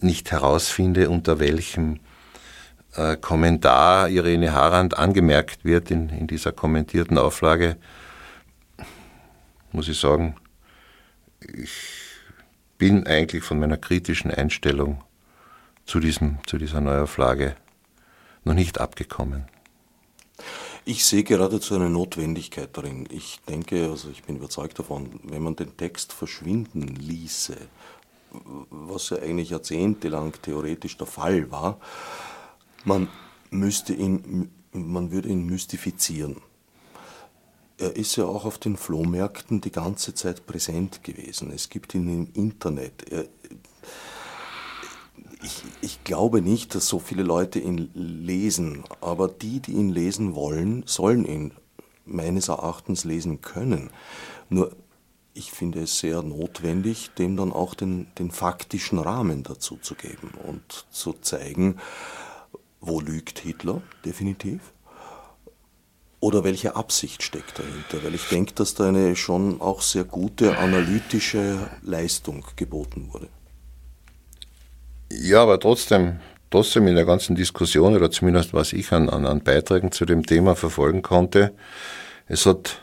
nicht 0.02 0.32
herausfinde, 0.32 1.10
unter 1.10 1.40
welchem 1.40 2.00
äh, 2.96 3.18
Kommentar 3.18 4.10
Irene 4.10 4.54
Harand 4.54 4.98
angemerkt 4.98 5.66
wird 5.66 5.92
in, 5.92 6.10
in 6.10 6.28
dieser 6.28 6.52
kommentierten 6.52 7.18
Auflage, 7.18 7.78
muss 9.72 9.88
ich 9.88 10.00
sagen, 10.00 10.36
ich 11.42 11.72
bin 12.78 13.08
eigentlich 13.08 13.44
von 13.44 13.60
meiner 13.60 13.78
kritischen 13.78 14.32
Einstellung 14.32 15.04
zu, 15.86 16.00
diesem, 16.00 16.38
zu 16.46 16.58
dieser 16.58 16.82
Neuauflage 16.82 17.56
noch 18.44 18.54
nicht 18.54 18.80
abgekommen. 18.80 19.46
Ich 20.86 21.06
sehe 21.06 21.24
geradezu 21.24 21.76
eine 21.76 21.90
Notwendigkeit 21.90 22.76
darin. 22.76 23.08
Ich 23.10 23.40
denke, 23.48 23.90
also 23.90 24.10
ich 24.10 24.24
bin 24.24 24.36
überzeugt 24.36 24.78
davon, 24.80 25.18
wenn 25.24 25.42
man 25.42 25.56
den 25.56 25.78
Text 25.78 26.12
verschwinden 26.12 26.88
ließe, 26.88 27.56
was 28.70 29.10
ja 29.12 29.18
eigentlich 29.18 29.52
jahrzehntelang 29.52 30.34
theoretisch 30.42 30.98
der 30.98 31.08
Fall 31.08 31.50
war, 31.52 31.80
man 32.84 33.08
müsste 33.50 33.94
ihn, 33.94 34.52
man 34.74 35.12
würde 35.12 35.30
ihn 35.30 35.46
mystifizieren. 35.46 36.42
Er 37.78 37.96
ist 37.96 38.18
ja 38.18 38.26
auch 38.26 38.44
auf 38.44 38.58
den 38.58 38.76
Flohmärkten 38.76 39.62
die 39.62 39.72
ganze 39.72 40.14
Zeit 40.14 40.46
präsent 40.46 41.02
gewesen. 41.04 41.52
Es 41.52 41.70
gibt 41.70 41.96
ihn 41.96 42.10
im 42.10 42.28
Internet. 42.34 43.10
Er, 43.10 43.26
ich, 45.44 45.64
ich 45.82 46.04
glaube 46.04 46.42
nicht, 46.42 46.74
dass 46.74 46.88
so 46.88 47.00
viele 47.00 47.24
Leute 47.24 47.60
ihn 47.60 47.90
lesen, 47.94 48.84
aber 49.02 49.28
die, 49.28 49.60
die 49.60 49.74
ihn 49.74 49.90
lesen 49.90 50.36
wollen, 50.36 50.84
sollen 50.86 51.26
ihn 51.26 51.54
meines 52.06 52.48
Erachtens 52.48 53.04
lesen 53.04 53.42
können. 53.42 53.90
Nur 54.50 54.72
ich 55.34 55.52
finde 55.52 55.82
es 55.82 56.00
sehr 56.00 56.22
notwendig, 56.22 57.12
dem 57.18 57.36
dann 57.36 57.52
auch 57.52 57.74
den, 57.74 58.08
den 58.20 58.32
faktischen 58.32 59.00
Rahmen 59.00 59.44
dazu 59.44 59.78
zu 59.78 59.96
geben 59.96 60.32
und 60.48 60.86
zu 60.92 61.14
zeigen, 61.14 61.78
wo 62.80 63.00
lügt 63.00 63.40
Hitler 63.40 63.82
definitiv 64.06 64.74
oder 66.20 66.44
welche 66.44 66.76
Absicht 66.76 67.24
steckt 67.24 67.60
dahinter. 67.60 68.04
Weil 68.04 68.16
ich 68.16 68.28
denke, 68.28 68.54
dass 68.54 68.76
da 68.76 68.90
eine 68.90 69.16
schon 69.16 69.60
auch 69.60 69.82
sehr 69.82 70.04
gute 70.04 70.58
analytische 70.58 71.70
Leistung 71.82 72.46
geboten 72.56 73.10
wurde. 73.12 73.28
Ja, 75.22 75.44
aber 75.44 75.60
trotzdem, 75.60 76.20
trotzdem 76.50 76.88
in 76.88 76.96
der 76.96 77.06
ganzen 77.06 77.36
Diskussion 77.36 77.96
oder 77.96 78.10
zumindest 78.10 78.54
was 78.54 78.74
ich 78.74 78.92
an, 78.92 79.10
an, 79.10 79.28
an 79.28 79.44
Beiträgen 79.44 79.92
zu 79.92 80.06
dem 80.06 80.26
Thema 80.26 80.56
verfolgen 80.56 81.04
konnte, 81.04 81.54
es 82.28 82.48
hat 82.48 82.80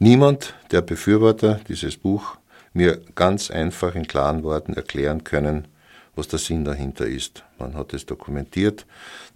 niemand 0.00 0.54
der 0.72 0.80
Befürworter 0.80 1.60
dieses 1.68 1.96
Buch 1.96 2.36
mir 2.72 3.00
ganz 3.14 3.50
einfach 3.52 3.94
in 3.94 4.08
klaren 4.08 4.42
Worten 4.42 4.74
erklären 4.74 5.22
können, 5.22 5.68
was 6.16 6.26
der 6.26 6.40
Sinn 6.40 6.64
dahinter 6.64 7.06
ist. 7.06 7.44
Man 7.58 7.74
hat 7.74 7.94
es 7.94 8.04
dokumentiert, 8.04 8.84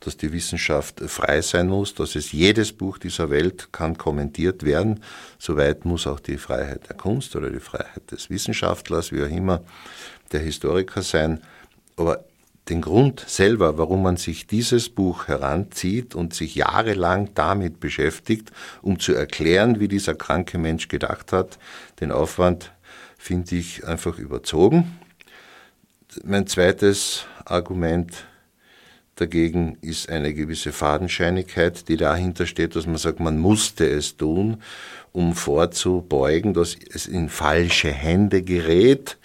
dass 0.01 0.17
die 0.17 0.33
Wissenschaft 0.33 1.01
frei 1.07 1.41
sein 1.41 1.69
muss, 1.69 1.95
dass 1.95 2.17
es 2.17 2.33
jedes 2.33 2.73
Buch 2.73 2.99
dieser 2.99 3.31
Welt 3.31 3.69
kann 3.71 3.97
kommentiert 3.97 4.65
werden. 4.65 5.05
Soweit 5.39 5.85
muss 5.85 6.09
auch 6.09 6.21
die 6.21 6.39
Freiheit 6.39 6.89
der 6.89 6.97
Kunst 6.97 7.37
oder 7.37 7.51
die 7.51 7.61
Freiheit 7.61 8.11
des 8.11 8.29
Wissenschaftlers, 8.29 9.13
wie 9.13 9.23
auch 9.23 9.31
immer, 9.31 9.63
der 10.33 10.41
Historiker 10.41 11.03
sein. 11.03 11.41
Aber 11.97 12.25
den 12.69 12.81
Grund 12.81 13.25
selber, 13.27 13.77
warum 13.77 14.03
man 14.03 14.17
sich 14.17 14.47
dieses 14.47 14.89
Buch 14.89 15.29
heranzieht 15.29 16.15
und 16.15 16.33
sich 16.33 16.55
jahrelang 16.55 17.31
damit 17.35 17.79
beschäftigt, 17.79 18.53
um 18.81 18.99
zu 18.99 19.13
erklären, 19.13 19.81
wie 19.81 19.89
dieser 19.89 20.15
kranke 20.15 20.57
Mensch 20.57 20.89
gedacht 20.89 21.33
hat, 21.33 21.59
den 22.01 22.11
Aufwand 22.11 22.73
finde 23.19 23.57
ich 23.57 23.87
einfach 23.87 24.19
überzogen. 24.19 24.99
Mein 26.25 26.47
zweites 26.47 27.27
Argument 27.45 28.25
dagegen 29.17 29.77
ist 29.81 30.09
eine 30.09 30.33
gewisse 30.33 30.73
Fadenscheinigkeit, 30.73 31.89
die 31.89 31.97
dahinter 31.97 32.47
steht, 32.47 32.77
dass 32.77 32.87
man 32.87 32.97
sagt, 32.97 33.21
man 33.21 33.39
musste 33.39 33.87
es 33.87 34.17
tun, 34.17 34.63
um 35.13 35.35
vorzubeugen, 35.35 36.55
dass 36.55 36.77
es 36.93 37.07
in 37.07 37.29
falsche 37.29 37.91
Hände 37.91 38.43
gerät 38.43 39.19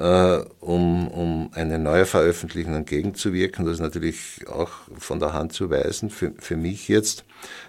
äh, 0.00 0.38
um, 0.60 1.08
um 1.08 1.50
eine 1.52 1.78
neue 1.78 2.06
Veröffentlichung 2.06 2.74
entgegenzuwirken. 2.74 3.66
Das 3.66 3.74
ist 3.74 3.80
natürlich 3.80 4.48
auch 4.48 4.70
von 4.98 5.20
der 5.20 5.34
Hand 5.34 5.52
zu 5.52 5.68
weisen 5.68 6.08
für, 6.08 6.32
für 6.38 6.56
mich 6.56 6.88
jetzt, 6.88 7.24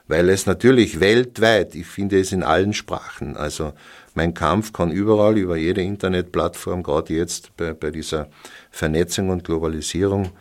weil 0.07 0.29
es 0.29 0.45
natürlich 0.45 1.01
weltweit, 1.01 1.75
ich 1.75 1.87
finde 1.87 2.19
es 2.19 2.31
in 2.31 2.43
allen 2.43 2.73
Sprachen, 2.73 3.35
also 3.35 3.73
mein 4.13 4.33
Kampf 4.33 4.71
kann 4.71 4.91
überall 4.91 5.37
über 5.37 5.57
jede 5.57 5.81
Internetplattform, 5.81 6.83
gerade 6.83 7.13
jetzt 7.13 7.55
bei, 7.57 7.73
bei 7.73 7.91
dieser 7.91 8.29
Vernetzung 8.71 9.29
und 9.29 9.43
Globalisierung, 9.43 10.31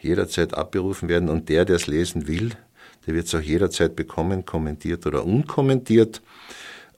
jederzeit 0.00 0.54
abberufen 0.54 1.08
werden 1.08 1.28
und 1.28 1.48
der, 1.48 1.64
der 1.64 1.76
es 1.76 1.86
lesen 1.86 2.28
will, 2.28 2.50
der 3.06 3.14
wird 3.14 3.26
es 3.26 3.34
auch 3.34 3.40
jederzeit 3.40 3.96
bekommen, 3.96 4.44
kommentiert 4.44 5.06
oder 5.06 5.24
unkommentiert. 5.24 6.20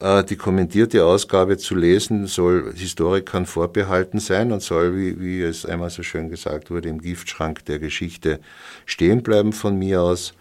Äh, 0.01 0.25
die 0.25 0.37
kommentierte 0.37 1.05
Ausgabe 1.05 1.59
zu 1.59 1.75
lesen 1.75 2.27
soll 2.27 2.73
Historikern 2.75 3.47
vorbehalten 3.47 4.19
sein 4.19 4.51
und 4.51 4.63
soll, 4.63 4.97
wie, 4.97 5.21
wie 5.21 5.43
es 5.43 5.67
einmal 5.67 5.91
so 5.91 6.03
schön 6.03 6.31
gesagt 6.31 6.71
wurde, 6.71 6.89
im 6.89 7.01
Giftschrank 7.01 7.65
der 7.67 7.79
Geschichte 7.79 8.41
stehen 8.87 9.23
bleiben 9.23 9.53
von 9.53 9.79
mir 9.79 10.03
aus. 10.03 10.33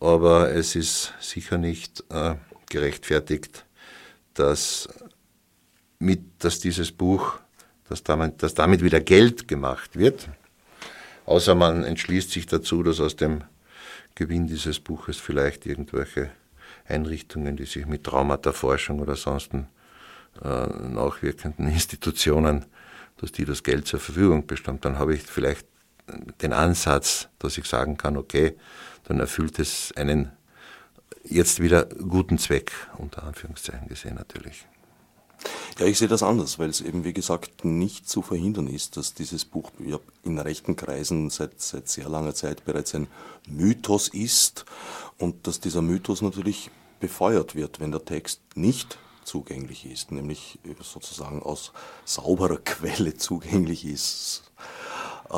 Aber 0.00 0.50
es 0.52 0.74
ist 0.74 1.12
sicher 1.20 1.58
nicht 1.58 2.02
äh, 2.10 2.34
gerechtfertigt, 2.70 3.66
dass, 4.34 4.88
mit, 5.98 6.20
dass 6.38 6.58
dieses 6.58 6.90
Buch, 6.90 7.38
dass 7.88 8.02
damit, 8.02 8.42
dass 8.42 8.54
damit 8.54 8.82
wieder 8.82 9.00
Geld 9.00 9.46
gemacht 9.46 9.96
wird. 9.96 10.28
Außer 11.26 11.54
man 11.54 11.84
entschließt 11.84 12.30
sich 12.30 12.46
dazu, 12.46 12.82
dass 12.82 12.98
aus 12.98 13.14
dem 13.14 13.44
Gewinn 14.14 14.46
dieses 14.46 14.80
Buches 14.80 15.18
vielleicht 15.18 15.66
irgendwelche 15.66 16.30
Einrichtungen, 16.86 17.56
die 17.56 17.66
sich 17.66 17.86
mit 17.86 18.04
Traumata-Forschung 18.04 19.00
oder 19.00 19.16
sonst 19.16 19.52
äh, 19.54 19.58
nachwirkenden 20.42 21.68
Institutionen, 21.68 22.66
dass 23.18 23.32
die 23.32 23.44
das 23.44 23.62
Geld 23.62 23.86
zur 23.86 24.00
Verfügung 24.00 24.46
bestimmt, 24.46 24.84
dann 24.84 24.98
habe 24.98 25.14
ich 25.14 25.22
vielleicht 25.22 25.66
den 26.40 26.52
Ansatz, 26.52 27.28
dass 27.38 27.58
ich 27.58 27.66
sagen 27.66 27.96
kann, 27.96 28.16
okay, 28.16 28.56
dann 29.04 29.20
erfüllt 29.20 29.58
es 29.58 29.92
einen 29.96 30.32
jetzt 31.24 31.60
wieder 31.60 31.84
guten 31.84 32.38
Zweck, 32.38 32.72
unter 32.98 33.22
Anführungszeichen 33.24 33.88
gesehen 33.88 34.16
natürlich. 34.16 34.66
Ja, 35.78 35.86
ich 35.86 35.98
sehe 35.98 36.08
das 36.08 36.22
anders, 36.22 36.58
weil 36.58 36.68
es 36.68 36.80
eben, 36.80 37.04
wie 37.04 37.14
gesagt, 37.14 37.64
nicht 37.64 38.08
zu 38.08 38.20
verhindern 38.20 38.66
ist, 38.66 38.96
dass 38.96 39.14
dieses 39.14 39.44
Buch 39.44 39.70
in 40.22 40.38
rechten 40.38 40.76
Kreisen 40.76 41.30
seit, 41.30 41.60
seit 41.60 41.88
sehr 41.88 42.08
langer 42.08 42.34
Zeit 42.34 42.64
bereits 42.64 42.94
ein 42.94 43.08
Mythos 43.48 44.08
ist 44.08 44.66
und 45.18 45.46
dass 45.46 45.60
dieser 45.60 45.82
Mythos 45.82 46.20
natürlich 46.20 46.70
befeuert 47.00 47.54
wird, 47.54 47.80
wenn 47.80 47.90
der 47.90 48.04
Text 48.04 48.40
nicht 48.54 48.98
zugänglich 49.24 49.86
ist, 49.86 50.12
nämlich 50.12 50.58
sozusagen 50.82 51.42
aus 51.42 51.72
sauberer 52.04 52.58
Quelle 52.64 53.16
zugänglich 53.16 53.86
ist. 53.86 54.51
Äh, 55.32 55.36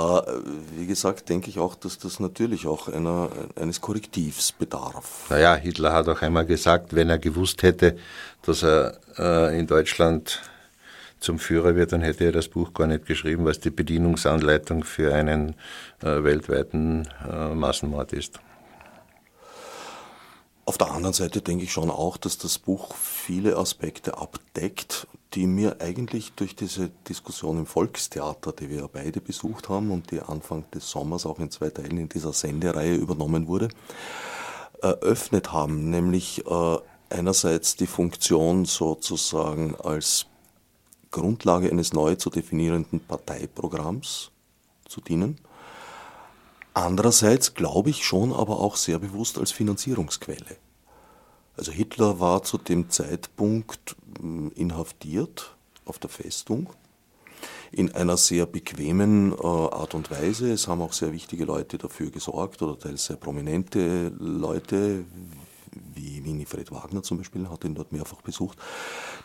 wie 0.77 0.87
gesagt, 0.87 1.29
denke 1.29 1.49
ich 1.49 1.59
auch, 1.61 1.77
dass 1.77 1.99
das 1.99 2.19
natürlich 2.19 2.67
auch 2.67 2.89
einer, 2.89 3.31
eines 3.55 3.81
Korrektivs 3.81 4.51
bedarf. 4.51 5.27
Naja, 5.31 5.55
Hitler 5.55 5.93
hat 5.93 6.09
auch 6.09 6.21
einmal 6.21 6.47
gesagt, 6.47 6.95
wenn 6.95 7.11
er 7.11 7.19
gewusst 7.19 7.63
hätte, 7.63 7.97
dass 8.43 8.65
er 8.65 8.99
äh, 9.17 9.59
in 9.59 9.69
Deutschland 9.69 10.43
zum 11.21 11.39
Führer 11.39 11.77
wird, 11.77 11.93
dann 11.93 12.03
hätte 12.03 12.25
er 12.25 12.33
das 12.33 12.49
Buch 12.49 12.75
gar 12.75 12.89
nicht 12.89 13.07
geschrieben, 13.07 13.45
was 13.45 13.61
die 13.61 13.71
Bedienungsanleitung 13.71 14.83
für 14.83 15.15
einen 15.15 15.55
äh, 16.03 16.25
weltweiten 16.25 17.09
äh, 17.31 17.55
Massenmord 17.55 18.13
ist. 18.13 18.41
Auf 20.67 20.77
der 20.77 20.91
anderen 20.91 21.13
Seite 21.13 21.41
denke 21.41 21.65
ich 21.65 21.73
schon 21.73 21.91
auch, 21.91 22.17
dass 22.17 22.37
das 22.39 22.59
Buch 22.59 22.95
viele 22.97 23.57
Aspekte 23.57 24.19
abdeckt, 24.19 25.07
die 25.35 25.47
mir 25.47 25.81
eigentlich 25.81 26.33
durch 26.33 26.55
diese 26.55 26.91
Diskussion 27.09 27.59
im 27.59 27.67
Volkstheater, 27.67 28.53
die 28.53 28.71
wir 28.71 28.89
beide 28.89 29.21
besucht 29.21 29.69
haben 29.69 29.91
und 29.91 30.11
die 30.11 30.21
Anfang 30.21 30.65
des 30.71 30.89
Sommers 30.89 31.27
auch 31.27 31.39
in 31.39 31.51
zwei 31.51 31.71
Teilen 31.71 31.99
in 31.99 32.09
dieser 32.09 32.33
Sendereihe 32.33 32.95
übernommen 32.95 33.49
wurde, 33.49 33.69
eröffnet 34.81 35.53
haben, 35.53 35.91
nämlich 35.91 36.47
äh, 36.47 36.79
einerseits 37.11 37.77
die 37.77 37.87
Funktion 37.87 38.65
sozusagen 38.65 39.75
als 39.77 40.27
Grundlage 41.11 41.71
eines 41.71 41.93
neu 41.93 42.15
zu 42.17 42.31
definierenden 42.31 43.01
Parteiprogramms 43.01 44.31
zu 44.89 45.01
dienen 45.01 45.39
Andererseits 46.75 47.55
glaube 47.55 47.91
ich 47.91 48.05
schon, 48.05 48.33
aber 48.33 48.59
auch 48.59 48.75
sehr 48.75 48.99
bewusst 48.99 49.39
als 49.39 49.53
Finanzierungsquelle. 49.53 50.57
Also 51.57 51.71
Hitler 51.71 52.19
war 52.19 52.43
zu 52.43 52.59
dem 52.59 52.91
Zeitpunkt 52.91 53.95
inhaftiert 54.55 55.55
auf 55.85 55.99
der 55.99 56.11
Festung 56.11 56.71
in 57.73 57.93
einer 57.95 58.17
sehr 58.17 58.47
bequemen 58.47 59.33
äh, 59.33 59.47
Art 59.47 59.95
und 59.95 60.11
Weise. 60.11 60.53
Es 60.53 60.69
haben 60.69 60.81
auch 60.81 60.93
sehr 60.93 61.13
wichtige 61.13 61.45
Leute 61.45 61.79
dafür 61.79 62.11
gesorgt 62.11 62.63
oder 62.63 62.79
teils 62.79 63.07
sehr 63.07 63.17
prominente 63.17 64.13
Leute, 64.19 65.05
wie 65.95 66.25
Winifred 66.25 66.71
Wagner 66.71 67.03
zum 67.03 67.19
Beispiel, 67.19 67.49
hat 67.49 67.65
ihn 67.65 67.75
dort 67.75 67.93
mehrfach 67.93 68.23
besucht, 68.23 68.59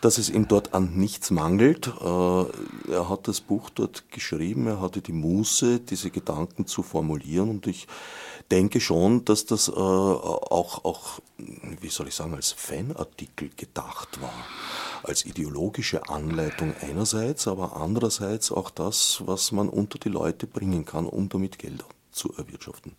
dass 0.00 0.18
es 0.18 0.30
ihm 0.30 0.48
dort 0.48 0.74
an 0.74 0.96
nichts 0.96 1.30
mangelt. 1.30 1.88
Äh, 2.00 2.92
er 2.92 3.08
hat 3.08 3.28
das 3.28 3.40
Buch 3.40 3.70
dort 3.70 4.10
geschrieben, 4.10 4.66
er 4.66 4.80
hatte 4.80 5.00
die 5.00 5.12
Muße, 5.12 5.80
diese 5.80 6.10
Gedanken 6.10 6.66
zu 6.66 6.82
formulieren 6.82 7.50
und 7.50 7.66
ich 7.66 7.86
denke 8.50 8.80
schon, 8.80 9.24
dass 9.24 9.46
das 9.46 9.68
äh, 9.68 9.72
auch, 9.72 10.84
auch, 10.84 11.20
wie 11.38 11.88
soll 11.88 12.08
ich 12.08 12.14
sagen, 12.14 12.34
als 12.34 12.52
Fanartikel 12.52 13.50
gedacht 13.56 14.20
war. 14.20 14.32
Als 15.02 15.24
ideologische 15.24 16.08
Anleitung 16.08 16.74
einerseits, 16.82 17.48
aber 17.48 17.76
andererseits 17.76 18.52
auch 18.52 18.70
das, 18.70 19.22
was 19.24 19.50
man 19.50 19.68
unter 19.68 19.98
die 19.98 20.10
Leute 20.10 20.46
bringen 20.46 20.84
kann, 20.84 21.06
um 21.06 21.28
damit 21.28 21.58
Gelder 21.58 21.86
zu 22.12 22.34
erwirtschaften. 22.36 22.92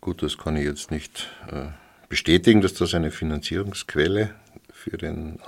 Gut, 0.00 0.22
das 0.22 0.36
kann 0.36 0.56
ich 0.56 0.64
jetzt 0.64 0.90
nicht 0.90 1.28
äh, 1.48 1.68
bestätigen, 2.08 2.60
dass 2.60 2.74
das 2.74 2.92
eine 2.94 3.10
Finanzierungsquelle 3.10 4.34
für 4.72 4.98
den 4.98 5.38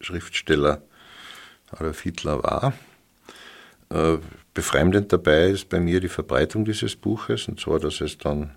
Schriftsteller 0.00 0.82
Adolf 1.70 2.00
Hitler 2.00 2.42
war. 2.42 2.72
Äh, 3.90 4.18
befremdend 4.56 5.12
dabei 5.12 5.50
ist 5.50 5.68
bei 5.68 5.78
mir 5.78 6.00
die 6.00 6.08
Verbreitung 6.08 6.64
dieses 6.64 6.96
Buches, 6.96 7.46
und 7.46 7.60
zwar, 7.60 7.78
dass 7.78 8.00
es 8.00 8.16
dann 8.16 8.52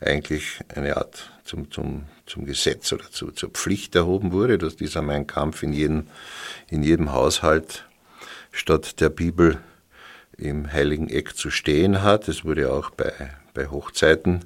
eigentlich 0.00 0.60
eine 0.74 0.96
Art 0.96 1.30
zum, 1.44 1.70
zum, 1.70 2.04
zum 2.24 2.46
Gesetz 2.46 2.90
oder 2.92 3.10
zu, 3.10 3.30
zur 3.30 3.50
Pflicht 3.50 3.94
erhoben 3.94 4.32
wurde, 4.32 4.56
dass 4.56 4.76
dieser 4.76 5.02
Mein 5.02 5.26
Kampf 5.26 5.62
in 5.62 5.74
jedem, 5.74 6.06
in 6.70 6.82
jedem 6.82 7.12
Haushalt 7.12 7.84
statt 8.50 8.98
der 9.00 9.10
Bibel 9.10 9.58
im 10.38 10.72
heiligen 10.72 11.10
Eck 11.10 11.36
zu 11.36 11.50
stehen 11.50 12.02
hat. 12.02 12.28
Es 12.28 12.44
wurde 12.46 12.72
auch 12.72 12.88
bei, 12.90 13.12
bei 13.52 13.68
Hochzeiten 13.68 14.40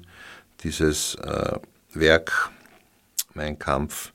dieses 0.63 1.15
äh, 1.15 1.57
Werk, 1.93 2.49
Mein 3.33 3.57
Kampf, 3.57 4.11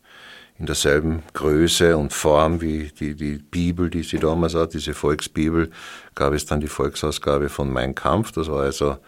in 0.59 0.67
derselben 0.67 1.23
Größe 1.35 1.97
und 1.97 2.13
Form 2.13 2.61
wie 2.61 2.91
die, 2.99 3.15
die 3.15 3.39
Bibel, 3.39 3.91
die 3.91 4.03
sie 4.03 4.19
damals 4.19 4.55
hat, 4.55 4.75
diese 4.75 4.95
Volksbibel, 4.95 5.71
gab 6.17 6.33
es 6.33 6.47
dann 6.47 6.61
die 6.61 6.69
Volksausgabe 6.69 7.49
von 7.49 7.71
Mein 7.71 7.95
Kampf. 7.95 8.33
Das 8.33 8.49
war 8.51 8.63
also 8.63 8.99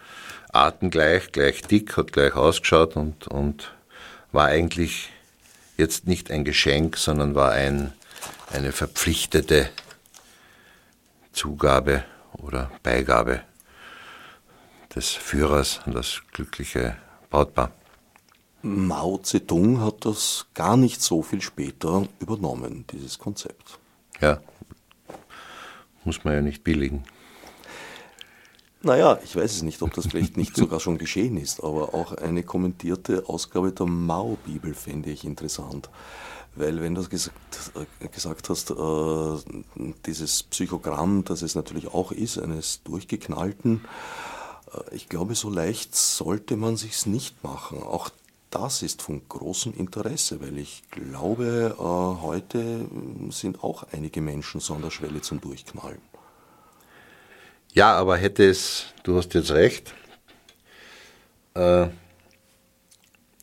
artengleich, 0.53 1.33
gleich 1.33 1.63
dick, 1.63 1.97
hat 1.97 2.13
gleich 2.13 2.35
ausgeschaut 2.35 2.95
und, 2.95 3.27
und 3.27 3.73
war 4.31 4.45
eigentlich 4.45 5.09
jetzt 5.75 6.07
nicht 6.07 6.31
ein 6.31 6.45
Geschenk, 6.45 6.95
sondern 6.95 7.35
war 7.35 7.51
ein, 7.51 7.93
eine 8.53 8.71
verpflichtete 8.71 9.69
Zugabe 11.33 12.05
oder 12.33 12.71
Beigabe 12.83 13.41
des 14.95 15.09
Führers 15.09 15.81
an 15.85 15.93
das 15.93 16.21
glückliche 16.31 16.95
Brautpaar. 17.29 17.71
Mao 18.61 19.17
Zedong 19.19 19.81
hat 19.81 20.05
das 20.05 20.47
gar 20.53 20.75
nicht 20.75 21.01
so 21.01 21.21
viel 21.21 21.41
später 21.41 22.07
übernommen, 22.19 22.85
dieses 22.91 23.17
Konzept. 23.17 23.79
Ja, 24.19 24.41
muss 26.09 26.23
man 26.23 26.33
ja 26.33 26.41
nicht 26.41 26.63
billigen. 26.63 27.03
Naja, 28.81 29.19
ich 29.23 29.35
weiß 29.35 29.57
es 29.57 29.61
nicht, 29.61 29.79
ob 29.83 29.93
das 29.93 30.07
vielleicht 30.07 30.37
nicht 30.37 30.55
sogar 30.55 30.79
schon 30.79 30.97
geschehen 30.97 31.37
ist, 31.37 31.63
aber 31.63 31.93
auch 31.93 32.13
eine 32.13 32.41
kommentierte 32.41 33.29
Ausgabe 33.29 33.71
der 33.71 33.85
Mao-Bibel 33.85 34.73
fände 34.73 35.11
ich 35.11 35.23
interessant. 35.23 35.87
Weil 36.55 36.81
wenn 36.81 36.95
du 36.95 37.07
gesagt, 37.07 37.35
äh, 37.75 38.07
gesagt 38.07 38.49
hast, 38.49 38.71
äh, 38.71 39.83
dieses 40.07 40.41
Psychogramm, 40.41 41.25
das 41.25 41.43
es 41.43 41.53
natürlich 41.53 41.89
auch 41.89 42.11
ist, 42.11 42.39
eines 42.39 42.81
durchgeknallten, 42.83 43.81
äh, 44.73 44.95
ich 44.95 45.09
glaube, 45.09 45.35
so 45.35 45.51
leicht 45.51 45.95
sollte 45.95 46.57
man 46.57 46.75
sich's 46.75 47.05
nicht 47.05 47.43
machen. 47.43 47.83
Auch 47.83 48.09
das 48.49 48.81
ist 48.81 49.01
von 49.01 49.21
großem 49.27 49.73
Interesse, 49.75 50.41
weil 50.41 50.57
ich 50.57 50.83
glaube, 50.89 51.75
äh, 51.77 51.81
heute 51.81 52.87
sind 53.29 53.63
auch 53.63 53.83
einige 53.91 54.21
Menschen 54.21 54.59
so 54.59 54.73
an 54.73 54.81
der 54.81 54.89
Schwelle 54.89 55.21
zum 55.21 55.39
Durchknallen. 55.39 56.01
Ja, 57.73 57.93
aber 57.93 58.17
hätte 58.17 58.49
es, 58.49 58.85
du 59.03 59.17
hast 59.17 59.35
jetzt 59.35 59.51
recht, 59.51 59.93
äh, 61.53 61.87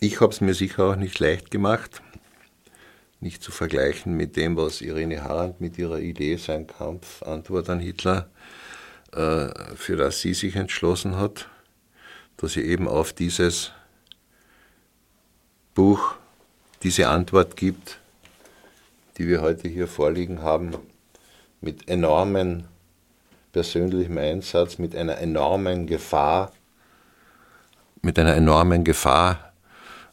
ich 0.01 0.21
habe 0.21 0.33
es 0.33 0.41
mir 0.41 0.55
sicher 0.55 0.85
auch 0.85 0.97
nicht 0.97 1.19
leicht 1.21 1.51
gemacht, 1.51 2.03
nicht 3.21 3.43
zu 3.43 3.53
vergleichen 3.53 4.17
mit 4.17 4.37
dem, 4.37 4.57
was 4.57 4.81
Irene 4.81 5.23
Harand 5.23 5.61
mit 5.61 5.79
ihrer 5.79 6.01
Idee, 6.01 6.37
sein 6.37 6.67
Kampf, 6.67 7.23
Antwort 7.23 7.71
an 7.71 7.79
Hitler, 7.79 8.29
äh, 9.13 9.49
für 9.77 9.97
das 9.97 10.21
sie 10.21 10.35
sich 10.35 10.57
entschlossen 10.57 11.17
hat, 11.17 11.49
dass 12.37 12.55
sie 12.55 12.63
eben 12.63 12.89
auf 12.89 13.13
dieses 13.13 13.73
Buch 15.77 16.15
diese 16.83 17.09
Antwort 17.09 17.55
gibt, 17.55 17.99
die 19.19 19.29
wir 19.29 19.43
heute 19.43 19.69
hier 19.69 19.87
vorliegen 19.87 20.41
haben, 20.41 20.75
mit 21.61 21.89
enormen 21.89 22.67
persönlichem 23.53 24.17
Einsatz, 24.17 24.79
mit 24.79 24.97
einer 24.97 25.19
enormen 25.19 25.87
Gefahr, 25.87 26.51
mit 28.01 28.19
einer 28.19 28.35
enormen 28.35 28.85
Gefahr 28.85 29.53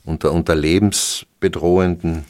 unter, 0.03 0.33
unter 0.33 0.53
lebensbedrohenden 0.53 2.25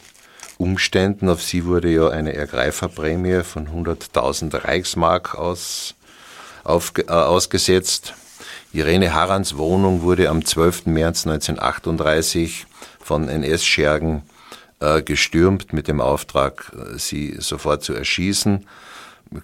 Umständen. 0.56 1.28
Auf 1.28 1.42
sie 1.42 1.64
wurde 1.64 1.90
ja 1.90 2.10
eine 2.10 2.34
Ergreiferprämie 2.34 3.42
von 3.42 3.66
100.000 3.66 4.64
Reichsmark 4.64 5.34
aus, 5.34 5.96
auf, 6.62 6.92
äh, 6.98 7.10
ausgesetzt. 7.10 8.14
Irene 8.72 9.12
Harrans 9.12 9.56
Wohnung 9.56 10.02
wurde 10.02 10.28
am 10.28 10.44
12. 10.44 10.86
März 10.86 11.26
1938 11.26 12.66
von 13.04 13.28
NS-Schergen 13.28 14.22
äh, 14.80 15.02
gestürmt 15.02 15.72
mit 15.72 15.88
dem 15.88 16.00
Auftrag, 16.00 16.72
äh, 16.74 16.98
sie 16.98 17.36
sofort 17.38 17.84
zu 17.84 17.92
erschießen. 17.92 18.66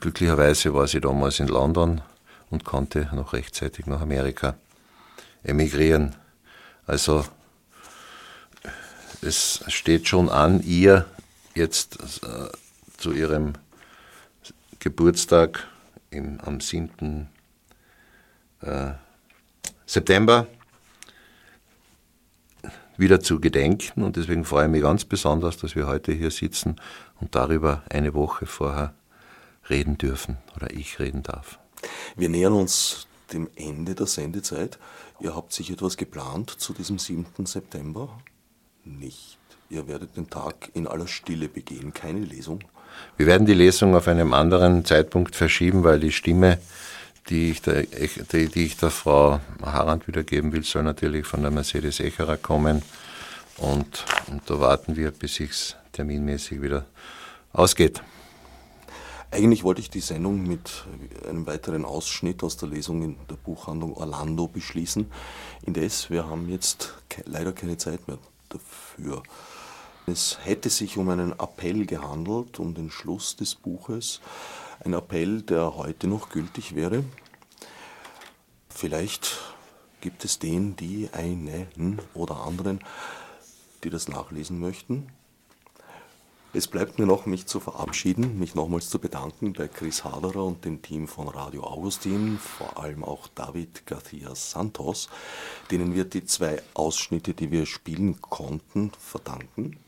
Glücklicherweise 0.00 0.72
war 0.72 0.86
sie 0.86 1.00
damals 1.00 1.40
in 1.40 1.48
London 1.48 2.00
und 2.48 2.64
konnte 2.64 3.08
noch 3.12 3.32
rechtzeitig 3.34 3.86
nach 3.86 4.00
Amerika 4.00 4.54
emigrieren. 5.42 6.16
Also 6.86 7.24
es 9.20 9.62
steht 9.68 10.08
schon 10.08 10.30
an, 10.30 10.62
ihr 10.62 11.04
jetzt 11.54 11.98
äh, 12.22 12.48
zu 12.96 13.12
ihrem 13.12 13.52
Geburtstag 14.78 15.66
im, 16.11 16.40
am 16.40 16.61
7. 16.61 17.28
Äh, 18.62 18.92
September 19.84 20.46
wieder 23.01 23.20
zu 23.20 23.40
gedenken. 23.40 24.03
Und 24.03 24.16
deswegen 24.16 24.44
freue 24.44 24.66
ich 24.66 24.70
mich 24.70 24.82
ganz 24.82 25.05
besonders, 25.05 25.57
dass 25.57 25.74
wir 25.74 25.86
heute 25.86 26.12
hier 26.12 26.30
sitzen 26.30 26.76
und 27.20 27.34
darüber 27.34 27.82
eine 27.90 28.14
Woche 28.14 28.46
vorher 28.46 28.94
reden 29.68 29.98
dürfen 29.98 30.36
oder 30.57 30.70
ich 30.72 30.98
reden 30.98 31.22
darf. 31.22 31.59
Wir 32.16 32.28
nähern 32.28 32.53
uns 32.53 33.07
dem 33.32 33.48
Ende 33.57 33.94
der 33.94 34.07
Sendezeit. 34.07 34.78
Ihr 35.20 35.34
habt 35.34 35.53
sich 35.53 35.70
etwas 35.70 35.96
geplant 35.96 36.51
zu 36.51 36.72
diesem 36.72 36.98
7. 36.98 37.46
September? 37.46 38.09
Nicht. 38.84 39.38
Ihr 39.68 39.86
werdet 39.86 40.16
den 40.16 40.28
Tag 40.28 40.70
in 40.74 40.86
aller 40.86 41.07
Stille 41.07 41.48
begehen, 41.48 41.92
keine 41.92 42.20
Lesung. 42.20 42.61
Wir 43.16 43.26
werden 43.26 43.46
die 43.46 43.55
Lesung 43.55 43.94
auf 43.94 44.09
einem 44.09 44.34
anderen 44.34 44.84
Zeitpunkt 44.84 45.36
verschieben, 45.36 45.84
weil 45.84 46.01
die 46.01 46.11
Stimme, 46.11 46.59
die 47.28 47.50
ich 47.50 47.62
der, 47.62 47.82
die, 47.82 48.48
die 48.48 48.64
ich 48.64 48.76
der 48.76 48.90
Frau 48.90 49.40
Harand 49.62 50.08
wiedergeben 50.08 50.52
will, 50.52 50.64
soll 50.64 50.82
natürlich 50.82 51.26
von 51.26 51.42
der 51.42 51.50
Mercedes 51.50 52.00
Echerer 52.00 52.36
kommen. 52.36 52.82
Und, 53.58 54.04
und 54.28 54.42
da 54.46 54.58
warten 54.58 54.96
wir, 54.96 55.10
bis 55.10 55.34
sich's 55.34 55.76
terminmäßig 55.92 56.62
wieder 56.62 56.86
ausgeht. 57.52 58.02
Eigentlich 59.32 59.62
wollte 59.62 59.80
ich 59.80 59.90
die 59.90 60.00
Sendung 60.00 60.42
mit 60.42 60.84
einem 61.28 61.46
weiteren 61.46 61.84
Ausschnitt 61.84 62.42
aus 62.42 62.56
der 62.56 62.68
Lesung 62.68 63.02
in 63.02 63.16
der 63.28 63.36
Buchhandlung 63.36 63.96
Orlando 63.96 64.48
beschließen. 64.48 65.06
Indes, 65.64 66.10
wir 66.10 66.26
haben 66.26 66.48
jetzt 66.48 66.94
leider 67.26 67.52
keine 67.52 67.76
Zeit 67.76 68.08
mehr 68.08 68.18
dafür. 68.48 69.22
Es 70.06 70.38
hätte 70.42 70.68
sich 70.68 70.96
um 70.96 71.08
einen 71.10 71.32
Appell 71.32 71.86
gehandelt, 71.86 72.58
um 72.58 72.74
den 72.74 72.90
Schluss 72.90 73.36
des 73.36 73.54
Buches. 73.54 74.20
Ein 74.82 74.94
Appell, 74.94 75.42
der 75.42 75.76
heute 75.76 76.06
noch 76.06 76.30
gültig 76.30 76.74
wäre. 76.74 77.04
Vielleicht 78.70 79.38
gibt 80.00 80.24
es 80.24 80.38
den, 80.38 80.74
die 80.74 81.10
einen 81.12 82.00
oder 82.14 82.46
anderen, 82.46 82.80
die 83.84 83.90
das 83.90 84.08
nachlesen 84.08 84.58
möchten. 84.58 85.12
Es 86.54 86.66
bleibt 86.66 86.98
mir 86.98 87.04
noch, 87.04 87.26
mich 87.26 87.46
zu 87.46 87.60
verabschieden, 87.60 88.38
mich 88.38 88.54
nochmals 88.54 88.88
zu 88.88 88.98
bedanken 88.98 89.52
bei 89.52 89.68
Chris 89.68 90.02
Haderer 90.02 90.46
und 90.46 90.64
dem 90.64 90.80
Team 90.80 91.08
von 91.08 91.28
Radio 91.28 91.62
Augustin, 91.62 92.38
vor 92.38 92.82
allem 92.82 93.04
auch 93.04 93.28
David 93.28 93.84
Garcia 93.84 94.34
Santos, 94.34 95.10
denen 95.70 95.94
wir 95.94 96.06
die 96.06 96.24
zwei 96.24 96.62
Ausschnitte, 96.72 97.34
die 97.34 97.50
wir 97.50 97.66
spielen 97.66 98.22
konnten, 98.22 98.92
verdanken. 98.98 99.78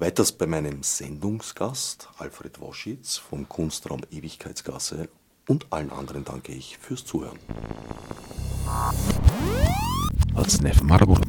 Weiters 0.00 0.32
bei 0.32 0.46
meinem 0.46 0.82
Sendungsgast 0.82 2.08
Alfred 2.16 2.58
Woschitz 2.58 3.18
vom 3.18 3.46
Kunstraum 3.46 4.00
Ewigkeitsgasse 4.10 5.10
und 5.46 5.66
allen 5.70 5.92
anderen 5.92 6.24
danke 6.24 6.52
ich 6.52 6.78
fürs 6.78 7.04
Zuhören. 7.04 7.38
Als 10.34 10.62
Nef 10.62 10.80
Marburg 10.80 11.28